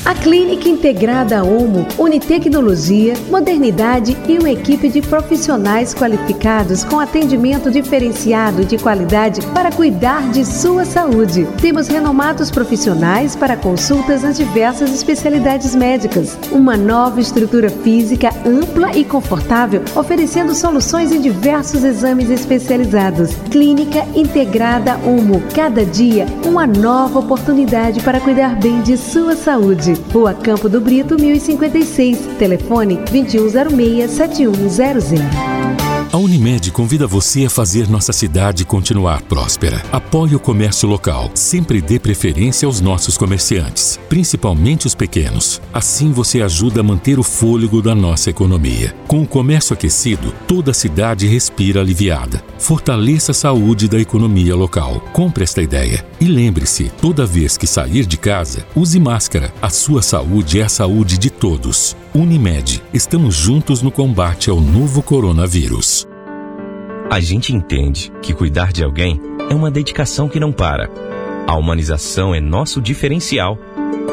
A 0.05 0.13
Clínica 0.13 0.69
Integrada 0.69 1.43
Omo 1.43 1.87
une 1.97 2.19
tecnologia, 2.19 3.15
modernidade 3.27 4.15
e 4.27 4.37
uma 4.37 4.51
equipe 4.51 4.87
de 4.87 5.01
profissionais 5.01 5.95
qualificados 5.95 6.83
com 6.83 6.99
atendimento 6.99 7.71
diferenciado 7.71 8.63
de 8.63 8.77
qualidade 8.77 9.41
para 9.47 9.71
cuidar 9.71 10.29
de 10.29 10.45
sua 10.45 10.85
saúde. 10.85 11.47
Temos 11.59 11.87
renomados 11.87 12.51
profissionais 12.51 13.35
para 13.35 13.57
consultas 13.57 14.21
nas 14.21 14.37
diversas 14.37 14.93
especialidades 14.93 15.73
médicas. 15.73 16.37
Uma 16.51 16.77
nova 16.77 17.19
estrutura 17.19 17.71
física 17.71 18.29
ampla 18.45 18.95
e 18.95 19.03
confortável, 19.03 19.81
oferecendo 19.95 20.53
soluções 20.53 21.11
em 21.11 21.19
diversos 21.19 21.83
exames 21.83 22.29
especializados. 22.29 23.33
Clínica 23.49 24.05
Integrada 24.13 24.99
Omo. 25.03 25.41
Cada 25.55 25.83
dia, 25.83 26.27
uma 26.45 26.67
nova 26.67 27.17
oportunidade 27.17 28.01
para 28.01 28.19
cuidar 28.19 28.55
bem 28.59 28.81
de 28.83 28.97
sua 28.97 29.35
saúde. 29.35 29.94
Rua 30.11 30.33
Campo 30.33 30.67
do 30.69 30.81
Brito, 30.81 31.17
1056. 31.17 32.35
Telefone 32.37 32.97
2106-7100. 33.05 35.54
A 36.13 36.17
Unimed 36.17 36.71
convida 36.71 37.05
você 37.05 37.45
a 37.45 37.49
fazer 37.49 37.89
nossa 37.89 38.13
cidade 38.13 38.63
continuar 38.63 39.21
próspera. 39.23 39.83
Apoie 39.91 40.33
o 40.33 40.39
comércio 40.39 40.87
local. 40.87 41.29
Sempre 41.33 41.81
dê 41.81 41.99
preferência 41.99 42.65
aos 42.65 42.79
nossos 42.79 43.17
comerciantes, 43.17 43.99
principalmente 44.07 44.87
os 44.87 44.95
pequenos. 44.95 45.61
Assim 45.73 46.11
você 46.11 46.41
ajuda 46.41 46.79
a 46.79 46.83
manter 46.83 47.19
o 47.19 47.23
fôlego 47.23 47.81
da 47.81 47.93
nossa 47.93 48.29
economia. 48.29 48.95
Com 49.07 49.23
o 49.23 49.27
comércio 49.27 49.73
aquecido, 49.73 50.33
toda 50.47 50.71
a 50.71 50.73
cidade 50.73 51.27
respira 51.27 51.81
aliviada. 51.81 52.41
Fortaleça 52.57 53.31
a 53.31 53.35
saúde 53.35 53.89
da 53.89 53.99
economia 53.99 54.55
local. 54.55 55.01
Compre 55.11 55.43
esta 55.43 55.61
ideia. 55.61 56.05
E 56.21 56.27
lembre-se, 56.27 56.85
toda 57.01 57.25
vez 57.25 57.57
que 57.57 57.67
sair 57.67 58.05
de 58.05 58.15
casa, 58.15 58.65
use 58.73 58.99
máscara. 58.99 59.53
A 59.61 59.69
sua 59.69 60.01
saúde 60.01 60.61
é 60.61 60.63
a 60.63 60.69
saúde 60.69 61.17
de 61.17 61.29
todos. 61.29 61.95
Unimed, 62.13 62.81
estamos 62.93 63.35
juntos 63.35 63.81
no 63.81 63.91
combate 63.91 64.49
ao 64.49 64.61
novo 64.61 65.03
coronavírus. 65.03 66.04
A 67.09 67.19
gente 67.19 67.55
entende 67.55 68.11
que 68.21 68.33
cuidar 68.33 68.73
de 68.73 68.83
alguém 68.83 69.21
é 69.49 69.53
uma 69.53 69.71
dedicação 69.71 70.27
que 70.27 70.39
não 70.39 70.51
para. 70.51 70.89
A 71.47 71.55
humanização 71.55 72.33
é 72.33 72.41
nosso 72.41 72.81
diferencial. 72.81 73.57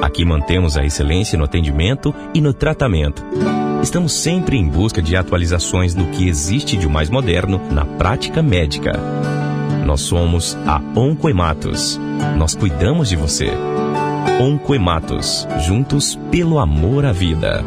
Aqui 0.02 0.24
mantemos 0.24 0.76
a 0.76 0.84
excelência 0.84 1.38
no 1.38 1.44
atendimento 1.44 2.14
e 2.34 2.40
no 2.40 2.52
tratamento. 2.52 3.24
Estamos 3.82 4.12
sempre 4.12 4.56
em 4.56 4.68
busca 4.68 5.00
de 5.00 5.16
atualizações 5.16 5.94
do 5.94 6.04
que 6.06 6.28
existe 6.28 6.76
de 6.76 6.86
mais 6.86 7.08
moderno 7.08 7.60
na 7.70 7.84
prática 7.84 8.42
médica. 8.42 8.92
Nós 9.84 10.02
somos 10.02 10.56
a 10.66 10.80
Oncoematos. 10.94 11.98
Nós 12.36 12.54
cuidamos 12.54 13.08
de 13.08 13.16
você. 13.16 13.50
Oncoematos, 14.40 15.48
juntos 15.66 16.18
pelo 16.30 16.58
amor 16.58 17.04
à 17.04 17.12
vida. 17.12 17.64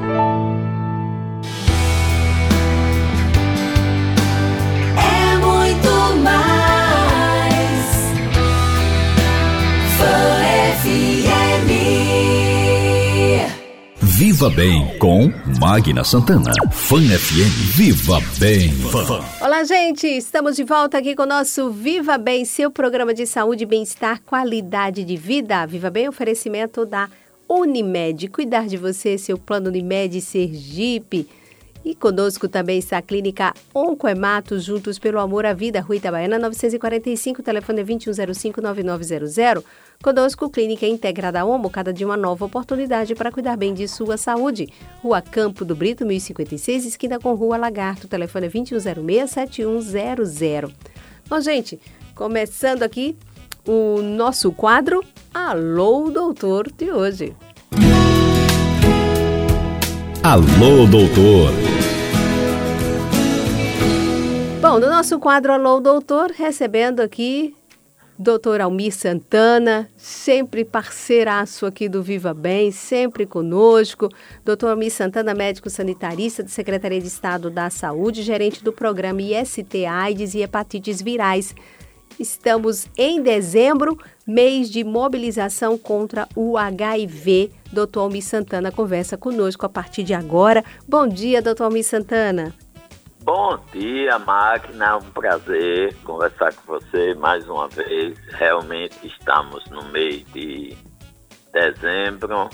Viva 14.17 14.49
Bem 14.49 14.97
com 14.97 15.30
Magna 15.60 16.01
Santana. 16.01 16.54
Fã 16.71 17.01
FM. 17.01 17.75
Viva 17.75 18.21
Bem. 18.39 18.71
Olá, 19.41 19.65
gente! 19.65 20.08
Estamos 20.08 20.56
de 20.56 20.63
volta 20.63 20.99
aqui 20.99 21.13
com 21.13 21.23
o 21.23 21.25
nosso 21.25 21.69
Viva 21.69 22.17
Bem, 22.17 22.45
seu 22.45 22.71
programa 22.71 23.13
de 23.13 23.28
saúde, 23.28 23.65
bem-estar, 23.65 24.21
qualidade 24.25 25.04
de 25.04 25.17
vida. 25.17 25.65
Viva 25.65 25.89
Bem, 25.89 26.08
oferecimento 26.08 26.86
da 26.86 27.10
Unimed. 27.49 28.30
Cuidar 28.30 28.67
de 28.67 28.78
você, 28.78 29.17
seu 29.17 29.38
plano 29.38 29.67
Unimed 29.67 30.21
Sergipe. 30.21 31.28
E 31.86 31.93
conosco 31.93 32.50
também 32.50 32.80
está 32.80 32.98
a 32.98 33.02
clínica 33.02 33.54
Oncoemato, 33.71 34.60
juntos 34.60 34.98
pelo 34.98 35.19
amor 35.19 35.45
à 35.45 35.54
vida, 35.54 35.80
Rua 35.80 35.98
Itabaiana 35.98 36.39
945, 36.39 37.43
telefone 37.43 37.82
é 37.82 37.84
2105-9900. 37.84 39.63
Conosco, 40.02 40.50
Clínica 40.50 40.88
Integrada 40.88 41.45
Homo, 41.45 41.69
cada 41.69 41.93
dia 41.93 42.08
uma 42.08 42.17
nova 42.17 42.43
oportunidade 42.43 43.13
para 43.13 43.32
cuidar 43.32 43.56
bem 43.56 43.71
de 43.71 43.88
sua 43.88 44.17
saúde. 44.17 44.67
Rua 45.04 45.21
Campo 45.21 45.63
do 45.63 45.76
Brito, 45.76 46.08
1056, 46.08 46.88
esquina 46.88 47.19
com 47.19 47.36
Rua 47.36 47.56
Lagarto, 47.56 48.08
telefone 48.08 48.48
é 48.48 48.50
2106-7100. 48.50 50.71
Bom, 51.30 51.39
gente, 51.39 51.80
começando 52.15 52.82
aqui 52.82 53.15
o 53.63 54.02
nosso 54.02 54.52
quadro 54.52 55.04
Alô, 55.32 56.10
Doutor 56.10 56.71
de 56.71 56.91
hoje. 56.91 57.36
Alô, 60.24 60.88
doutor. 60.88 61.74
Bom, 64.67 64.80
no 64.80 64.89
nosso 64.89 65.19
quadro 65.19 65.54
Alô 65.54 65.80
Doutor, 65.80 66.32
recebendo 66.32 66.99
aqui 66.99 67.56
Doutor 68.17 68.62
Almir 68.62 68.91
Santana, 68.91 69.88
sempre 69.95 70.65
parceiraço 70.65 71.67
aqui 71.67 71.88
do 71.88 72.01
Viva 72.01 72.34
Bem, 72.34 72.71
sempre 72.71 73.28
conosco. 73.28 74.10
Doutor 74.43 74.71
Almir 74.71 74.91
Santana, 74.91 75.36
médico 75.36 75.69
sanitarista 75.69 76.41
da 76.41 76.49
Secretaria 76.49 76.99
de 76.99 77.08
Estado 77.08 77.51
da 77.51 77.69
Saúde, 77.69 78.23
gerente 78.23 78.63
do 78.63 78.73
programa 78.73 79.21
IST 79.21 79.86
AIDS 79.86 80.34
e 80.34 80.41
Hepatites 80.41 80.99
Virais. 80.99 81.54
Estamos 82.19 82.88
em 82.97 83.21
dezembro, 83.21 83.95
mês 84.25 84.71
de 84.71 84.84
mobilização 84.84 85.78
contra 85.78 86.28
o 86.36 86.58
HIV. 86.58 87.51
Doutor 87.71 87.99
Almir 87.99 88.23
Santana 88.23 88.71
conversa 88.71 89.15
conosco 89.15 89.63
a 89.63 89.69
partir 89.69 90.01
de 90.01 90.15
agora. 90.15 90.65
Bom 90.88 91.08
dia, 91.08 91.39
doutor 91.39 91.65
Almir 91.65 91.86
Santana. 91.86 92.64
Bom 93.25 93.57
dia, 93.73 94.17
máquina. 94.19 94.85
É 94.85 94.93
um 94.93 95.09
prazer 95.09 95.95
conversar 96.03 96.53
com 96.53 96.73
você 96.73 97.15
mais 97.15 97.49
uma 97.49 97.67
vez. 97.67 98.15
Realmente 98.29 99.07
estamos 99.07 99.65
no 99.71 99.83
mês 99.85 100.23
de 100.31 100.77
dezembro, 101.51 102.47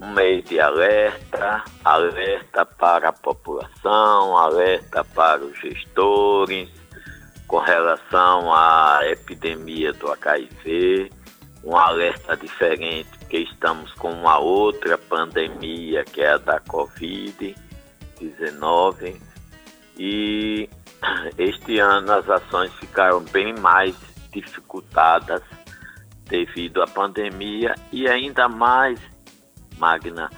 um 0.00 0.10
mês 0.12 0.42
de 0.46 0.58
alerta, 0.58 1.62
alerta 1.84 2.64
para 2.64 3.10
a 3.10 3.12
população, 3.12 4.38
alerta 4.38 5.04
para 5.04 5.44
os 5.44 5.60
gestores 5.60 6.70
com 7.46 7.58
relação 7.58 8.50
à 8.54 9.00
epidemia 9.04 9.92
do 9.92 10.10
HIV, 10.12 11.10
um 11.62 11.76
alerta 11.76 12.34
diferente 12.38 13.10
porque 13.18 13.40
estamos 13.40 13.92
com 13.96 14.10
uma 14.10 14.38
outra 14.38 14.96
pandemia 14.96 16.02
que 16.04 16.22
é 16.22 16.30
a 16.30 16.38
da 16.38 16.58
Covid-19 16.58 19.28
e 20.02 20.66
este 21.36 21.78
ano 21.78 22.10
as 22.10 22.26
ações 22.30 22.72
ficaram 22.76 23.20
bem 23.24 23.54
mais 23.60 23.94
dificultadas 24.32 25.42
devido 26.24 26.82
à 26.82 26.86
pandemia 26.86 27.74
e 27.92 28.08
ainda 28.08 28.48
mais, 28.48 28.98
Magna, 29.76 30.30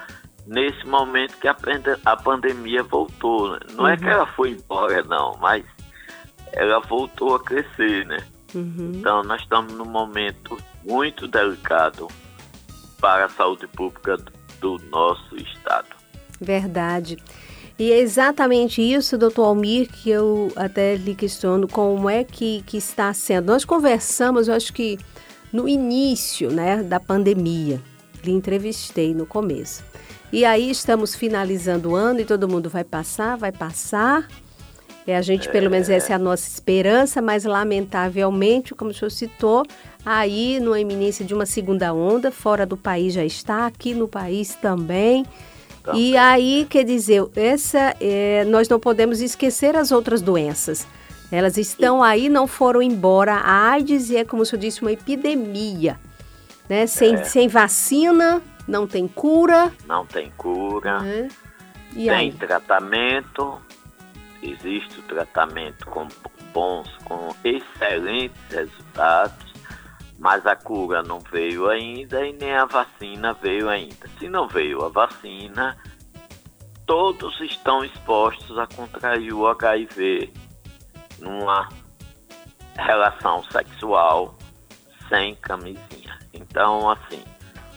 nesse 0.48 0.84
momento 0.84 1.38
que 1.38 1.46
a, 1.46 1.54
pande- 1.54 1.96
a 2.04 2.16
pandemia 2.16 2.82
voltou. 2.82 3.52
né? 3.52 3.58
Não 3.74 3.86
é 3.86 3.96
que 3.96 4.04
ela 4.08 4.26
foi 4.26 4.50
embora, 4.50 5.00
não, 5.04 5.36
mas 5.38 5.64
ela 6.52 6.80
voltou 6.80 7.36
a 7.36 7.40
crescer, 7.44 8.04
né? 8.06 8.18
Então 8.98 9.22
nós 9.22 9.40
estamos 9.42 9.72
num 9.74 9.84
momento 9.84 10.58
muito 10.84 11.28
delicado 11.28 12.08
para 13.00 13.26
a 13.26 13.28
saúde 13.28 13.66
pública 13.68 14.16
do 14.60 14.76
nosso 14.90 15.36
estado. 15.36 15.88
Verdade. 16.40 17.16
E 17.78 17.90
é 17.90 17.98
exatamente 17.98 18.80
isso, 18.82 19.16
doutor 19.18 19.44
Almir, 19.44 19.88
que 19.90 20.10
eu 20.10 20.52
até 20.54 20.94
lhe 20.94 21.14
questiono 21.14 21.66
como 21.66 22.08
é 22.08 22.22
que, 22.22 22.62
que 22.66 22.76
está 22.76 23.12
sendo. 23.12 23.46
Nós 23.46 23.64
conversamos, 23.64 24.48
eu 24.48 24.54
acho 24.54 24.72
que 24.72 24.98
no 25.52 25.68
início 25.68 26.50
né, 26.50 26.82
da 26.82 27.00
pandemia, 27.00 27.80
lhe 28.24 28.32
entrevistei 28.32 29.14
no 29.14 29.26
começo. 29.26 29.84
E 30.32 30.44
aí 30.44 30.70
estamos 30.70 31.14
finalizando 31.14 31.90
o 31.90 31.94
ano 31.94 32.20
e 32.20 32.24
todo 32.24 32.48
mundo 32.48 32.70
vai 32.70 32.84
passar, 32.84 33.36
vai 33.36 33.52
passar. 33.52 34.26
É, 35.06 35.16
a 35.16 35.20
gente, 35.20 35.48
pelo 35.48 35.68
menos, 35.68 35.90
essa 35.90 36.12
é 36.12 36.16
a 36.16 36.18
nossa 36.18 36.48
esperança, 36.48 37.20
mas 37.20 37.44
lamentavelmente, 37.44 38.74
como 38.74 38.92
o 38.92 38.94
senhor 38.94 39.10
citou, 39.10 39.64
aí 40.06 40.60
no 40.60 40.76
iminência 40.76 41.24
de 41.24 41.34
uma 41.34 41.44
segunda 41.44 41.92
onda, 41.92 42.30
fora 42.30 42.64
do 42.64 42.76
país 42.76 43.12
já 43.12 43.24
está, 43.24 43.66
aqui 43.66 43.94
no 43.94 44.06
país 44.06 44.54
também. 44.54 45.26
E 45.94 46.16
aí, 46.16 46.66
quer 46.68 46.84
dizer, 46.84 47.22
essa, 47.34 47.94
é, 48.00 48.44
nós 48.44 48.68
não 48.68 48.78
podemos 48.78 49.20
esquecer 49.20 49.76
as 49.76 49.90
outras 49.90 50.22
doenças. 50.22 50.86
Elas 51.30 51.56
estão 51.56 52.02
aí, 52.02 52.28
não 52.28 52.46
foram 52.46 52.82
embora. 52.82 53.34
A 53.34 53.70
AIDS 53.70 54.10
é, 54.10 54.24
como 54.24 54.42
o 54.42 54.46
senhor 54.46 54.60
disse, 54.60 54.82
uma 54.82 54.92
epidemia. 54.92 55.98
Né? 56.68 56.86
Sem, 56.86 57.14
É. 57.14 57.24
sem 57.24 57.48
vacina, 57.48 58.42
não 58.68 58.86
tem 58.86 59.08
cura. 59.08 59.72
Não 59.86 60.06
tem 60.06 60.30
cura? 60.36 60.98
E 61.92 62.04
tem 62.06 62.10
aí? 62.10 62.32
tratamento, 62.32 63.58
existe 64.42 65.00
o 65.00 65.02
tratamento 65.02 65.86
com 65.86 66.06
bons, 66.52 66.88
com 67.04 67.34
excelentes 67.44 68.36
resultados, 68.50 69.51
mas 70.22 70.46
a 70.46 70.54
cura 70.54 71.02
não 71.02 71.18
veio 71.18 71.68
ainda 71.68 72.24
e 72.24 72.32
nem 72.32 72.54
a 72.54 72.64
vacina 72.64 73.32
veio 73.32 73.68
ainda. 73.68 74.06
Se 74.20 74.28
não 74.28 74.46
veio 74.46 74.84
a 74.84 74.88
vacina, 74.88 75.76
todos 76.86 77.40
estão 77.40 77.84
expostos 77.84 78.56
a 78.56 78.68
contrair 78.68 79.34
o 79.34 79.48
HIV 79.48 80.32
numa 81.18 81.68
relação 82.76 83.42
sexual 83.50 84.38
sem 85.08 85.34
camisinha. 85.34 86.16
Então, 86.32 86.88
assim, 86.88 87.24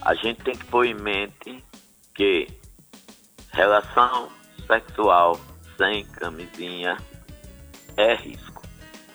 a 0.03 0.13
gente 0.13 0.43
tem 0.43 0.55
que 0.55 0.65
pôr 0.65 0.85
em 0.85 0.93
mente 0.93 1.65
que 2.13 2.47
relação 3.53 4.29
sexual 4.67 5.39
sem 5.77 6.05
camisinha 6.05 6.95
é 7.97 8.13
risco. 8.13 8.61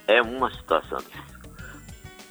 É 0.08 0.20
uma 0.20 0.52
situação 0.52 0.98
de 0.98 1.10
risco. 1.10 1.39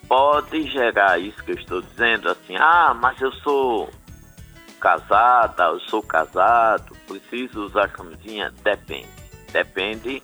Pode 0.10 0.64
gerar 0.64 1.20
isso 1.20 1.42
que 1.44 1.52
eu 1.52 1.56
estou 1.56 1.84
dizendo, 1.84 2.30
assim, 2.30 2.56
ah, 2.58 2.98
mas 3.00 3.22
eu 3.22 3.32
sou 3.32 3.88
casada, 4.82 5.66
eu 5.66 5.80
sou 5.82 6.02
casado, 6.02 6.98
preciso 7.08 7.66
usar 7.66 7.90
camisinha? 7.90 8.52
Depende. 8.64 9.08
Depende 9.52 10.20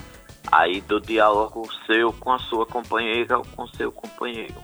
aí 0.52 0.82
do 0.82 1.00
diálogo 1.00 1.68
seu 1.86 2.12
com 2.14 2.32
a 2.32 2.40
sua 2.40 2.66
companheira 2.66 3.38
ou 3.38 3.46
com 3.56 3.68
seu 3.68 3.92
companheiro. 3.92 4.56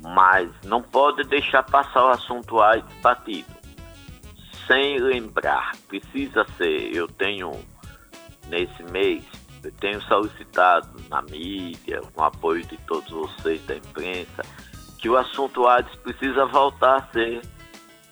Mas 0.00 0.50
não 0.64 0.82
pode 0.82 1.22
deixar 1.28 1.62
passar 1.62 2.04
o 2.04 2.10
assunto 2.10 2.60
AIDS 2.60 2.92
batido. 3.00 3.54
Sem 4.66 4.98
lembrar, 4.98 5.76
precisa 5.86 6.44
ser, 6.56 6.92
eu 6.92 7.06
tenho 7.06 7.52
nesse 8.48 8.82
mês, 8.90 9.24
tenho 9.72 10.00
solicitado 10.02 10.88
na 11.08 11.22
mídia, 11.22 12.00
com 12.12 12.22
o 12.22 12.24
apoio 12.24 12.64
de 12.64 12.76
todos 12.78 13.10
vocês 13.10 13.64
da 13.66 13.76
imprensa, 13.76 14.42
que 14.98 15.08
o 15.08 15.16
assunto 15.16 15.66
AIDS 15.66 15.94
precisa 15.96 16.46
voltar 16.46 16.96
a 16.96 17.12
ser 17.12 17.42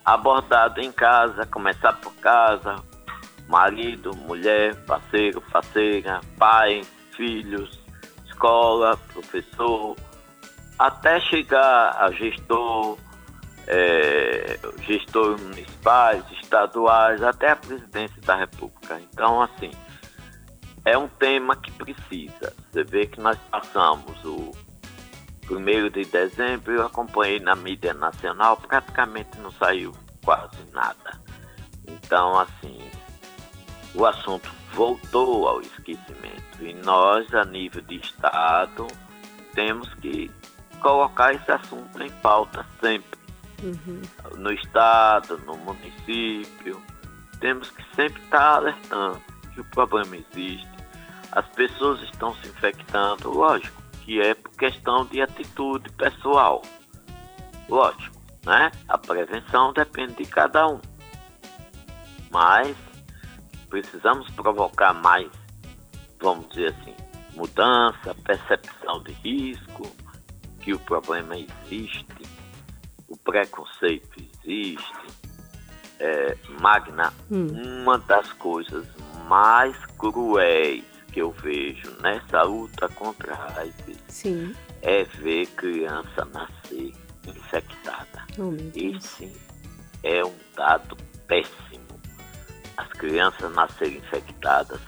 abordado 0.05 0.81
em 0.81 0.91
casa, 0.91 1.45
começar 1.45 1.93
por 1.93 2.13
casa, 2.15 2.75
marido, 3.47 4.15
mulher, 4.15 4.75
parceiro, 4.85 5.41
parceira, 5.41 6.21
pai, 6.37 6.81
filhos, 7.15 7.79
escola, 8.25 8.97
professor, 9.13 9.95
até 10.77 11.19
chegar 11.21 11.95
a 11.99 12.11
gestor, 12.11 12.97
é, 13.67 14.59
gestores 14.81 15.41
municipais, 15.41 16.23
estaduais, 16.41 17.23
até 17.23 17.51
a 17.51 17.55
presidência 17.55 18.21
da 18.21 18.35
República. 18.35 18.99
Então, 18.99 19.41
assim, 19.41 19.71
é 20.85 20.97
um 20.97 21.07
tema 21.07 21.55
que 21.55 21.71
precisa. 21.71 22.53
Você 22.71 22.83
vê 22.83 23.05
que 23.05 23.19
nós 23.19 23.37
passamos 23.49 24.23
o 24.25 24.51
primeiro 25.45 25.89
de 25.89 26.05
dezembro, 26.05 26.73
eu 26.73 26.85
acompanhei 26.85 27.39
na 27.39 27.55
mídia 27.55 27.93
nacional, 27.93 28.57
praticamente 28.57 29.37
não 29.39 29.51
saiu 29.51 29.93
quase 30.23 30.57
nada. 30.71 31.21
Então, 31.87 32.39
assim, 32.39 32.79
o 33.93 34.05
assunto 34.05 34.49
voltou 34.73 35.47
ao 35.47 35.61
esquecimento 35.61 36.61
e 36.61 36.73
nós, 36.73 37.33
a 37.33 37.43
nível 37.43 37.81
de 37.81 37.97
Estado, 37.97 38.87
temos 39.53 39.93
que 39.95 40.31
colocar 40.79 41.33
esse 41.33 41.51
assunto 41.51 42.01
em 42.01 42.09
pauta 42.21 42.65
sempre. 42.79 43.19
No 44.37 44.51
Estado, 44.51 45.37
no 45.45 45.55
município, 45.57 46.81
temos 47.39 47.69
que 47.69 47.83
sempre 47.95 48.21
estar 48.23 48.55
alertando 48.55 49.21
que 49.53 49.61
o 49.61 49.65
problema 49.65 50.17
existe. 50.17 50.72
As 51.35 51.47
pessoas 51.49 51.99
estão 52.03 52.35
se 52.35 52.47
infectando, 52.47 53.31
lógico, 53.31 53.81
que 54.03 54.21
é 54.21 54.35
por 54.35 54.51
questão 54.51 55.03
de 55.05 55.19
atitude 55.19 55.89
pessoal. 55.93 56.61
Lógico, 57.67 58.15
né? 58.45 58.71
A 58.87 58.99
prevenção 58.99 59.73
depende 59.73 60.13
de 60.13 60.25
cada 60.25 60.67
um. 60.67 60.79
Mas 62.29 62.77
precisamos 63.67 64.29
provocar 64.31 64.93
mais, 64.93 65.31
vamos 66.21 66.47
dizer 66.49 66.75
assim, 66.79 66.95
mudança, 67.35 68.13
percepção 68.23 69.01
de 69.01 69.13
risco, 69.13 69.89
que 70.61 70.71
o 70.71 70.79
problema 70.79 71.35
existe, 71.35 72.05
o 73.07 73.17
preconceito 73.17 74.19
existe. 74.19 74.93
É, 75.99 76.37
Magna, 76.61 77.11
uma 77.31 77.97
das 77.97 78.31
coisas 78.33 78.85
mais 79.27 79.75
cruéis 79.97 80.92
que 81.13 81.21
eu 81.21 81.31
vejo 81.31 81.95
nessa 82.01 82.41
luta 82.41 82.89
contra 82.89 83.35
a 83.35 83.59
AIDS 83.59 84.03
Sim. 84.07 84.53
é 84.81 85.03
ver 85.03 85.45
criança 85.47 86.25
nascer 86.33 86.91
infectada. 87.27 88.25
Oh. 88.39 88.55
Esse 88.75 89.31
é 90.03 90.25
um 90.25 90.35
dado 90.55 90.97
péssimo. 91.27 91.83
As 92.75 92.89
crianças 92.89 93.53
nascerem 93.53 93.97
infectadas, 93.97 94.81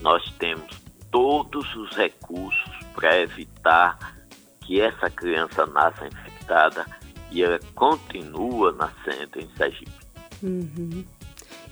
nós 0.00 0.24
temos 0.38 0.80
todos 1.10 1.74
os 1.76 1.94
recursos 1.94 2.70
para 2.94 3.20
evitar 3.20 3.98
que 4.62 4.80
essa 4.80 5.10
criança 5.10 5.66
nasça 5.66 6.06
infectada 6.06 6.86
e 7.30 7.42
ela 7.42 7.60
continua 7.74 8.72
nascendo 8.72 9.38
em 9.38 9.48
Sergipe. 9.56 9.92
Uhum. 10.42 11.04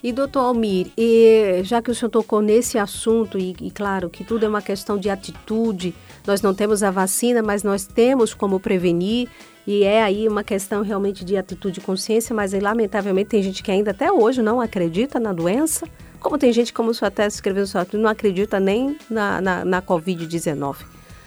E 0.03 0.13
doutor 0.13 0.41
Almir, 0.41 0.89
e, 0.97 1.61
já 1.65 1.83
que 1.83 1.91
o 1.91 1.95
senhor 1.95 2.11
tocou 2.11 2.41
nesse 2.41 2.79
assunto, 2.79 3.39
e, 3.39 3.57
e 3.61 3.71
claro 3.71 4.09
que 4.09 4.23
tudo 4.23 4.47
é 4.47 4.49
uma 4.49 4.63
questão 4.63 4.97
de 4.97 5.11
atitude, 5.11 5.95
nós 6.27 6.41
não 6.41 6.55
temos 6.55 6.83
a 6.83 6.91
vacina, 6.91 7.43
mas 7.43 7.63
nós 7.65 7.85
temos 7.85 8.33
como 8.33 8.61
prevenir, 8.61 9.29
e 9.67 9.83
é 9.83 10.03
aí 10.03 10.29
uma 10.29 10.45
questão 10.45 10.83
realmente 10.83 11.25
de 11.25 11.37
atitude 11.37 11.81
e 11.81 11.83
consciência, 11.83 12.35
mas 12.35 12.55
aí, 12.55 12.61
lamentavelmente 12.61 13.31
tem 13.31 13.43
gente 13.43 13.63
que 13.63 13.71
ainda 13.71 13.91
até 13.91 14.11
hoje 14.11 14.41
não 14.41 14.61
acredita 14.61 15.19
na 15.19 15.33
doença, 15.33 15.87
como 16.21 16.39
tem 16.39 16.53
gente, 16.53 16.73
como 16.73 16.91
o 16.91 16.95
senhor 16.95 17.09
até 17.09 17.27
escreveu 17.27 17.63
no 17.63 17.67
seu 17.67 17.81
artigo, 17.81 18.03
não 18.03 18.11
acredita 18.11 18.59
nem 18.59 18.97
na, 19.11 19.41
na, 19.41 19.65
na 19.65 19.83
Covid-19. 19.83 20.77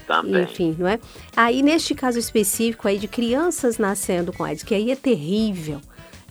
Também. 0.08 0.44
Enfim, 0.44 0.76
não 0.78 0.88
é? 0.88 1.00
Aí, 1.36 1.62
neste 1.62 1.96
caso 1.96 2.20
específico 2.20 2.88
aí 2.88 2.98
de 2.98 3.08
crianças 3.08 3.78
nascendo 3.78 4.34
com 4.34 4.44
AIDS, 4.44 4.64
que 4.64 4.76
aí 4.76 4.92
é 4.92 4.96
terrível, 4.96 5.80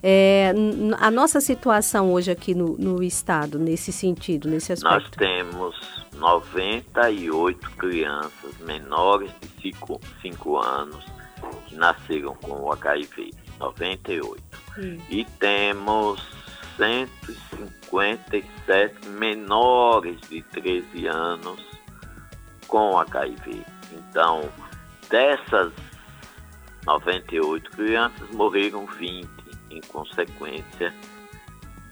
é, 0.03 0.53
a 0.99 1.11
nossa 1.11 1.41
situação 1.41 2.13
hoje 2.13 2.31
aqui 2.31 2.55
no, 2.55 2.77
no 2.79 3.03
estado, 3.03 3.59
nesse 3.59 3.93
sentido, 3.93 4.49
nesse 4.49 4.71
Nós 4.83 5.05
aspecto. 5.05 5.19
temos 5.19 5.77
98 6.15 7.71
crianças 7.73 8.57
menores 8.61 9.31
de 9.41 9.75
5 10.23 10.59
anos 10.59 11.05
que 11.67 11.75
nasceram 11.75 12.35
com 12.37 12.53
o 12.53 12.73
HIV. 12.73 13.35
98. 13.59 14.43
Hum. 14.79 14.97
E 15.11 15.27
temos 15.39 16.27
157 16.79 19.07
menores 19.09 20.19
de 20.31 20.41
13 20.43 21.07
anos 21.07 21.61
com 22.67 22.99
HIV. 22.99 23.63
Então, 23.93 24.49
dessas 25.11 25.71
98 26.87 27.71
crianças, 27.73 28.31
morreram 28.31 28.87
20 28.87 29.29
em 29.71 29.81
consequência 29.83 30.93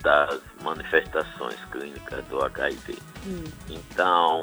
das 0.02 0.40
manifestações 0.62 1.58
clínicas 1.70 2.24
do 2.26 2.44
HIV. 2.44 2.98
Então, 3.68 4.42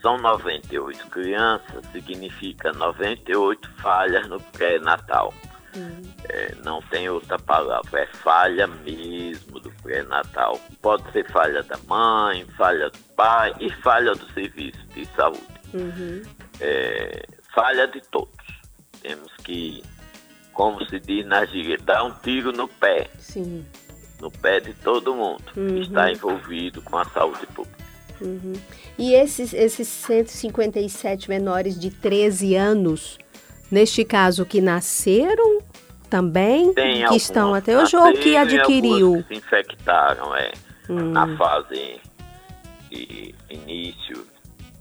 são 0.00 0.18
98 0.18 1.06
crianças, 1.08 1.84
significa 1.92 2.72
98 2.72 3.70
falhas 3.80 4.28
no 4.28 4.40
pré-natal. 4.40 5.32
É, 6.28 6.54
não 6.64 6.80
tem 6.82 7.08
outra 7.08 7.38
palavra, 7.38 8.00
é 8.00 8.06
falha 8.06 8.66
mesmo 8.66 9.58
do 9.58 9.70
pré-natal. 9.82 10.58
Pode 10.80 11.10
ser 11.10 11.28
falha 11.32 11.62
da 11.64 11.76
mãe, 11.88 12.46
falha 12.56 12.90
do 12.90 12.98
pai 13.16 13.52
e 13.58 13.70
falha 13.82 14.12
do 14.12 14.30
serviço 14.32 14.78
de 14.94 15.04
saúde. 15.16 15.42
Uhum. 15.72 16.22
É, 16.60 17.26
falha 17.52 17.88
de 17.88 18.00
todos. 18.02 18.30
Temos 19.02 19.32
que, 19.42 19.82
como 20.54 20.84
se 20.86 20.98
diz 21.00 21.26
na 21.26 21.44
gíria, 21.44 21.76
dar 21.84 22.04
um 22.04 22.10
tiro 22.22 22.52
no 22.52 22.66
pé 22.68 23.08
Sim. 23.18 23.64
no 24.20 24.30
pé 24.30 24.60
de 24.60 24.72
todo 24.74 25.14
mundo 25.14 25.42
Uhum. 25.56 25.66
que 25.74 25.80
está 25.80 26.10
envolvido 26.10 26.80
com 26.80 26.96
a 26.96 27.04
saúde 27.06 27.46
pública. 27.48 27.84
Uhum. 28.20 28.52
E 28.96 29.12
esses, 29.14 29.52
esses 29.52 29.88
157 29.88 31.28
menores 31.28 31.78
de 31.78 31.90
13 31.90 32.54
anos, 32.54 33.18
neste 33.70 34.04
caso, 34.04 34.46
que 34.46 34.60
nasceram 34.60 35.58
também, 36.08 36.72
Tem 36.72 36.94
que 36.98 37.02
algumas 37.02 37.22
estão 37.22 37.52
até 37.54 37.76
hoje, 37.76 37.96
ou 37.96 38.12
que 38.12 38.36
adquiriu? 38.36 39.24
que 39.28 39.34
se 39.34 39.40
infectaram, 39.40 40.34
é, 40.36 40.52
Hum. 40.88 41.10
na 41.10 41.36
fase 41.36 41.98
de 42.90 43.34
início 43.50 44.24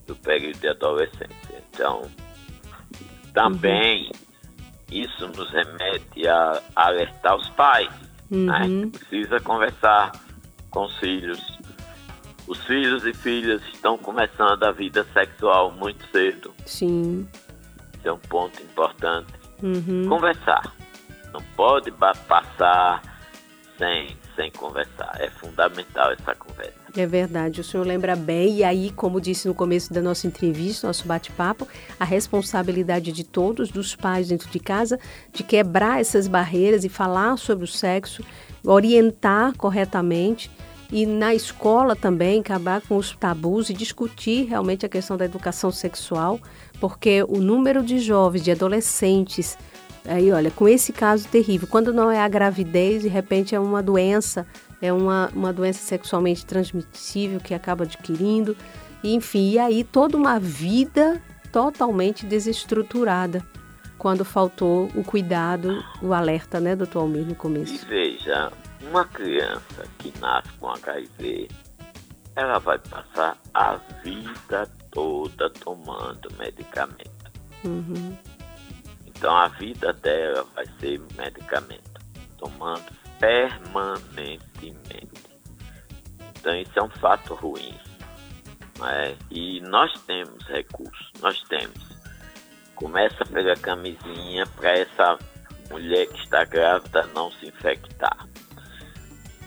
do 0.06 0.16
período 0.18 0.60
de 0.60 0.68
adolescência. 0.68 1.64
Então, 1.74 2.04
também 3.34 4.12
isso 5.02 5.28
nos 5.28 5.50
remete 5.52 6.28
a 6.28 6.62
alertar 6.76 7.36
os 7.36 7.50
pais, 7.52 7.89
né? 8.30 8.62
Uhum. 8.62 8.89
Que 8.91 9.00
precisa 9.00 9.39
conversar 9.39 10.12
com 10.70 10.86
os 10.86 10.98
filhos. 10.98 11.39
Os 12.48 12.62
filhos 12.66 13.06
e 13.06 13.14
filhas 13.14 13.62
estão 13.74 13.98
começando 13.98 14.64
a 14.64 14.72
vida 14.72 15.06
sexual 15.14 15.72
muito 15.72 16.06
cedo. 16.12 16.54
Sim. 16.66 17.28
Isso 17.98 18.08
é 18.08 18.12
um 18.12 18.20
ponto 18.20 18.62
importante. 18.62 19.34
Uhum. 19.62 20.08
Conversar. 20.10 20.76
Não 21.32 21.41
pode 21.56 21.89
passar 21.91 23.02
sem, 23.78 24.18
sem 24.36 24.52
conversar. 24.52 25.16
É 25.20 25.30
fundamental 25.30 26.12
essa 26.12 26.36
conversa. 26.36 26.83
É 26.96 27.08
verdade, 27.08 27.60
o 27.60 27.64
senhor 27.64 27.88
lembra 27.88 28.16
bem, 28.16 28.58
e 28.58 28.64
aí, 28.64 28.91
como 28.91 29.20
disse 29.20 29.48
no 29.48 29.56
começo 29.56 29.91
da 29.91 30.00
nossa 30.00 30.28
entrevista, 30.28 30.86
nosso 30.86 31.08
bate-papo, 31.08 31.68
a 32.00 32.06
responsabilidade 32.06 33.12
de 33.12 33.24
todos, 33.24 33.72
dos 33.72 33.96
pais 33.96 34.28
dentro 34.28 34.48
de 34.48 34.60
casa, 34.60 35.00
de 35.34 35.41
quebrar 35.41 36.00
essas 36.00 36.28
barreiras 36.28 36.84
e 36.84 36.89
falar 36.89 37.36
sobre 37.38 37.66
o 37.66 37.68
sexo, 37.68 38.24
orientar 38.64 39.58
corretamente 39.58 40.52
e 40.91 41.08
na 41.08 41.34
escola 41.34 41.96
também 41.96 42.41
acabar 42.41 42.80
com 42.82 42.96
os 42.98 43.12
tabus 43.16 43.72
e 43.72 43.74
discutir 43.74 44.46
realmente 44.46 44.86
a 44.86 44.89
questão 44.89 45.18
da 45.18 45.26
educação 45.26 45.72
sexual, 45.72 46.39
porque 46.80 47.24
o 47.28 47.39
número 47.39 47.82
de 47.82 47.98
jovens, 47.98 48.44
de 48.44 48.52
adolescentes, 48.52 49.58
aí 50.06 50.32
olha, 50.32 50.52
com 50.52 50.68
esse 50.68 50.94
caso 50.94 51.28
terrível, 51.28 51.68
quando 51.68 51.91
não 51.91 52.12
é 52.12 52.20
a 52.20 52.28
gravidez, 52.28 53.02
de 53.02 53.08
repente 53.08 53.56
é 53.56 53.60
uma 53.60 53.82
doença, 53.82 54.46
é 54.84 54.92
uma, 54.92 55.30
uma 55.34 55.54
doença 55.54 55.80
sexualmente 55.80 56.46
transmissível 56.46 57.40
que 57.40 57.54
acaba 57.54 57.86
adquirindo, 57.86 58.56
e, 59.02 59.16
enfim, 59.16 59.52
e 59.52 59.60
aí 59.60 59.82
toda 59.82 60.18
uma 60.18 60.38
vida 60.38 61.22
totalmente 61.54 62.26
desestruturada 62.26 63.42
quando 63.98 64.26
faltou 64.26 64.92
o 64.94 65.02
cuidado, 65.02 65.82
o 66.02 66.14
alerta, 66.14 66.60
né, 66.60 66.76
doutor 66.76 67.00
Almir, 67.00 67.26
no 67.26 67.32
E 67.32 67.36
começo. 67.36 67.86
veja, 67.88 68.52
uma 68.82 69.06
criança 69.06 69.86
que 70.00 70.14
nasce 70.20 70.52
com 70.60 70.68
HIV, 70.68 71.48
ela 72.36 72.60
vai 72.60 72.78
passar 72.80 73.38
a 73.54 73.78
vida 74.04 74.68
toda 74.92 75.50
tomando 75.52 76.30
medicamento. 76.38 77.32
Uhum. 77.64 78.18
Então 79.08 79.34
a 79.34 79.48
vida 79.48 79.94
dela 79.94 80.46
vai 80.54 80.66
ser 80.82 81.02
medicamento, 81.18 82.02
tomando 82.38 82.84
Então 86.39 86.55
isso 86.55 86.72
é 86.78 86.84
um 86.84 86.89
fato 86.89 87.34
ruim. 87.36 87.74
não 88.78 88.89
é? 88.89 89.16
E 89.32 89.61
nós 89.61 89.91
temos 90.01 90.45
recursos, 90.47 91.11
nós 91.22 91.41
temos. 91.43 91.93
Começa 92.76 93.24
pela 93.26 93.55
camisinha 93.55 94.45
para 94.47 94.72
essa 94.72 95.18
mulher 95.70 96.07
que 96.07 96.20
está 96.22 96.43
grávida 96.43 97.07
não 97.14 97.32
se 97.32 97.47
infectar. 97.47 98.28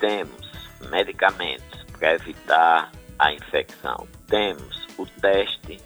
Temos 0.00 0.50
medicamentos 0.90 1.84
para 1.92 2.14
evitar 2.14 2.90
a 3.18 3.32
infecção. 3.32 4.08
Temos 4.26 4.86
o 4.98 5.06
teste 5.20 5.80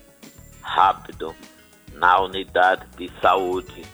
rápido 0.62 1.34
na 1.94 2.20
unidade 2.20 2.86
de 2.96 3.10
saúde. 3.20 3.84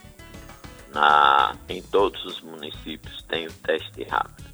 Na, 0.93 1.55
em 1.68 1.82
todos 1.82 2.22
os 2.24 2.41
municípios 2.41 3.22
tem 3.24 3.47
o 3.47 3.53
teste 3.53 4.05
rápido. 4.05 4.46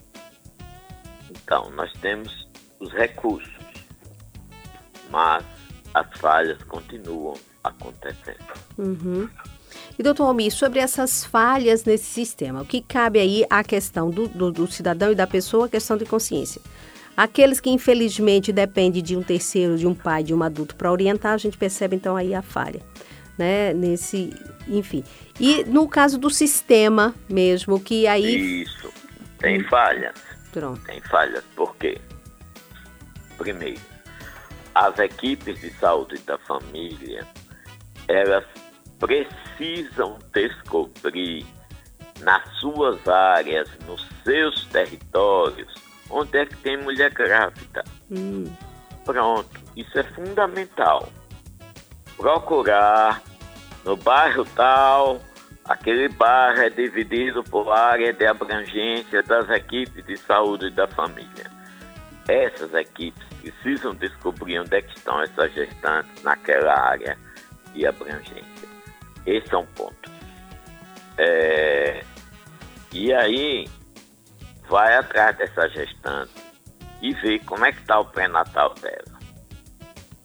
Então, 1.52 1.70
nós 1.72 1.92
temos 2.00 2.48
os 2.80 2.90
recursos, 2.94 3.52
mas 5.10 5.44
as 5.92 6.06
falhas 6.18 6.62
continuam 6.62 7.34
acontecendo. 7.62 8.38
Uhum. 8.78 9.28
E, 9.98 10.02
doutor 10.02 10.24
Almir, 10.24 10.50
sobre 10.50 10.80
essas 10.80 11.26
falhas 11.26 11.84
nesse 11.84 12.06
sistema, 12.06 12.62
o 12.62 12.64
que 12.64 12.80
cabe 12.80 13.20
aí 13.20 13.44
à 13.50 13.62
questão 13.62 14.08
do, 14.08 14.28
do, 14.28 14.50
do 14.50 14.66
cidadão 14.66 15.12
e 15.12 15.14
da 15.14 15.26
pessoa, 15.26 15.66
a 15.66 15.68
questão 15.68 15.98
de 15.98 16.06
consciência. 16.06 16.62
Aqueles 17.14 17.60
que, 17.60 17.68
infelizmente, 17.68 18.50
dependem 18.50 19.02
de 19.02 19.14
um 19.14 19.22
terceiro, 19.22 19.76
de 19.76 19.86
um 19.86 19.94
pai, 19.94 20.22
de 20.22 20.32
um 20.32 20.42
adulto 20.42 20.74
para 20.74 20.90
orientar, 20.90 21.34
a 21.34 21.36
gente 21.38 21.58
percebe, 21.58 21.94
então, 21.94 22.16
aí 22.16 22.34
a 22.34 22.40
falha, 22.40 22.80
né? 23.36 23.74
Nesse, 23.74 24.32
enfim. 24.66 25.04
E 25.38 25.64
no 25.64 25.86
caso 25.86 26.16
do 26.16 26.30
sistema 26.30 27.14
mesmo, 27.28 27.78
que 27.78 28.06
aí... 28.06 28.62
Isso, 28.62 28.90
tem 29.38 29.62
falhas. 29.64 30.31
Pronto. 30.52 30.82
Tem 30.84 31.00
falhas, 31.02 31.44
por 31.56 31.74
quê? 31.76 32.00
Primeiro, 33.38 33.80
as 34.74 34.98
equipes 34.98 35.60
de 35.60 35.70
saúde 35.74 36.18
da 36.18 36.38
família, 36.38 37.26
elas 38.08 38.44
precisam 38.98 40.18
descobrir 40.32 41.44
nas 42.20 42.46
suas 42.58 43.06
áreas, 43.08 43.68
nos 43.86 44.06
seus 44.22 44.64
territórios, 44.66 45.74
onde 46.08 46.38
é 46.38 46.46
que 46.46 46.56
tem 46.58 46.76
mulher 46.76 47.10
grávida. 47.12 47.82
Hum, 48.10 48.44
Pronto, 49.04 49.60
isso 49.76 49.98
é 49.98 50.02
fundamental. 50.04 51.08
Procurar 52.16 53.20
no 53.84 53.96
bairro 53.96 54.44
tal, 54.54 55.20
aquele 55.64 56.08
bairro 56.08 56.62
é 56.62 56.70
dividido 56.70 57.42
por 57.44 57.70
área 57.70 58.12
de 58.12 58.26
abrangência 58.26 59.22
das 59.22 59.48
equipes 59.50 60.04
de 60.06 60.16
saúde 60.16 60.70
da 60.70 60.86
família. 60.88 61.50
Essas 62.28 62.72
equipes 62.74 63.22
precisam 63.40 63.94
descobrir 63.94 64.60
onde 64.60 64.76
é 64.76 64.82
que 64.82 64.96
estão 64.96 65.20
essas 65.22 65.52
gestantes 65.52 66.22
naquela 66.22 66.78
área 66.78 67.18
de 67.74 67.86
abrangência. 67.86 68.68
Esse 69.26 69.52
é 69.54 69.58
um 69.58 69.66
ponto. 69.66 70.10
É, 71.18 72.02
e 72.92 73.12
aí, 73.12 73.68
vai 74.68 74.96
atrás 74.96 75.36
dessa 75.36 75.68
gestante 75.68 76.32
e 77.00 77.12
ver 77.14 77.40
como 77.44 77.64
é 77.64 77.72
que 77.72 77.80
está 77.80 77.98
o 77.98 78.04
pré-natal 78.04 78.74
dela. 78.74 79.18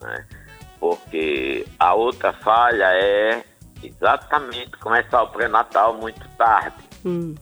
né? 0.02 0.28
Porque 0.80 1.66
a 1.80 1.96
outra 1.96 2.32
falha 2.34 2.86
é 2.94 3.44
exatamente 3.84 4.72
começar 4.78 5.24
o 5.24 5.28
pré-natal 5.30 5.98
muito 5.98 6.28
tarde. 6.38 6.78
hum, 7.06 7.36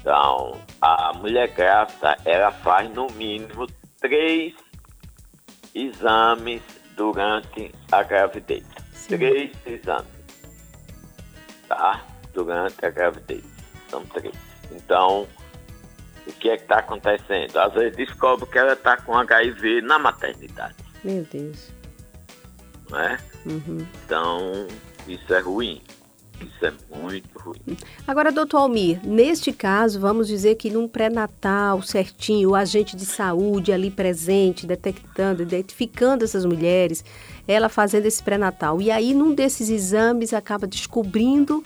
Então, 0.00 0.60
a 0.82 1.12
mulher 1.14 1.48
grávida, 1.54 2.16
ela 2.24 2.50
faz 2.52 2.90
no 2.94 3.06
mínimo 3.12 3.66
três 4.00 4.54
exames 5.74 6.62
durante 6.96 7.74
a 7.90 8.02
gravidez. 8.02 8.64
Três 9.08 9.50
exames. 9.66 10.06
Tá? 11.68 12.04
Durante 12.32 12.84
a 12.84 12.90
gravidez. 12.90 13.44
São 13.88 14.04
três. 14.06 14.34
Então, 14.70 15.26
o 16.26 16.32
que 16.32 16.50
é 16.50 16.56
que 16.56 16.62
está 16.64 16.78
acontecendo? 16.80 17.56
Às 17.58 17.72
vezes 17.74 17.96
descobre 17.96 18.46
que 18.46 18.58
ela 18.58 18.72
está 18.74 18.96
com 18.96 19.16
HIV 19.16 19.82
na 19.82 19.98
maternidade, 19.98 20.74
meu 21.02 21.22
Deus. 21.24 21.70
não 22.90 22.98
é? 23.00 23.18
Uhum. 23.46 23.86
Então, 24.04 24.66
isso 25.08 25.32
é 25.32 25.40
ruim. 25.40 25.80
Isso 26.40 26.66
é 26.66 26.72
muito 26.94 27.38
ruim. 27.38 27.76
Agora, 28.06 28.32
doutor 28.32 28.58
Almir, 28.58 29.00
neste 29.04 29.52
caso, 29.52 30.00
vamos 30.00 30.26
dizer 30.26 30.56
que 30.56 30.70
num 30.70 30.88
pré-natal 30.88 31.80
certinho, 31.82 32.50
o 32.50 32.54
agente 32.54 32.96
de 32.96 33.06
saúde 33.06 33.72
ali 33.72 33.90
presente, 33.90 34.66
detectando, 34.66 35.42
identificando 35.42 36.24
essas 36.24 36.44
mulheres, 36.44 37.04
ela 37.46 37.68
fazendo 37.68 38.06
esse 38.06 38.22
pré-natal. 38.22 38.80
E 38.80 38.90
aí, 38.90 39.14
num 39.14 39.34
desses 39.34 39.70
exames, 39.70 40.32
acaba 40.32 40.66
descobrindo 40.66 41.62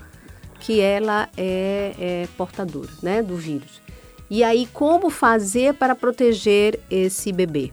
que 0.61 0.81
ela 0.81 1.29
é, 1.37 1.95
é 1.99 2.29
portadora 2.37 2.91
né, 3.03 3.23
do 3.23 3.37
vírus. 3.37 3.81
E 4.31 4.45
aí, 4.45 4.67
como 4.67 5.09
fazer 5.09 5.75
para 5.75 5.95
proteger 5.95 6.79
esse 6.91 7.33
bebê? 7.33 7.73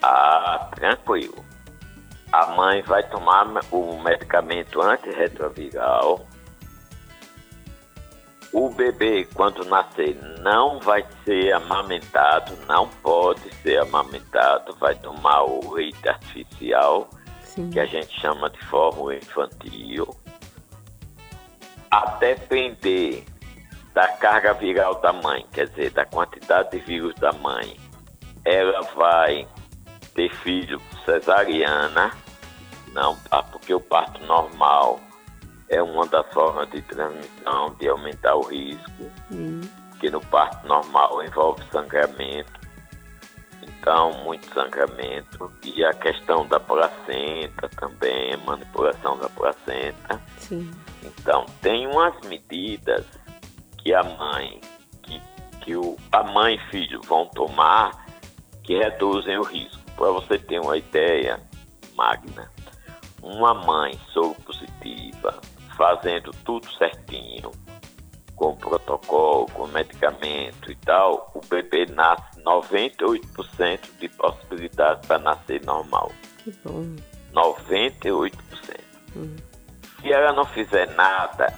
Ah, 0.00 0.70
tranquilo. 0.74 1.45
A 2.32 2.46
mãe 2.48 2.82
vai 2.82 3.02
tomar 3.04 3.46
o 3.70 4.02
medicamento 4.02 4.80
antirretroviral. 4.82 6.26
O 8.52 8.70
bebê, 8.70 9.26
quando 9.34 9.64
nascer, 9.64 10.16
não 10.40 10.78
vai 10.80 11.04
ser 11.24 11.52
amamentado, 11.52 12.56
não 12.66 12.88
pode 13.02 13.52
ser 13.56 13.78
amamentado, 13.80 14.74
vai 14.76 14.94
tomar 14.94 15.44
o 15.44 15.74
leite 15.74 16.08
artificial, 16.08 17.08
que 17.72 17.78
a 17.78 17.86
gente 17.86 18.18
chama 18.20 18.48
de 18.50 18.58
fórmula 18.66 19.16
infantil. 19.16 20.08
A 21.90 22.06
depender 22.18 23.24
da 23.92 24.08
carga 24.08 24.52
viral 24.52 25.00
da 25.00 25.12
mãe, 25.12 25.46
quer 25.52 25.68
dizer, 25.68 25.90
da 25.90 26.04
quantidade 26.04 26.70
de 26.70 26.78
vírus 26.78 27.14
da 27.14 27.32
mãe, 27.32 27.76
ela 28.44 28.82
vai 28.94 29.46
ter 30.16 30.34
filho 30.36 30.80
cesariana, 31.04 32.10
não, 32.92 33.16
ah, 33.30 33.42
porque 33.42 33.74
o 33.74 33.80
parto 33.80 34.24
normal 34.24 34.98
é 35.68 35.82
uma 35.82 36.06
das 36.06 36.26
formas 36.32 36.68
de 36.70 36.80
transmissão, 36.82 37.74
de 37.78 37.88
aumentar 37.88 38.34
o 38.34 38.40
risco, 38.40 39.10
Hum. 39.30 39.60
porque 39.90 40.10
no 40.10 40.20
parto 40.22 40.66
normal 40.66 41.22
envolve 41.22 41.62
sangramento, 41.70 42.52
então 43.62 44.12
muito 44.24 44.46
sangramento, 44.54 45.52
e 45.62 45.84
a 45.84 45.92
questão 45.92 46.46
da 46.46 46.58
placenta 46.58 47.68
também, 47.76 48.34
manipulação 48.38 49.18
da 49.18 49.28
placenta. 49.28 50.20
Sim. 50.38 50.70
Então, 51.02 51.44
tem 51.60 51.86
umas 51.86 52.18
medidas 52.26 53.04
que 53.78 53.92
a 53.92 54.02
mãe, 54.02 54.60
que, 55.02 55.20
que 55.60 55.76
o, 55.76 55.96
a 56.10 56.22
mãe 56.22 56.54
e 56.54 56.70
filho 56.70 57.00
vão 57.02 57.26
tomar 57.26 58.06
que 58.62 58.76
reduzem 58.76 59.38
o 59.38 59.42
risco. 59.42 59.85
Para 59.96 60.10
você 60.10 60.38
ter 60.38 60.60
uma 60.60 60.76
ideia, 60.76 61.40
Magna, 61.94 62.50
uma 63.22 63.54
mãe 63.54 63.98
soropositiva 64.12 65.40
fazendo 65.76 66.30
tudo 66.44 66.70
certinho, 66.74 67.50
com 68.34 68.54
protocolo, 68.56 69.46
com 69.46 69.66
medicamento 69.68 70.70
e 70.70 70.76
tal, 70.76 71.32
o 71.34 71.40
bebê 71.46 71.86
nasce 71.86 72.40
98% 72.42 73.98
de 73.98 74.08
possibilidade 74.10 75.06
para 75.06 75.18
nascer 75.18 75.64
normal. 75.64 76.12
Que 76.38 76.52
bom. 76.62 76.96
98%. 77.32 78.32
Hum. 79.16 79.36
Se 80.00 80.12
ela 80.12 80.32
não 80.32 80.44
fizer 80.44 80.94
nada, 80.94 81.52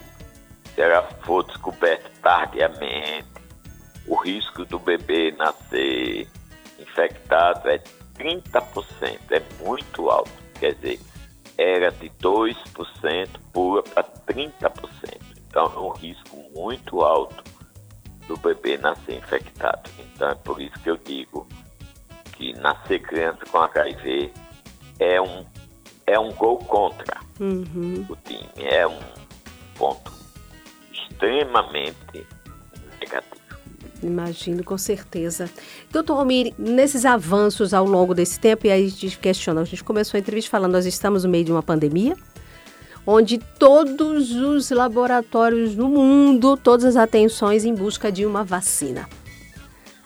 se 0.75 0.81
ela 0.81 1.03
for 1.23 1.45
descoberta 1.45 2.09
tardiamente, 2.23 3.27
o 4.07 4.17
risco 4.17 4.65
do 4.65 4.79
bebê 4.79 5.33
nascer 5.33 6.29
infectado 6.79 7.69
é 7.69 7.79
30%, 8.19 9.19
é 9.31 9.43
muito 9.65 10.11
alto. 10.11 10.31
Quer 10.59 10.75
dizer, 10.75 11.01
era 11.57 11.91
de 11.93 12.11
2%, 12.23 13.29
pula 13.53 13.83
para 13.83 14.03
30%. 14.03 14.71
Então 15.49 15.65
é 15.75 15.79
um 15.79 15.91
risco 15.91 16.37
muito 16.55 17.01
alto 17.03 17.43
do 18.27 18.37
bebê 18.37 18.77
nascer 18.79 19.17
infectado. 19.17 19.91
Então 19.99 20.31
é 20.31 20.35
por 20.35 20.61
isso 20.61 20.79
que 20.81 20.91
eu 20.91 20.97
digo 20.99 21.47
que 22.33 22.53
nascer 22.55 23.01
criança 23.01 23.41
com 23.51 23.59
HIV 23.59 24.33
é 25.01 25.21
um, 25.21 25.45
é 26.07 26.19
um 26.19 26.33
gol 26.33 26.59
contra 26.59 27.19
Uhum. 27.41 28.05
o 28.09 28.17
time. 28.17 28.49
É 28.57 28.87
um 28.87 28.99
ponto 29.77 30.13
extremamente. 30.93 32.27
Imagino, 34.03 34.63
com 34.63 34.79
certeza. 34.79 35.51
Doutor 35.91 36.19
Almir, 36.19 36.55
nesses 36.59 37.05
avanços 37.05 37.75
ao 37.75 37.85
longo 37.85 38.15
desse 38.15 38.39
tempo, 38.39 38.67
e 38.67 38.71
aí 38.71 38.87
a 38.87 38.89
gente 38.89 39.19
questiona, 39.19 39.61
a 39.61 39.65
gente 39.65 39.83
começou 39.83 40.17
a 40.17 40.21
entrevista 40.21 40.51
falando, 40.51 40.73
nós 40.73 40.87
estamos 40.87 41.25
no 41.25 41.31
meio 41.31 41.45
de 41.45 41.53
uma 41.53 41.63
pandemia, 41.63 42.17
onde 43.07 43.39
todos 43.59 44.33
os 44.33 44.71
laboratórios 44.71 45.75
no 45.75 45.89
mundo, 45.89 46.57
todas 46.57 46.85
as 46.85 46.97
atenções 46.97 47.65
em 47.65 47.75
busca 47.75 48.13
de 48.13 48.25
uma 48.25 48.45
vacina. 48.45 49.09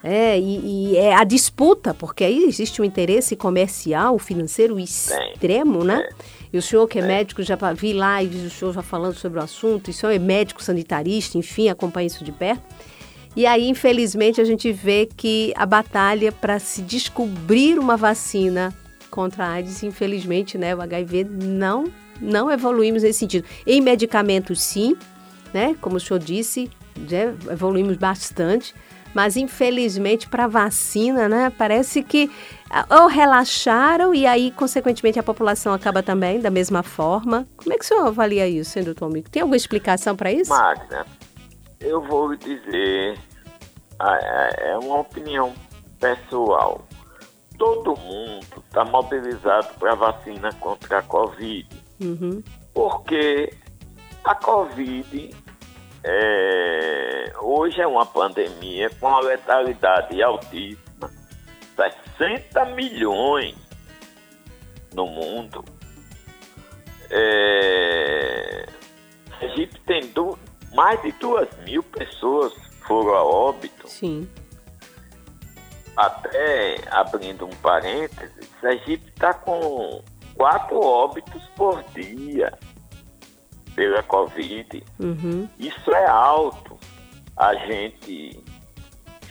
É, 0.04 0.36
e, 0.38 0.92
e 0.92 0.96
é 0.96 1.14
a 1.14 1.22
disputa, 1.22 1.94
porque 1.94 2.24
aí 2.24 2.44
existe 2.44 2.82
um 2.82 2.84
interesse 2.84 3.36
comercial, 3.36 4.18
financeiro 4.18 4.80
extremo, 4.80 5.84
né? 5.84 6.08
E 6.52 6.58
o 6.58 6.62
senhor 6.62 6.88
que 6.88 6.98
é 6.98 7.02
médico, 7.02 7.42
já 7.42 7.56
vi 7.72 7.92
lives, 7.92 8.44
o 8.44 8.50
senhor 8.50 8.74
já 8.74 8.82
falando 8.82 9.14
sobre 9.14 9.38
o 9.38 9.42
assunto, 9.42 9.88
e 9.88 9.90
o 9.92 9.94
senhor 9.94 10.12
é 10.12 10.18
médico 10.18 10.62
sanitarista, 10.62 11.38
enfim, 11.38 11.68
acompanha 11.68 12.08
isso 12.08 12.24
de 12.24 12.32
perto. 12.32 12.62
E 13.34 13.46
aí, 13.46 13.68
infelizmente, 13.68 14.40
a 14.40 14.44
gente 14.44 14.70
vê 14.70 15.08
que 15.16 15.52
a 15.56 15.64
batalha 15.64 16.30
para 16.30 16.58
se 16.58 16.82
descobrir 16.82 17.78
uma 17.78 17.96
vacina 17.96 18.74
contra 19.10 19.44
a 19.46 19.52
AIDS, 19.52 19.82
infelizmente, 19.82 20.58
né, 20.58 20.74
o 20.74 20.80
HIV 20.80 21.24
não 21.24 21.84
não 22.20 22.50
evoluímos 22.50 23.02
nesse 23.02 23.18
sentido. 23.18 23.46
Em 23.66 23.80
medicamentos, 23.80 24.62
sim, 24.62 24.96
né, 25.52 25.74
como 25.80 25.96
o 25.96 26.00
senhor 26.00 26.20
disse, 26.20 26.70
né, 26.96 27.34
evoluímos 27.50 27.96
bastante, 27.96 28.72
mas 29.12 29.36
infelizmente 29.36 30.28
para 30.28 30.46
vacina, 30.46 31.28
né, 31.28 31.52
parece 31.58 32.02
que 32.02 32.30
ou 32.88 33.06
relaxaram 33.08 34.14
e 34.14 34.24
aí, 34.24 34.50
consequentemente, 34.52 35.18
a 35.18 35.22
população 35.22 35.74
acaba 35.74 36.02
também 36.02 36.40
da 36.40 36.50
mesma 36.50 36.82
forma. 36.82 37.46
Como 37.56 37.72
é 37.72 37.76
que 37.76 37.84
o 37.84 37.88
senhor 37.88 38.06
avalia 38.06 38.48
isso, 38.48 38.78
hein, 38.78 38.84
doutor 38.84 39.10
Mico? 39.10 39.28
Tem 39.28 39.42
alguma 39.42 39.56
explicação 39.56 40.16
para 40.16 40.32
isso? 40.32 40.50
Magna, 40.50 41.04
eu 41.82 42.00
vou 42.02 42.32
lhe 42.32 42.38
dizer, 42.38 43.18
ah, 43.98 44.18
é 44.20 44.70
é 44.72 44.78
uma 44.78 45.00
opinião 45.00 45.52
pessoal. 46.00 46.86
Todo 47.58 47.96
mundo 48.00 48.62
está 48.66 48.84
mobilizado 48.84 49.68
para 49.78 49.92
a 49.92 49.96
vacina 49.96 50.50
contra 50.54 50.98
a 50.98 51.02
Covid, 51.02 51.68
Uhum. 52.00 52.42
porque 52.74 53.52
a 54.24 54.34
Covid 54.34 55.30
é, 56.04 57.32
hoje 57.40 57.80
é 57.80 57.86
uma 57.86 58.04
pandemia 58.04 58.90
com 58.98 59.06
a 59.08 59.20
letalidade 59.20 60.20
altíssima, 60.22 61.10
60 62.18 62.64
milhões 62.74 63.54
no 64.94 65.06
mundo. 65.06 65.64
É, 67.10 68.66
Egito 69.42 69.78
tem 69.86 70.00
mais 70.72 71.00
de 71.02 71.12
duas 71.12 71.48
mil 71.64 71.82
pessoas 71.82 72.52
foram 72.86 73.14
a 73.14 73.24
óbito. 73.24 73.88
Sim. 73.88 74.28
Até 75.96 76.76
abrindo 76.90 77.46
um 77.46 77.54
parênteses, 77.56 78.48
Sergipe 78.60 79.08
está 79.10 79.34
com 79.34 80.02
quatro 80.34 80.80
óbitos 80.80 81.42
por 81.54 81.82
dia 81.94 82.58
pela 83.74 84.02
Covid. 84.02 84.82
Uhum. 84.98 85.48
Isso 85.58 85.90
é 85.92 86.06
alto. 86.06 86.78
A 87.36 87.54
gente 87.54 88.42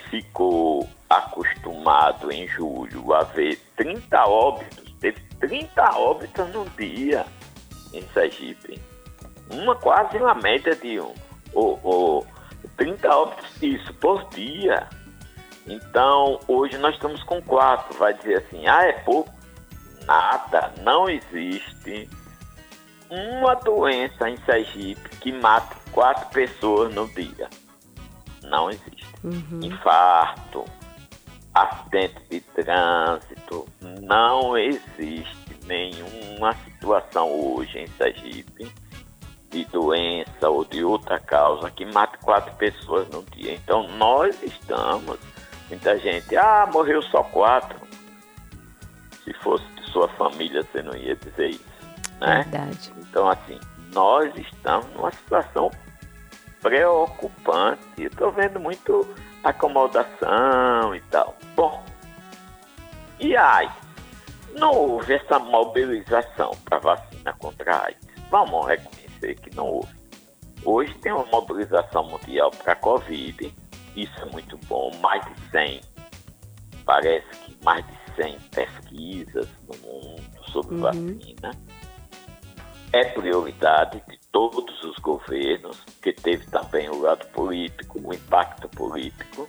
ficou 0.09 0.87
acostumado 1.09 2.31
em 2.31 2.47
julho 2.47 3.13
a 3.13 3.23
ver 3.23 3.57
30 3.75 4.25
óbitos, 4.25 4.93
teve 4.99 5.19
30 5.39 5.97
óbitos 5.97 6.47
num 6.49 6.65
dia 6.77 7.25
em 7.93 8.01
Sergipe. 8.13 8.79
Uma 9.49 9.75
quase 9.75 10.17
uma 10.17 10.33
média 10.35 10.75
de 10.75 10.99
um, 10.99 11.13
o, 11.53 11.77
o, 11.83 12.25
30 12.77 13.15
óbitos, 13.15 13.61
isso, 13.61 13.93
por 13.95 14.27
dia. 14.29 14.87
Então, 15.67 16.39
hoje 16.47 16.77
nós 16.77 16.95
estamos 16.95 17.23
com 17.23 17.41
quatro. 17.41 17.97
Vai 17.97 18.13
dizer 18.13 18.39
assim, 18.39 18.67
ah, 18.67 18.83
é 18.83 18.93
pouco? 18.93 19.31
Nada, 20.05 20.73
não 20.81 21.09
existe 21.09 22.09
uma 23.09 23.53
doença 23.55 24.29
em 24.29 24.37
Sergipe 24.37 25.09
que 25.17 25.31
mate 25.31 25.75
quatro 25.91 26.27
pessoas 26.29 26.93
no 26.93 27.07
dia. 27.09 27.49
Não 28.43 28.69
existe. 28.69 29.11
Infarto, 29.61 30.65
acidente 31.53 32.19
de 32.29 32.41
trânsito, 32.41 33.67
não 34.01 34.57
existe 34.57 35.59
nenhuma 35.65 36.55
situação 36.65 37.29
hoje 37.29 37.79
em 37.79 37.87
Sergipe 37.87 38.73
de 39.51 39.65
doença 39.65 40.49
ou 40.49 40.65
de 40.65 40.83
outra 40.83 41.19
causa 41.19 41.69
que 41.69 41.85
mate 41.85 42.17
quatro 42.19 42.53
pessoas 42.55 43.07
no 43.09 43.21
dia. 43.23 43.53
Então 43.53 43.87
nós 43.97 44.41
estamos, 44.41 45.19
muita 45.69 45.99
gente, 45.99 46.35
ah, 46.35 46.67
morreu 46.71 47.01
só 47.03 47.21
quatro. 47.23 47.79
Se 49.23 49.33
fosse 49.35 49.65
de 49.75 49.91
sua 49.91 50.07
família, 50.09 50.63
você 50.63 50.81
não 50.81 50.95
ia 50.95 51.15
dizer 51.15 51.49
isso, 51.49 51.65
né? 52.19 52.43
Verdade. 52.43 52.93
Então, 52.97 53.29
assim, 53.29 53.59
nós 53.93 54.33
estamos 54.35 54.87
numa 54.95 55.11
situação 55.11 55.69
preocupante. 56.61 57.81
Eu 57.97 58.07
estou 58.07 58.31
vendo 58.31 58.59
muito 58.59 59.07
acomodação 59.43 60.95
e 60.95 61.01
tal. 61.01 61.35
Bom, 61.55 61.83
e 63.19 63.35
aí? 63.35 63.69
Não 64.57 64.71
houve 64.71 65.13
essa 65.13 65.39
mobilização 65.39 66.51
para 66.65 66.79
vacina 66.79 67.33
contra 67.33 67.75
a 67.75 67.85
AIDS. 67.85 68.07
Vamos 68.29 68.67
reconhecer 68.67 69.00
que 69.35 69.55
não 69.55 69.67
houve. 69.67 69.93
Hoje 70.63 70.93
tem 70.99 71.11
uma 71.11 71.25
mobilização 71.25 72.03
mundial 72.07 72.51
para 72.51 72.73
a 72.73 72.75
Covid. 72.75 73.53
Isso 73.95 74.21
é 74.21 74.25
muito 74.25 74.57
bom. 74.67 74.91
Mais 75.01 75.23
de 75.25 75.51
100, 75.51 75.81
parece 76.85 77.27
que 77.45 77.57
mais 77.63 77.85
de 77.87 78.15
100 78.15 78.37
pesquisas 78.51 79.47
no 79.67 79.77
mundo 79.87 80.21
sobre 80.51 80.75
Uhum. 80.75 80.81
vacina 80.81 81.51
é 82.93 83.05
prioridade 83.05 84.03
de 84.07 84.19
todos 84.31 84.83
os 84.83 84.97
governos, 84.97 85.79
que 86.01 86.11
teve 86.11 86.45
também 86.47 86.89
o 86.89 87.01
lado 87.01 87.25
político, 87.27 87.99
o 88.03 88.13
impacto 88.13 88.67
político. 88.69 89.47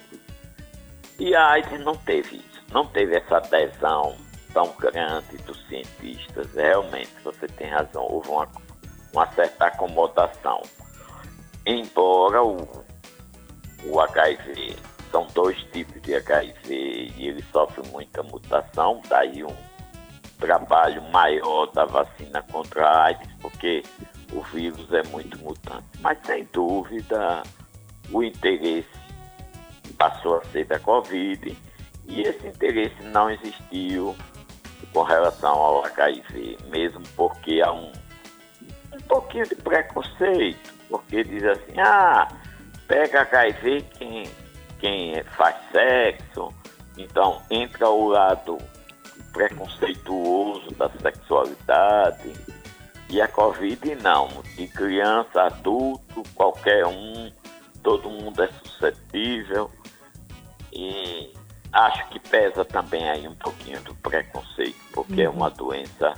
E 1.18 1.35
a 1.35 1.51
AIDS 1.51 1.81
não 1.85 1.97
teve 1.97 2.37
isso, 2.37 2.62
não 2.73 2.87
teve 2.87 3.16
essa 3.16 3.37
adesão 3.39 4.16
tão 4.53 4.73
grande 4.79 5.37
dos 5.39 5.61
cientistas. 5.66 6.53
Realmente, 6.55 7.11
você 7.25 7.47
tem 7.49 7.68
razão, 7.68 8.07
houve 8.09 8.29
uma, 8.29 8.49
uma 9.12 9.26
certa 9.32 9.66
acomodação. 9.66 10.62
Embora 11.66 12.42
o, 12.42 12.56
o 13.84 14.00
HIV. 14.00 14.76
São 15.10 15.26
dois 15.34 15.58
tipos 15.72 16.00
de 16.00 16.14
HIV 16.14 17.12
e 17.16 17.28
ele 17.28 17.44
sofre 17.52 17.86
muita 17.90 18.22
mutação, 18.22 19.02
daí 19.10 19.44
um 19.44 19.54
trabalho 20.38 21.02
maior 21.10 21.66
da 21.72 21.84
vacina 21.84 22.42
contra 22.50 22.88
a 22.88 23.04
AIDS, 23.04 23.30
porque 23.40 23.82
o 24.32 24.40
vírus 24.40 24.90
é 24.92 25.02
muito 25.08 25.38
mutante. 25.38 25.86
Mas 26.00 26.18
sem 26.24 26.48
dúvida 26.52 27.42
o 28.10 28.22
interesse 28.22 28.88
passou 29.98 30.38
a 30.38 30.44
ser 30.46 30.64
da 30.64 30.78
Covid 30.80 31.56
e 32.06 32.22
esse 32.22 32.46
interesse 32.46 33.02
não 33.04 33.30
existiu 33.30 34.16
com 34.92 35.02
relação 35.02 35.52
ao 35.52 35.84
HIV, 35.86 36.58
mesmo 36.70 37.02
porque 37.14 37.60
há 37.60 37.72
um, 37.72 37.92
pouquinho 39.12 39.46
de 39.46 39.54
preconceito, 39.56 40.72
porque 40.88 41.22
diz 41.22 41.44
assim, 41.44 41.78
ah, 41.78 42.26
pega 42.88 43.20
HIV 43.20 43.82
quem, 43.98 44.22
quem 44.78 45.22
faz 45.36 45.54
sexo, 45.70 46.48
então 46.96 47.42
entra 47.50 47.90
o 47.90 48.08
lado 48.08 48.56
preconceituoso 49.34 50.70
da 50.76 50.88
sexualidade 50.88 52.32
e 53.10 53.20
a 53.20 53.28
Covid 53.28 53.94
não, 53.96 54.28
de 54.56 54.66
criança, 54.68 55.42
adulto, 55.42 56.22
qualquer 56.34 56.86
um, 56.86 57.30
todo 57.82 58.08
mundo 58.08 58.42
é 58.42 58.48
suscetível 58.64 59.70
e 60.72 61.34
acho 61.70 62.08
que 62.08 62.18
pesa 62.18 62.64
também 62.64 63.10
aí 63.10 63.28
um 63.28 63.34
pouquinho 63.34 63.82
do 63.82 63.94
preconceito, 63.96 64.80
porque 64.94 65.20
uhum. 65.20 65.20
é 65.20 65.28
uma 65.28 65.50
doença, 65.50 66.14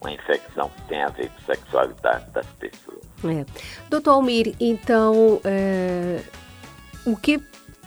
uma 0.00 0.12
infecção 0.12 0.70
que 0.70 0.82
tem 0.88 1.02
a 1.02 1.08
ver 1.08 1.28
com 1.28 1.52
a 1.52 1.54
sexualidade 1.54 2.30
das 2.30 2.46
pessoas. 2.58 2.98
É. 3.24 3.44
Doutor 3.88 4.12
Almir, 4.12 4.54
então, 4.58 5.40
é, 5.44 6.20
o 7.04 7.16
que 7.16 7.40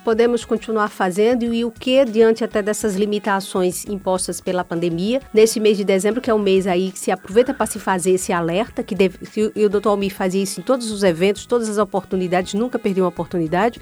podemos 0.03 0.43
continuar 0.43 0.89
fazendo 0.89 1.53
e 1.53 1.63
o 1.63 1.71
que, 1.71 2.03
diante 2.05 2.43
até 2.43 2.61
dessas 2.61 2.95
limitações 2.95 3.85
impostas 3.85 4.41
pela 4.41 4.63
pandemia, 4.63 5.21
nesse 5.33 5.59
mês 5.59 5.77
de 5.77 5.83
dezembro, 5.83 6.21
que 6.21 6.29
é 6.29 6.33
um 6.33 6.39
mês 6.39 6.67
aí 6.67 6.91
que 6.91 6.99
se 6.99 7.09
aproveita 7.09 7.53
para 7.53 7.65
se 7.65 7.79
fazer 7.79 8.11
esse 8.11 8.33
alerta, 8.33 8.83
que, 8.83 8.93
deve, 8.93 9.17
que 9.19 9.65
o 9.65 9.69
doutor 9.69 9.91
Almir 9.91 10.13
fazia 10.13 10.43
isso 10.43 10.59
em 10.59 10.63
todos 10.63 10.91
os 10.91 11.03
eventos, 11.03 11.45
todas 11.45 11.69
as 11.69 11.77
oportunidades, 11.77 12.53
nunca 12.53 12.77
perdeu 12.77 13.05
uma 13.05 13.09
oportunidade, 13.09 13.79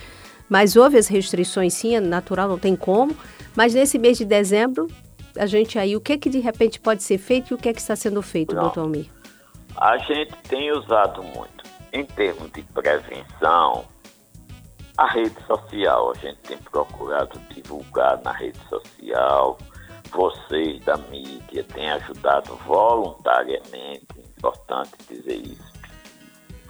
mas 0.47 0.75
houve 0.75 0.97
as 0.97 1.07
restrições 1.07 1.73
sim, 1.73 1.95
é 1.95 1.99
natural, 1.99 2.47
não 2.47 2.59
tem 2.59 2.75
como. 2.75 3.15
Mas 3.55 3.73
nesse 3.73 3.97
mês 3.97 4.17
de 4.17 4.25
dezembro, 4.25 4.87
a 5.37 5.45
gente 5.45 5.77
aí, 5.79 5.95
o 5.95 6.01
que 6.01 6.17
que 6.17 6.29
de 6.29 6.39
repente 6.39 6.79
pode 6.79 7.03
ser 7.03 7.17
feito 7.17 7.51
e 7.51 7.53
o 7.53 7.57
que 7.57 7.69
é 7.69 7.73
que 7.73 7.79
está 7.79 7.95
sendo 7.95 8.21
feito, 8.21 8.55
não. 8.55 8.63
doutor 8.63 8.81
Almir? 8.81 9.09
A 9.77 9.97
gente 9.97 10.33
tem 10.49 10.71
usado 10.71 11.23
muito. 11.23 11.61
Em 11.93 12.05
termos 12.05 12.51
de 12.51 12.63
prevenção, 12.63 13.85
a 14.97 15.07
rede 15.07 15.35
social, 15.45 16.11
a 16.11 16.13
gente 16.15 16.37
tem 16.41 16.57
procurado 16.57 17.39
divulgar 17.53 18.21
na 18.23 18.31
rede 18.31 18.59
social. 18.69 19.57
Vocês 20.11 20.83
da 20.83 20.97
mídia 20.97 21.63
têm 21.63 21.89
ajudado 21.91 22.55
voluntariamente, 22.67 24.05
importante 24.37 24.91
dizer 25.09 25.37
isso, 25.37 25.71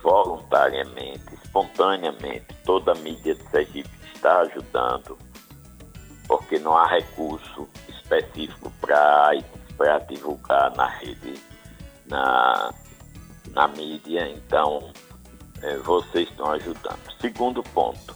voluntariamente, 0.02 1.34
espontaneamente, 1.44 2.46
toda 2.66 2.92
a 2.92 2.96
mídia 2.96 3.36
de 3.36 3.44
Sergipe 3.50 3.90
está 4.14 4.42
ajudando, 4.42 5.18
porque 6.28 6.60
não 6.60 6.78
há 6.78 6.88
recurso 6.88 7.68
específico 8.12 8.72
para 8.82 10.00
divulgar 10.10 10.76
na 10.76 10.88
rede, 10.88 11.40
na, 12.08 12.74
na 13.52 13.68
mídia, 13.70 14.30
então 14.30 14.92
é, 15.62 15.78
vocês 15.78 16.30
estão 16.30 16.52
ajudando. 16.52 17.00
Segundo 17.20 17.64
ponto, 17.64 18.16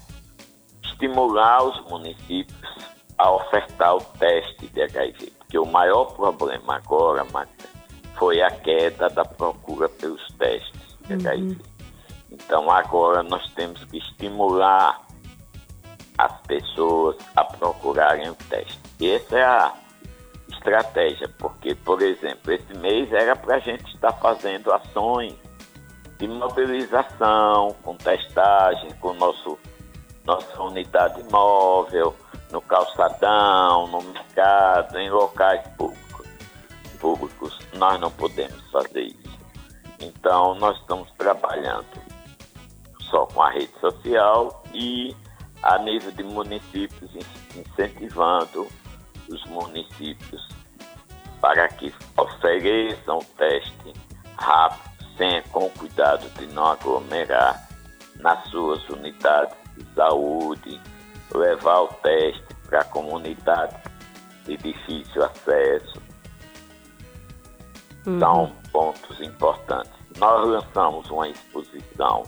estimular 0.83 1.63
os 1.63 1.89
municípios 1.89 2.75
a 3.17 3.31
ofertar 3.31 3.95
o 3.95 4.01
teste 4.19 4.67
de 4.67 4.81
HIV, 4.81 5.31
porque 5.39 5.57
o 5.57 5.65
maior 5.65 6.05
problema 6.15 6.75
agora, 6.75 7.23
Magda, 7.31 7.65
foi 8.17 8.41
a 8.41 8.51
queda 8.51 9.09
da 9.09 9.23
procura 9.23 9.87
pelos 9.87 10.25
testes 10.37 10.97
de 11.07 11.13
uhum. 11.13 11.19
HIV. 11.19 11.61
Então 12.31 12.69
agora 12.69 13.23
nós 13.23 13.49
temos 13.53 13.83
que 13.85 13.97
estimular 13.97 15.01
as 16.17 16.41
pessoas 16.41 17.17
a 17.35 17.43
procurarem 17.43 18.29
o 18.29 18.35
teste. 18.49 18.79
Essa 19.01 19.37
é 19.37 19.43
a 19.43 19.73
estratégia, 20.49 21.29
porque, 21.37 21.75
por 21.75 22.01
exemplo, 22.01 22.51
esse 22.51 22.73
mês 22.77 23.11
era 23.11 23.35
para 23.35 23.55
a 23.55 23.59
gente 23.59 23.93
estar 23.93 24.13
fazendo 24.13 24.71
ações 24.71 25.35
de 26.17 26.27
mobilização, 26.27 27.75
com 27.83 27.95
testagem, 27.95 28.91
com 29.01 29.13
nosso, 29.13 29.57
nossa 30.25 30.61
unidade 30.61 31.21
móvel, 31.29 32.15
no 32.51 32.61
calçadão, 32.61 33.87
no 33.87 34.01
mercado, 34.01 34.97
em 34.97 35.09
locais 35.09 35.67
públicos. 35.77 36.27
públicos. 36.99 37.59
Nós 37.73 37.99
não 37.99 38.11
podemos 38.11 38.61
fazer 38.71 39.01
isso. 39.01 39.39
Então, 39.99 40.55
nós 40.55 40.77
estamos 40.79 41.11
trabalhando 41.17 41.85
só 43.09 43.25
com 43.25 43.41
a 43.41 43.49
rede 43.49 43.73
social 43.79 44.63
e 44.73 45.15
a 45.61 45.77
nível 45.79 46.11
de 46.11 46.23
municípios, 46.23 47.11
incentivando 47.55 48.67
os 49.29 49.43
municípios 49.45 50.47
para 51.41 51.67
que 51.67 51.93
ofereçam 52.17 53.19
teste 53.37 53.93
rápido, 54.37 54.95
sem, 55.17 55.41
com 55.43 55.69
cuidado 55.71 56.27
de 56.37 56.47
não 56.47 56.67
aglomerar 56.67 57.69
nas 58.15 58.43
suas 58.49 58.87
unidades 58.89 59.55
de 59.77 59.85
saúde, 59.93 60.81
levar 61.33 61.81
o 61.81 61.87
teste 61.87 62.55
para 62.67 62.83
comunidades 62.85 63.77
de 64.45 64.57
difícil 64.57 65.23
acesso. 65.23 66.01
Uhum. 68.05 68.19
São 68.19 68.51
pontos 68.71 69.19
importantes. 69.21 69.93
Nós 70.17 70.47
lançamos 70.47 71.09
uma 71.09 71.27
exposição 71.29 72.23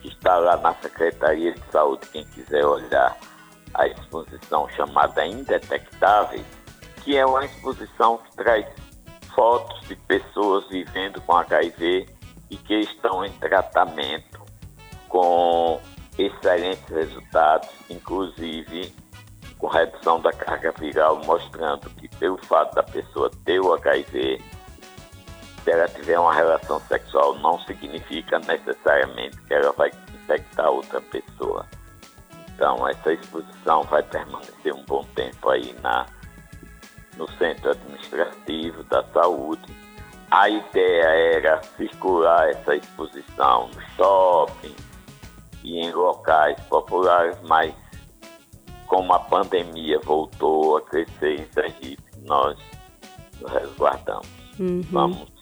que 0.00 0.08
está 0.08 0.36
lá 0.36 0.56
na 0.56 0.74
Secretaria 0.74 1.52
de 1.52 1.62
Saúde, 1.70 2.06
quem 2.08 2.24
quiser 2.26 2.64
olhar 2.64 3.16
a 3.74 3.86
exposição 3.86 4.68
chamada 4.70 5.26
Indetectáveis, 5.26 6.44
que 7.02 7.16
é 7.16 7.24
uma 7.24 7.44
exposição 7.44 8.18
que 8.18 8.36
traz 8.36 8.66
fotos 9.34 9.80
de 9.88 9.96
pessoas 9.96 10.68
vivendo 10.68 11.20
com 11.22 11.36
HIV 11.36 12.06
e 12.50 12.56
que 12.56 12.74
estão 12.74 13.24
em 13.24 13.32
tratamento 13.32 14.42
com 15.08 15.80
excelentes 16.18 16.86
resultados, 16.88 17.68
inclusive 17.88 18.94
com 19.58 19.68
redução 19.68 20.20
da 20.20 20.32
carga 20.32 20.72
viral, 20.72 21.22
mostrando 21.24 21.88
que 21.90 22.08
pelo 22.16 22.36
fato 22.46 22.74
da 22.74 22.82
pessoa 22.82 23.30
ter 23.44 23.60
o 23.60 23.72
HIV, 23.74 24.42
se 25.62 25.70
ela 25.70 25.86
tiver 25.88 26.18
uma 26.18 26.34
relação 26.34 26.80
sexual, 26.80 27.38
não 27.38 27.60
significa 27.60 28.40
necessariamente 28.40 29.40
que 29.42 29.54
ela 29.54 29.72
vai 29.72 29.90
infectar 30.14 30.68
outra 30.68 31.00
pessoa. 31.00 31.64
Então, 32.62 32.86
essa 32.86 33.12
exposição 33.12 33.82
vai 33.82 34.04
permanecer 34.04 34.72
um 34.72 34.84
bom 34.84 35.04
tempo 35.16 35.50
aí 35.50 35.74
na, 35.82 36.06
no 37.16 37.28
Centro 37.32 37.72
Administrativo 37.72 38.84
da 38.84 39.02
Saúde. 39.08 39.64
A 40.30 40.48
ideia 40.48 41.38
era 41.38 41.60
circular 41.76 42.50
essa 42.50 42.76
exposição 42.76 43.66
no 43.66 43.80
shopping 43.96 44.76
e 45.64 45.80
em 45.80 45.90
locais 45.90 46.56
populares, 46.68 47.36
mas 47.48 47.74
como 48.86 49.12
a 49.12 49.18
pandemia 49.18 49.98
voltou 49.98 50.76
a 50.76 50.82
crescer 50.82 51.40
em 51.40 51.52
Sergipe, 51.52 52.04
nós 52.24 52.56
nos 53.40 53.50
resguardamos. 53.50 54.28
Uhum. 54.60 54.82
Vamos 54.82 55.32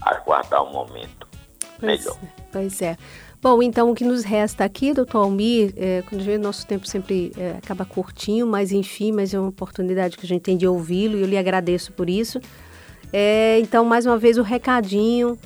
aguardar 0.00 0.64
um 0.64 0.72
momento 0.72 1.28
pois 1.78 2.04
melhor. 2.04 2.18
É, 2.20 2.42
pois 2.50 2.82
é. 2.82 2.96
Bom, 3.42 3.60
então 3.60 3.90
o 3.90 3.94
que 3.94 4.04
nos 4.04 4.22
resta 4.22 4.62
aqui, 4.64 4.94
doutor 4.94 5.18
Almir, 5.18 5.74
é, 5.76 6.04
nosso 6.38 6.64
tempo 6.64 6.86
sempre 6.86 7.32
é, 7.36 7.56
acaba 7.58 7.84
curtinho, 7.84 8.46
mas 8.46 8.70
enfim, 8.70 9.10
mas 9.10 9.34
é 9.34 9.40
uma 9.40 9.48
oportunidade 9.48 10.16
que 10.16 10.24
a 10.24 10.28
gente 10.28 10.42
tem 10.42 10.56
de 10.56 10.64
ouvi-lo 10.64 11.16
e 11.16 11.22
eu 11.22 11.26
lhe 11.26 11.36
agradeço 11.36 11.92
por 11.92 12.08
isso. 12.08 12.40
É, 13.12 13.58
então, 13.58 13.84
mais 13.84 14.06
uma 14.06 14.16
vez, 14.16 14.38
o 14.38 14.42
recadinho 14.42 15.36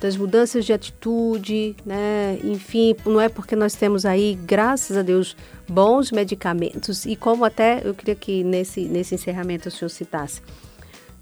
das 0.00 0.16
mudanças 0.16 0.64
de 0.64 0.72
atitude, 0.72 1.76
né? 1.84 2.38
Enfim, 2.42 2.96
não 3.04 3.20
é 3.20 3.28
porque 3.28 3.54
nós 3.54 3.74
temos 3.74 4.06
aí, 4.06 4.34
graças 4.46 4.96
a 4.96 5.02
Deus, 5.02 5.36
bons 5.68 6.10
medicamentos 6.10 7.04
e 7.04 7.14
como 7.14 7.44
até 7.44 7.82
eu 7.84 7.92
queria 7.92 8.14
que 8.14 8.42
nesse, 8.42 8.80
nesse 8.86 9.14
encerramento 9.14 9.68
o 9.68 9.70
senhor 9.70 9.90
citasse 9.90 10.40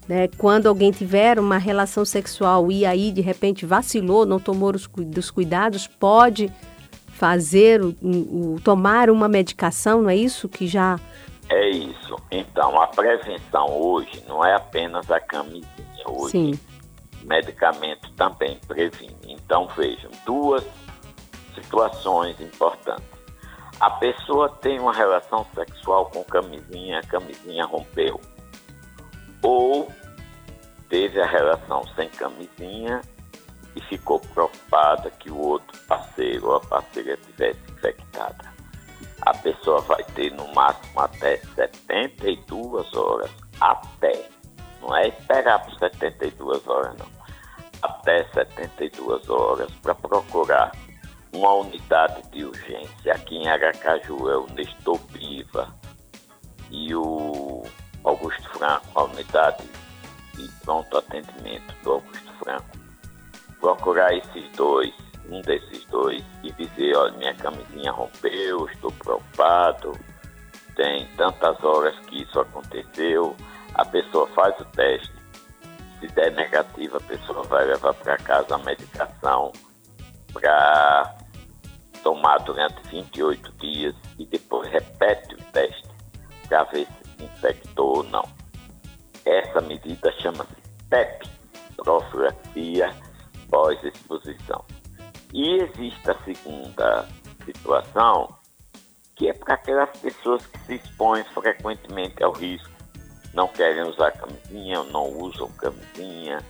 né? 0.07 0.27
Quando 0.37 0.67
alguém 0.67 0.91
tiver 0.91 1.39
uma 1.39 1.57
relação 1.57 2.03
sexual 2.03 2.71
e 2.71 2.85
aí 2.85 3.11
de 3.11 3.21
repente 3.21 3.65
vacilou, 3.65 4.25
não 4.25 4.39
tomou 4.39 4.75
os, 4.75 4.89
os 5.17 5.31
cuidados, 5.31 5.87
pode 5.87 6.51
fazer 7.07 7.81
o, 7.81 7.95
o, 8.01 8.61
tomar 8.63 9.09
uma 9.09 9.27
medicação, 9.27 10.01
não 10.01 10.09
é 10.09 10.15
isso 10.15 10.49
que 10.49 10.67
já 10.67 10.99
é 11.51 11.69
isso. 11.69 12.15
Então, 12.31 12.81
a 12.81 12.87
prevenção 12.87 13.67
hoje 13.69 14.23
não 14.27 14.43
é 14.43 14.55
apenas 14.55 15.11
a 15.11 15.19
camisinha. 15.19 15.65
Hoje, 16.07 16.31
Sim. 16.31 16.59
medicamento 17.23 18.09
também 18.13 18.57
previne. 18.67 19.15
Então, 19.27 19.67
vejam, 19.75 20.09
duas 20.25 20.63
situações 21.53 22.39
importantes. 22.39 23.05
a 23.79 23.89
pessoa 23.89 24.47
tem 24.47 24.79
uma 24.79 24.93
relação 24.93 25.45
sexual 25.53 26.05
com 26.05 26.23
camisinha, 26.23 26.99
a 26.99 27.03
camisinha 27.03 27.65
rompeu. 27.65 28.19
Ou 29.43 29.91
teve 30.89 31.21
a 31.21 31.25
relação 31.25 31.83
sem 31.95 32.09
camisinha 32.09 33.01
e 33.75 33.81
ficou 33.81 34.19
preocupada 34.19 35.09
que 35.11 35.31
o 35.31 35.37
outro 35.37 35.79
parceiro 35.87 36.47
ou 36.47 36.55
a 36.57 36.59
parceira 36.59 37.13
estivesse 37.13 37.59
infectada. 37.71 38.51
A 39.21 39.33
pessoa 39.37 39.79
vai 39.81 40.03
ter 40.15 40.31
no 40.33 40.47
máximo 40.53 40.99
até 40.99 41.37
72 41.55 42.93
horas, 42.93 43.31
até, 43.59 44.29
não 44.81 44.95
é 44.95 45.07
esperar 45.07 45.63
por 45.63 45.77
72 45.77 46.67
horas 46.67 46.97
não, 46.97 47.07
até 47.81 48.23
72 48.33 49.29
horas 49.29 49.71
para 49.81 49.95
procurar 49.95 50.71
uma 51.33 51.53
unidade 51.53 52.29
de 52.31 52.43
urgência. 52.43 53.13
Aqui 53.13 53.37
em 53.37 53.47
Aracaju 53.47 54.29
é 54.29 54.37
o 54.37 54.47
Nestor 54.53 54.99
Piva 55.13 55.73
e 56.69 56.93
o 56.95 57.63
Augusto 58.03 58.49
Franco, 58.57 58.85
a 58.95 59.03
unidade 59.03 59.63
de 60.33 60.47
pronto 60.63 60.97
atendimento 60.97 61.73
do 61.83 61.91
Augusto 61.93 62.33
Franco. 62.39 62.77
Procurar 63.59 64.13
esses 64.15 64.49
dois, 64.55 64.93
um 65.29 65.41
desses 65.41 65.85
dois, 65.85 66.23
e 66.43 66.51
dizer, 66.53 66.95
olha, 66.95 67.17
minha 67.17 67.35
camisinha 67.35 67.91
rompeu, 67.91 68.67
estou 68.67 68.91
preocupado, 68.91 69.97
tem 70.75 71.05
tantas 71.15 71.63
horas 71.63 71.97
que 72.07 72.23
isso 72.23 72.39
aconteceu, 72.39 73.35
a 73.75 73.85
pessoa 73.85 74.27
faz 74.27 74.59
o 74.59 74.65
teste, 74.65 75.13
se 75.99 76.07
der 76.07 76.31
negativo, 76.33 76.97
a 76.97 77.01
pessoa 77.01 77.43
vai 77.43 77.65
levar 77.65 77.93
para 77.93 78.17
casa 78.17 78.55
a 78.55 78.57
medicação 78.57 79.51
para 80.33 81.15
tomar 82.03 82.39
durante 82.39 82.81
28 82.89 83.51
dias 83.59 83.95
e 84.17 84.25
depois 84.25 84.67
repete 84.69 85.35
o 85.35 85.37
teste 85.51 85.89
para 86.47 86.63
ver 86.63 86.87
se 86.87 87.10
infectou 87.23 87.97
ou 87.97 88.03
não. 88.03 88.23
Essa 89.25 89.61
medida 89.61 90.11
chama-se 90.19 90.55
PEP, 90.89 91.29
profilaxia 91.77 92.93
pós-exposição. 93.49 94.63
E 95.33 95.61
existe 95.61 96.09
a 96.09 96.23
segunda 96.23 97.07
situação, 97.45 98.27
que 99.15 99.29
é 99.29 99.33
para 99.33 99.55
aquelas 99.55 99.89
pessoas 99.99 100.45
que 100.45 100.59
se 100.59 100.75
expõem 100.75 101.23
frequentemente 101.25 102.23
ao 102.23 102.31
risco, 102.31 102.71
não 103.33 103.47
querem 103.47 103.83
usar 103.83 104.11
camisinha, 104.11 104.83
não 104.83 105.07
usam 105.07 105.47
camisinha. 105.53 106.43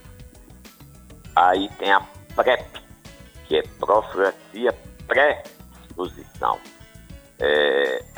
Aí 1.36 1.70
tem 1.78 1.92
a 1.92 2.02
PrEP, 2.36 2.66
que 3.48 3.58
é 3.58 3.64
profilaxia 3.80 4.74
pré-exposição. 5.08 6.60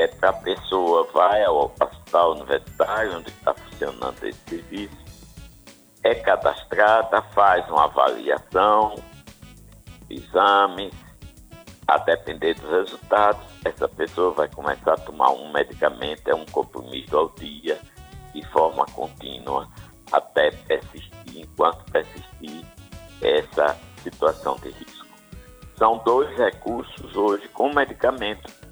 É, 0.03 0.27
a 0.27 0.33
pessoa 0.33 1.07
vai 1.13 1.45
ao 1.45 1.71
hospital 1.79 2.33
universitário, 2.33 3.19
onde 3.19 3.29
está 3.29 3.53
funcionando 3.53 4.21
esse 4.25 4.39
serviço, 4.49 4.97
é 6.03 6.13
cadastrada, 6.15 7.21
faz 7.33 7.65
uma 7.69 7.85
avaliação, 7.85 8.95
exames, 10.09 10.93
a 11.87 11.97
depender 11.99 12.53
dos 12.55 12.69
resultados, 12.69 13.41
essa 13.63 13.87
pessoa 13.87 14.31
vai 14.31 14.49
começar 14.49 14.93
a 14.93 14.97
tomar 14.97 15.31
um 15.31 15.53
medicamento, 15.53 16.27
é 16.27 16.35
um 16.35 16.45
comprimido 16.47 17.17
ao 17.17 17.29
dia, 17.29 17.79
de 18.33 18.45
forma 18.47 18.85
contínua, 18.87 19.69
até 20.11 20.51
persistir, 20.51 21.11
enquanto 21.33 21.89
persistir 21.91 22.65
essa 23.21 23.77
situação 24.01 24.57
de 24.57 24.69
risco. 24.69 25.07
São 25.77 25.97
dois 25.99 26.29
recursos 26.37 27.15
hoje 27.15 27.47
com 27.49 27.73
medicamento 27.73 28.62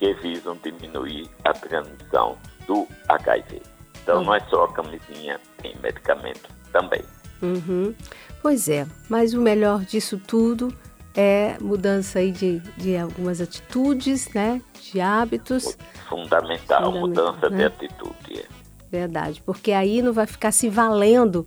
que 0.00 0.14
visam 0.14 0.58
diminuir 0.64 1.28
a 1.44 1.52
transmissão 1.52 2.36
do 2.66 2.88
HIV. 3.08 3.62
Então, 4.02 4.24
não 4.24 4.34
é 4.34 4.40
só 4.48 4.64
a 4.64 4.72
camisinha, 4.72 5.38
tem 5.62 5.76
medicamento 5.80 6.48
também. 6.72 7.02
Uhum. 7.42 7.94
Pois 8.42 8.68
é, 8.68 8.86
mas 9.08 9.34
o 9.34 9.40
melhor 9.40 9.84
disso 9.84 10.20
tudo 10.26 10.74
é 11.14 11.56
mudança 11.60 12.18
aí 12.18 12.32
de, 12.32 12.60
de 12.76 12.96
algumas 12.96 13.40
atitudes, 13.40 14.32
né? 14.32 14.62
De 14.80 15.00
hábitos. 15.00 15.76
Fundamental, 16.08 16.90
mudança 16.92 17.50
né? 17.50 17.58
de 17.58 17.64
atitude. 17.64 18.40
É. 18.40 18.46
Verdade, 18.90 19.42
porque 19.44 19.70
aí 19.70 20.02
não 20.02 20.12
vai 20.12 20.26
ficar 20.26 20.50
se 20.50 20.68
valendo 20.68 21.46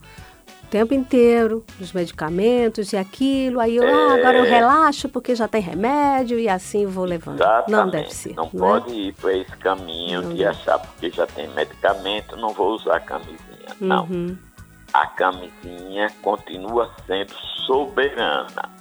tempo 0.74 0.92
inteiro 0.92 1.64
dos 1.78 1.94
medicamentos 1.94 2.94
e 2.94 2.98
aquilo. 2.98 3.60
Aí 3.60 3.76
eu, 3.76 3.84
é... 3.84 3.94
ah, 3.94 4.14
agora 4.16 4.40
eu 4.40 4.44
relaxo 4.44 5.08
porque 5.08 5.36
já 5.36 5.48
tem 5.48 5.62
remédio 5.62 6.40
e 6.40 6.50
assim 6.50 6.88
vou 6.88 7.06
levando. 7.06 7.40
Exatamente. 7.40 7.72
Não 7.72 7.90
deve 7.92 8.12
ser. 8.12 8.34
Não, 8.34 8.50
não 8.52 8.60
pode 8.60 8.92
é? 8.92 8.96
ir 8.96 9.14
para 9.14 9.38
esse 9.38 9.56
caminho 9.58 10.24
não 10.24 10.34
de 10.34 10.44
achar 10.44 10.80
porque 10.80 11.12
já 11.12 11.28
tem 11.28 11.48
medicamento, 11.50 12.36
não 12.38 12.50
vou 12.50 12.72
usar 12.74 13.00
camisinha. 13.02 13.38
Uhum. 13.80 13.88
Não. 13.88 14.38
A 14.92 15.06
camisinha 15.06 16.12
continua 16.24 16.90
sendo 17.06 17.34
soberana. 17.68 18.72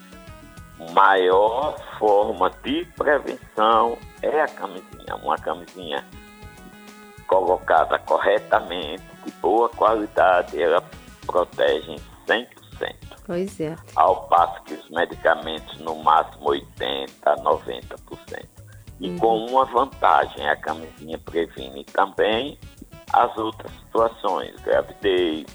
Maior 0.95 1.77
forma 1.99 2.51
de 2.65 2.87
prevenção 2.97 3.99
é 4.23 4.41
a 4.41 4.49
camisinha. 4.49 5.15
Uma 5.23 5.37
camisinha 5.37 6.03
colocada 7.27 7.99
corretamente, 7.99 9.03
de 9.25 9.31
boa 9.43 9.69
qualidade, 9.69 10.61
ela 10.61 10.83
protegem 11.27 11.97
100%. 12.27 12.47
Pois 13.25 13.61
é. 13.61 13.77
Ao 13.95 14.29
passo 14.29 14.63
que 14.65 14.75
os 14.75 14.91
medicamentos, 14.91 15.79
no 15.79 16.03
máximo 16.03 16.47
80%, 16.47 17.09
90%. 17.25 18.49
E 19.01 19.09
uhum. 19.11 19.19
com 19.19 19.47
uma 19.47 19.65
vantagem, 19.65 20.49
a 20.49 20.57
camisinha 20.57 21.19
previne 21.19 21.85
também 21.85 22.59
as 23.13 23.37
outras 23.37 23.73
situações, 23.73 24.55
gravidez, 24.63 25.47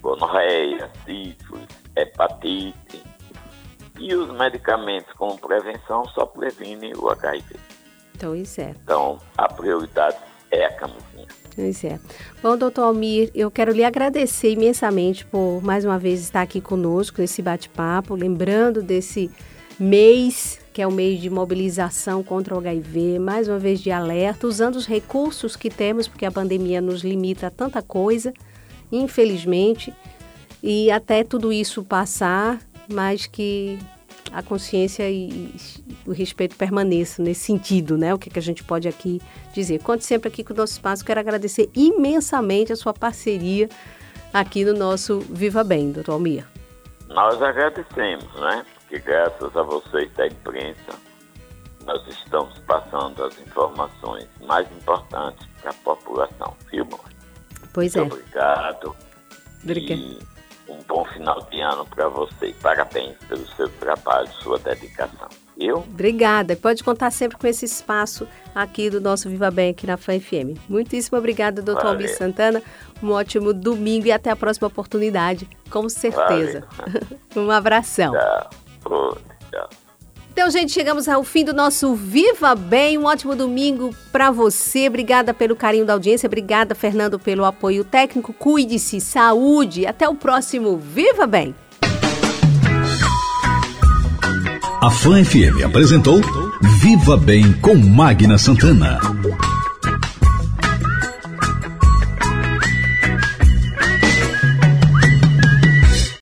gonorreia, 0.00 0.90
sífilis, 1.04 1.68
hepatite. 1.96 3.02
E 3.98 4.14
os 4.14 4.30
medicamentos 4.36 5.12
como 5.14 5.38
prevenção 5.38 6.04
só 6.06 6.26
previnem 6.26 6.92
o 6.96 7.08
HIV. 7.10 7.56
Então, 8.14 8.34
isso 8.34 8.60
é. 8.60 8.70
Então, 8.70 9.18
a 9.36 9.48
prioridade 9.48 10.16
é 10.50 10.64
a 10.66 10.72
camisinha. 10.72 11.26
Pois 11.54 11.84
é. 11.84 12.00
Bom, 12.42 12.56
doutor 12.56 12.82
Almir, 12.82 13.30
eu 13.34 13.50
quero 13.50 13.72
lhe 13.72 13.84
agradecer 13.84 14.50
imensamente 14.50 15.24
por 15.24 15.62
mais 15.62 15.84
uma 15.84 15.98
vez 15.98 16.20
estar 16.20 16.42
aqui 16.42 16.60
conosco 16.60 17.20
nesse 17.20 17.40
bate-papo, 17.40 18.14
lembrando 18.14 18.82
desse 18.82 19.30
mês, 19.78 20.60
que 20.72 20.82
é 20.82 20.86
o 20.86 20.92
mês 20.92 21.20
de 21.20 21.30
mobilização 21.30 22.22
contra 22.22 22.54
o 22.54 22.58
HIV, 22.58 23.18
mais 23.20 23.48
uma 23.48 23.58
vez 23.58 23.80
de 23.80 23.90
alerta, 23.90 24.46
usando 24.46 24.74
os 24.76 24.86
recursos 24.86 25.54
que 25.54 25.70
temos, 25.70 26.08
porque 26.08 26.26
a 26.26 26.32
pandemia 26.32 26.80
nos 26.80 27.02
limita 27.02 27.46
a 27.46 27.50
tanta 27.50 27.80
coisa, 27.80 28.32
infelizmente, 28.90 29.94
e 30.62 30.90
até 30.90 31.22
tudo 31.22 31.52
isso 31.52 31.84
passar, 31.84 32.58
mas 32.88 33.26
que 33.26 33.78
a 34.32 34.42
consciência 34.42 35.08
e, 35.10 35.54
o 36.06 36.12
respeito 36.12 36.56
permaneça 36.56 37.22
nesse 37.22 37.40
sentido, 37.40 37.96
né? 37.96 38.12
O 38.12 38.18
que, 38.18 38.30
que 38.30 38.38
a 38.38 38.42
gente 38.42 38.62
pode 38.62 38.88
aqui 38.88 39.20
dizer. 39.52 39.82
Conte 39.82 40.04
sempre 40.04 40.28
aqui 40.28 40.44
com 40.44 40.52
o 40.52 40.56
nosso 40.56 40.74
espaço. 40.74 41.04
Quero 41.04 41.20
agradecer 41.20 41.70
imensamente 41.74 42.72
a 42.72 42.76
sua 42.76 42.92
parceria 42.92 43.68
aqui 44.32 44.64
no 44.64 44.74
nosso 44.74 45.20
Viva 45.20 45.62
Bem, 45.64 45.92
doutor 45.92 46.12
Almir. 46.12 46.46
Nós 47.08 47.40
agradecemos, 47.40 48.32
né? 48.40 48.64
Porque 48.80 48.98
graças 48.98 49.56
a 49.56 49.62
vocês 49.62 50.12
da 50.14 50.26
imprensa, 50.26 50.98
nós 51.86 52.06
estamos 52.08 52.58
passando 52.60 53.24
as 53.24 53.38
informações 53.38 54.28
mais 54.46 54.66
importantes 54.72 55.46
para 55.60 55.70
a 55.70 55.74
população, 55.74 56.56
viu, 56.70 56.86
Pois 57.72 57.94
Muito 57.96 58.14
é. 58.14 58.18
Obrigado. 58.18 58.96
Obrigada. 59.62 60.00
E 60.00 60.33
um 60.68 60.78
bom 60.88 61.04
final 61.04 61.40
de 61.50 61.60
ano 61.60 61.86
para 61.86 62.08
você. 62.08 62.54
Parabéns 62.60 63.16
pelo 63.28 63.46
seu 63.48 63.68
trabalho, 63.68 64.28
sua 64.42 64.58
dedicação. 64.58 65.28
Eu? 65.56 65.78
Obrigada. 65.78 66.56
Pode 66.56 66.82
contar 66.82 67.10
sempre 67.10 67.38
com 67.38 67.46
esse 67.46 67.64
espaço 67.64 68.26
aqui 68.54 68.90
do 68.90 69.00
nosso 69.00 69.28
Viva 69.28 69.50
Bem 69.50 69.70
aqui 69.70 69.86
na 69.86 69.96
FAM 69.96 70.18
FM. 70.18 70.58
Muitíssimo 70.68 71.18
obrigada, 71.18 71.62
doutor 71.62 71.86
Albi 71.86 72.08
Santana. 72.08 72.62
Um 73.02 73.10
ótimo 73.10 73.52
domingo 73.52 74.06
e 74.06 74.12
até 74.12 74.30
a 74.30 74.36
próxima 74.36 74.68
oportunidade, 74.68 75.48
com 75.70 75.88
certeza. 75.88 76.64
um 77.36 77.50
abração. 77.50 78.12
Tchau. 78.12 79.33
Então, 80.34 80.50
gente, 80.50 80.72
chegamos 80.72 81.08
ao 81.08 81.22
fim 81.22 81.44
do 81.44 81.54
nosso 81.54 81.94
Viva 81.94 82.56
Bem. 82.56 82.98
Um 82.98 83.04
ótimo 83.04 83.36
domingo 83.36 83.94
para 84.10 84.32
você. 84.32 84.88
Obrigada 84.88 85.32
pelo 85.32 85.54
carinho 85.54 85.86
da 85.86 85.92
audiência. 85.92 86.26
Obrigada, 86.26 86.74
Fernando, 86.74 87.20
pelo 87.20 87.44
apoio 87.44 87.84
técnico. 87.84 88.32
Cuide-se, 88.32 89.00
saúde. 89.00 89.86
Até 89.86 90.08
o 90.08 90.16
próximo 90.16 90.76
Viva 90.76 91.24
Bem. 91.24 91.54
A 94.82 94.90
Fã 94.90 95.24
FM 95.24 95.64
apresentou 95.64 96.20
Viva 96.80 97.16
Bem 97.16 97.52
com 97.52 97.76
Magna 97.76 98.36
Santana. 98.36 98.98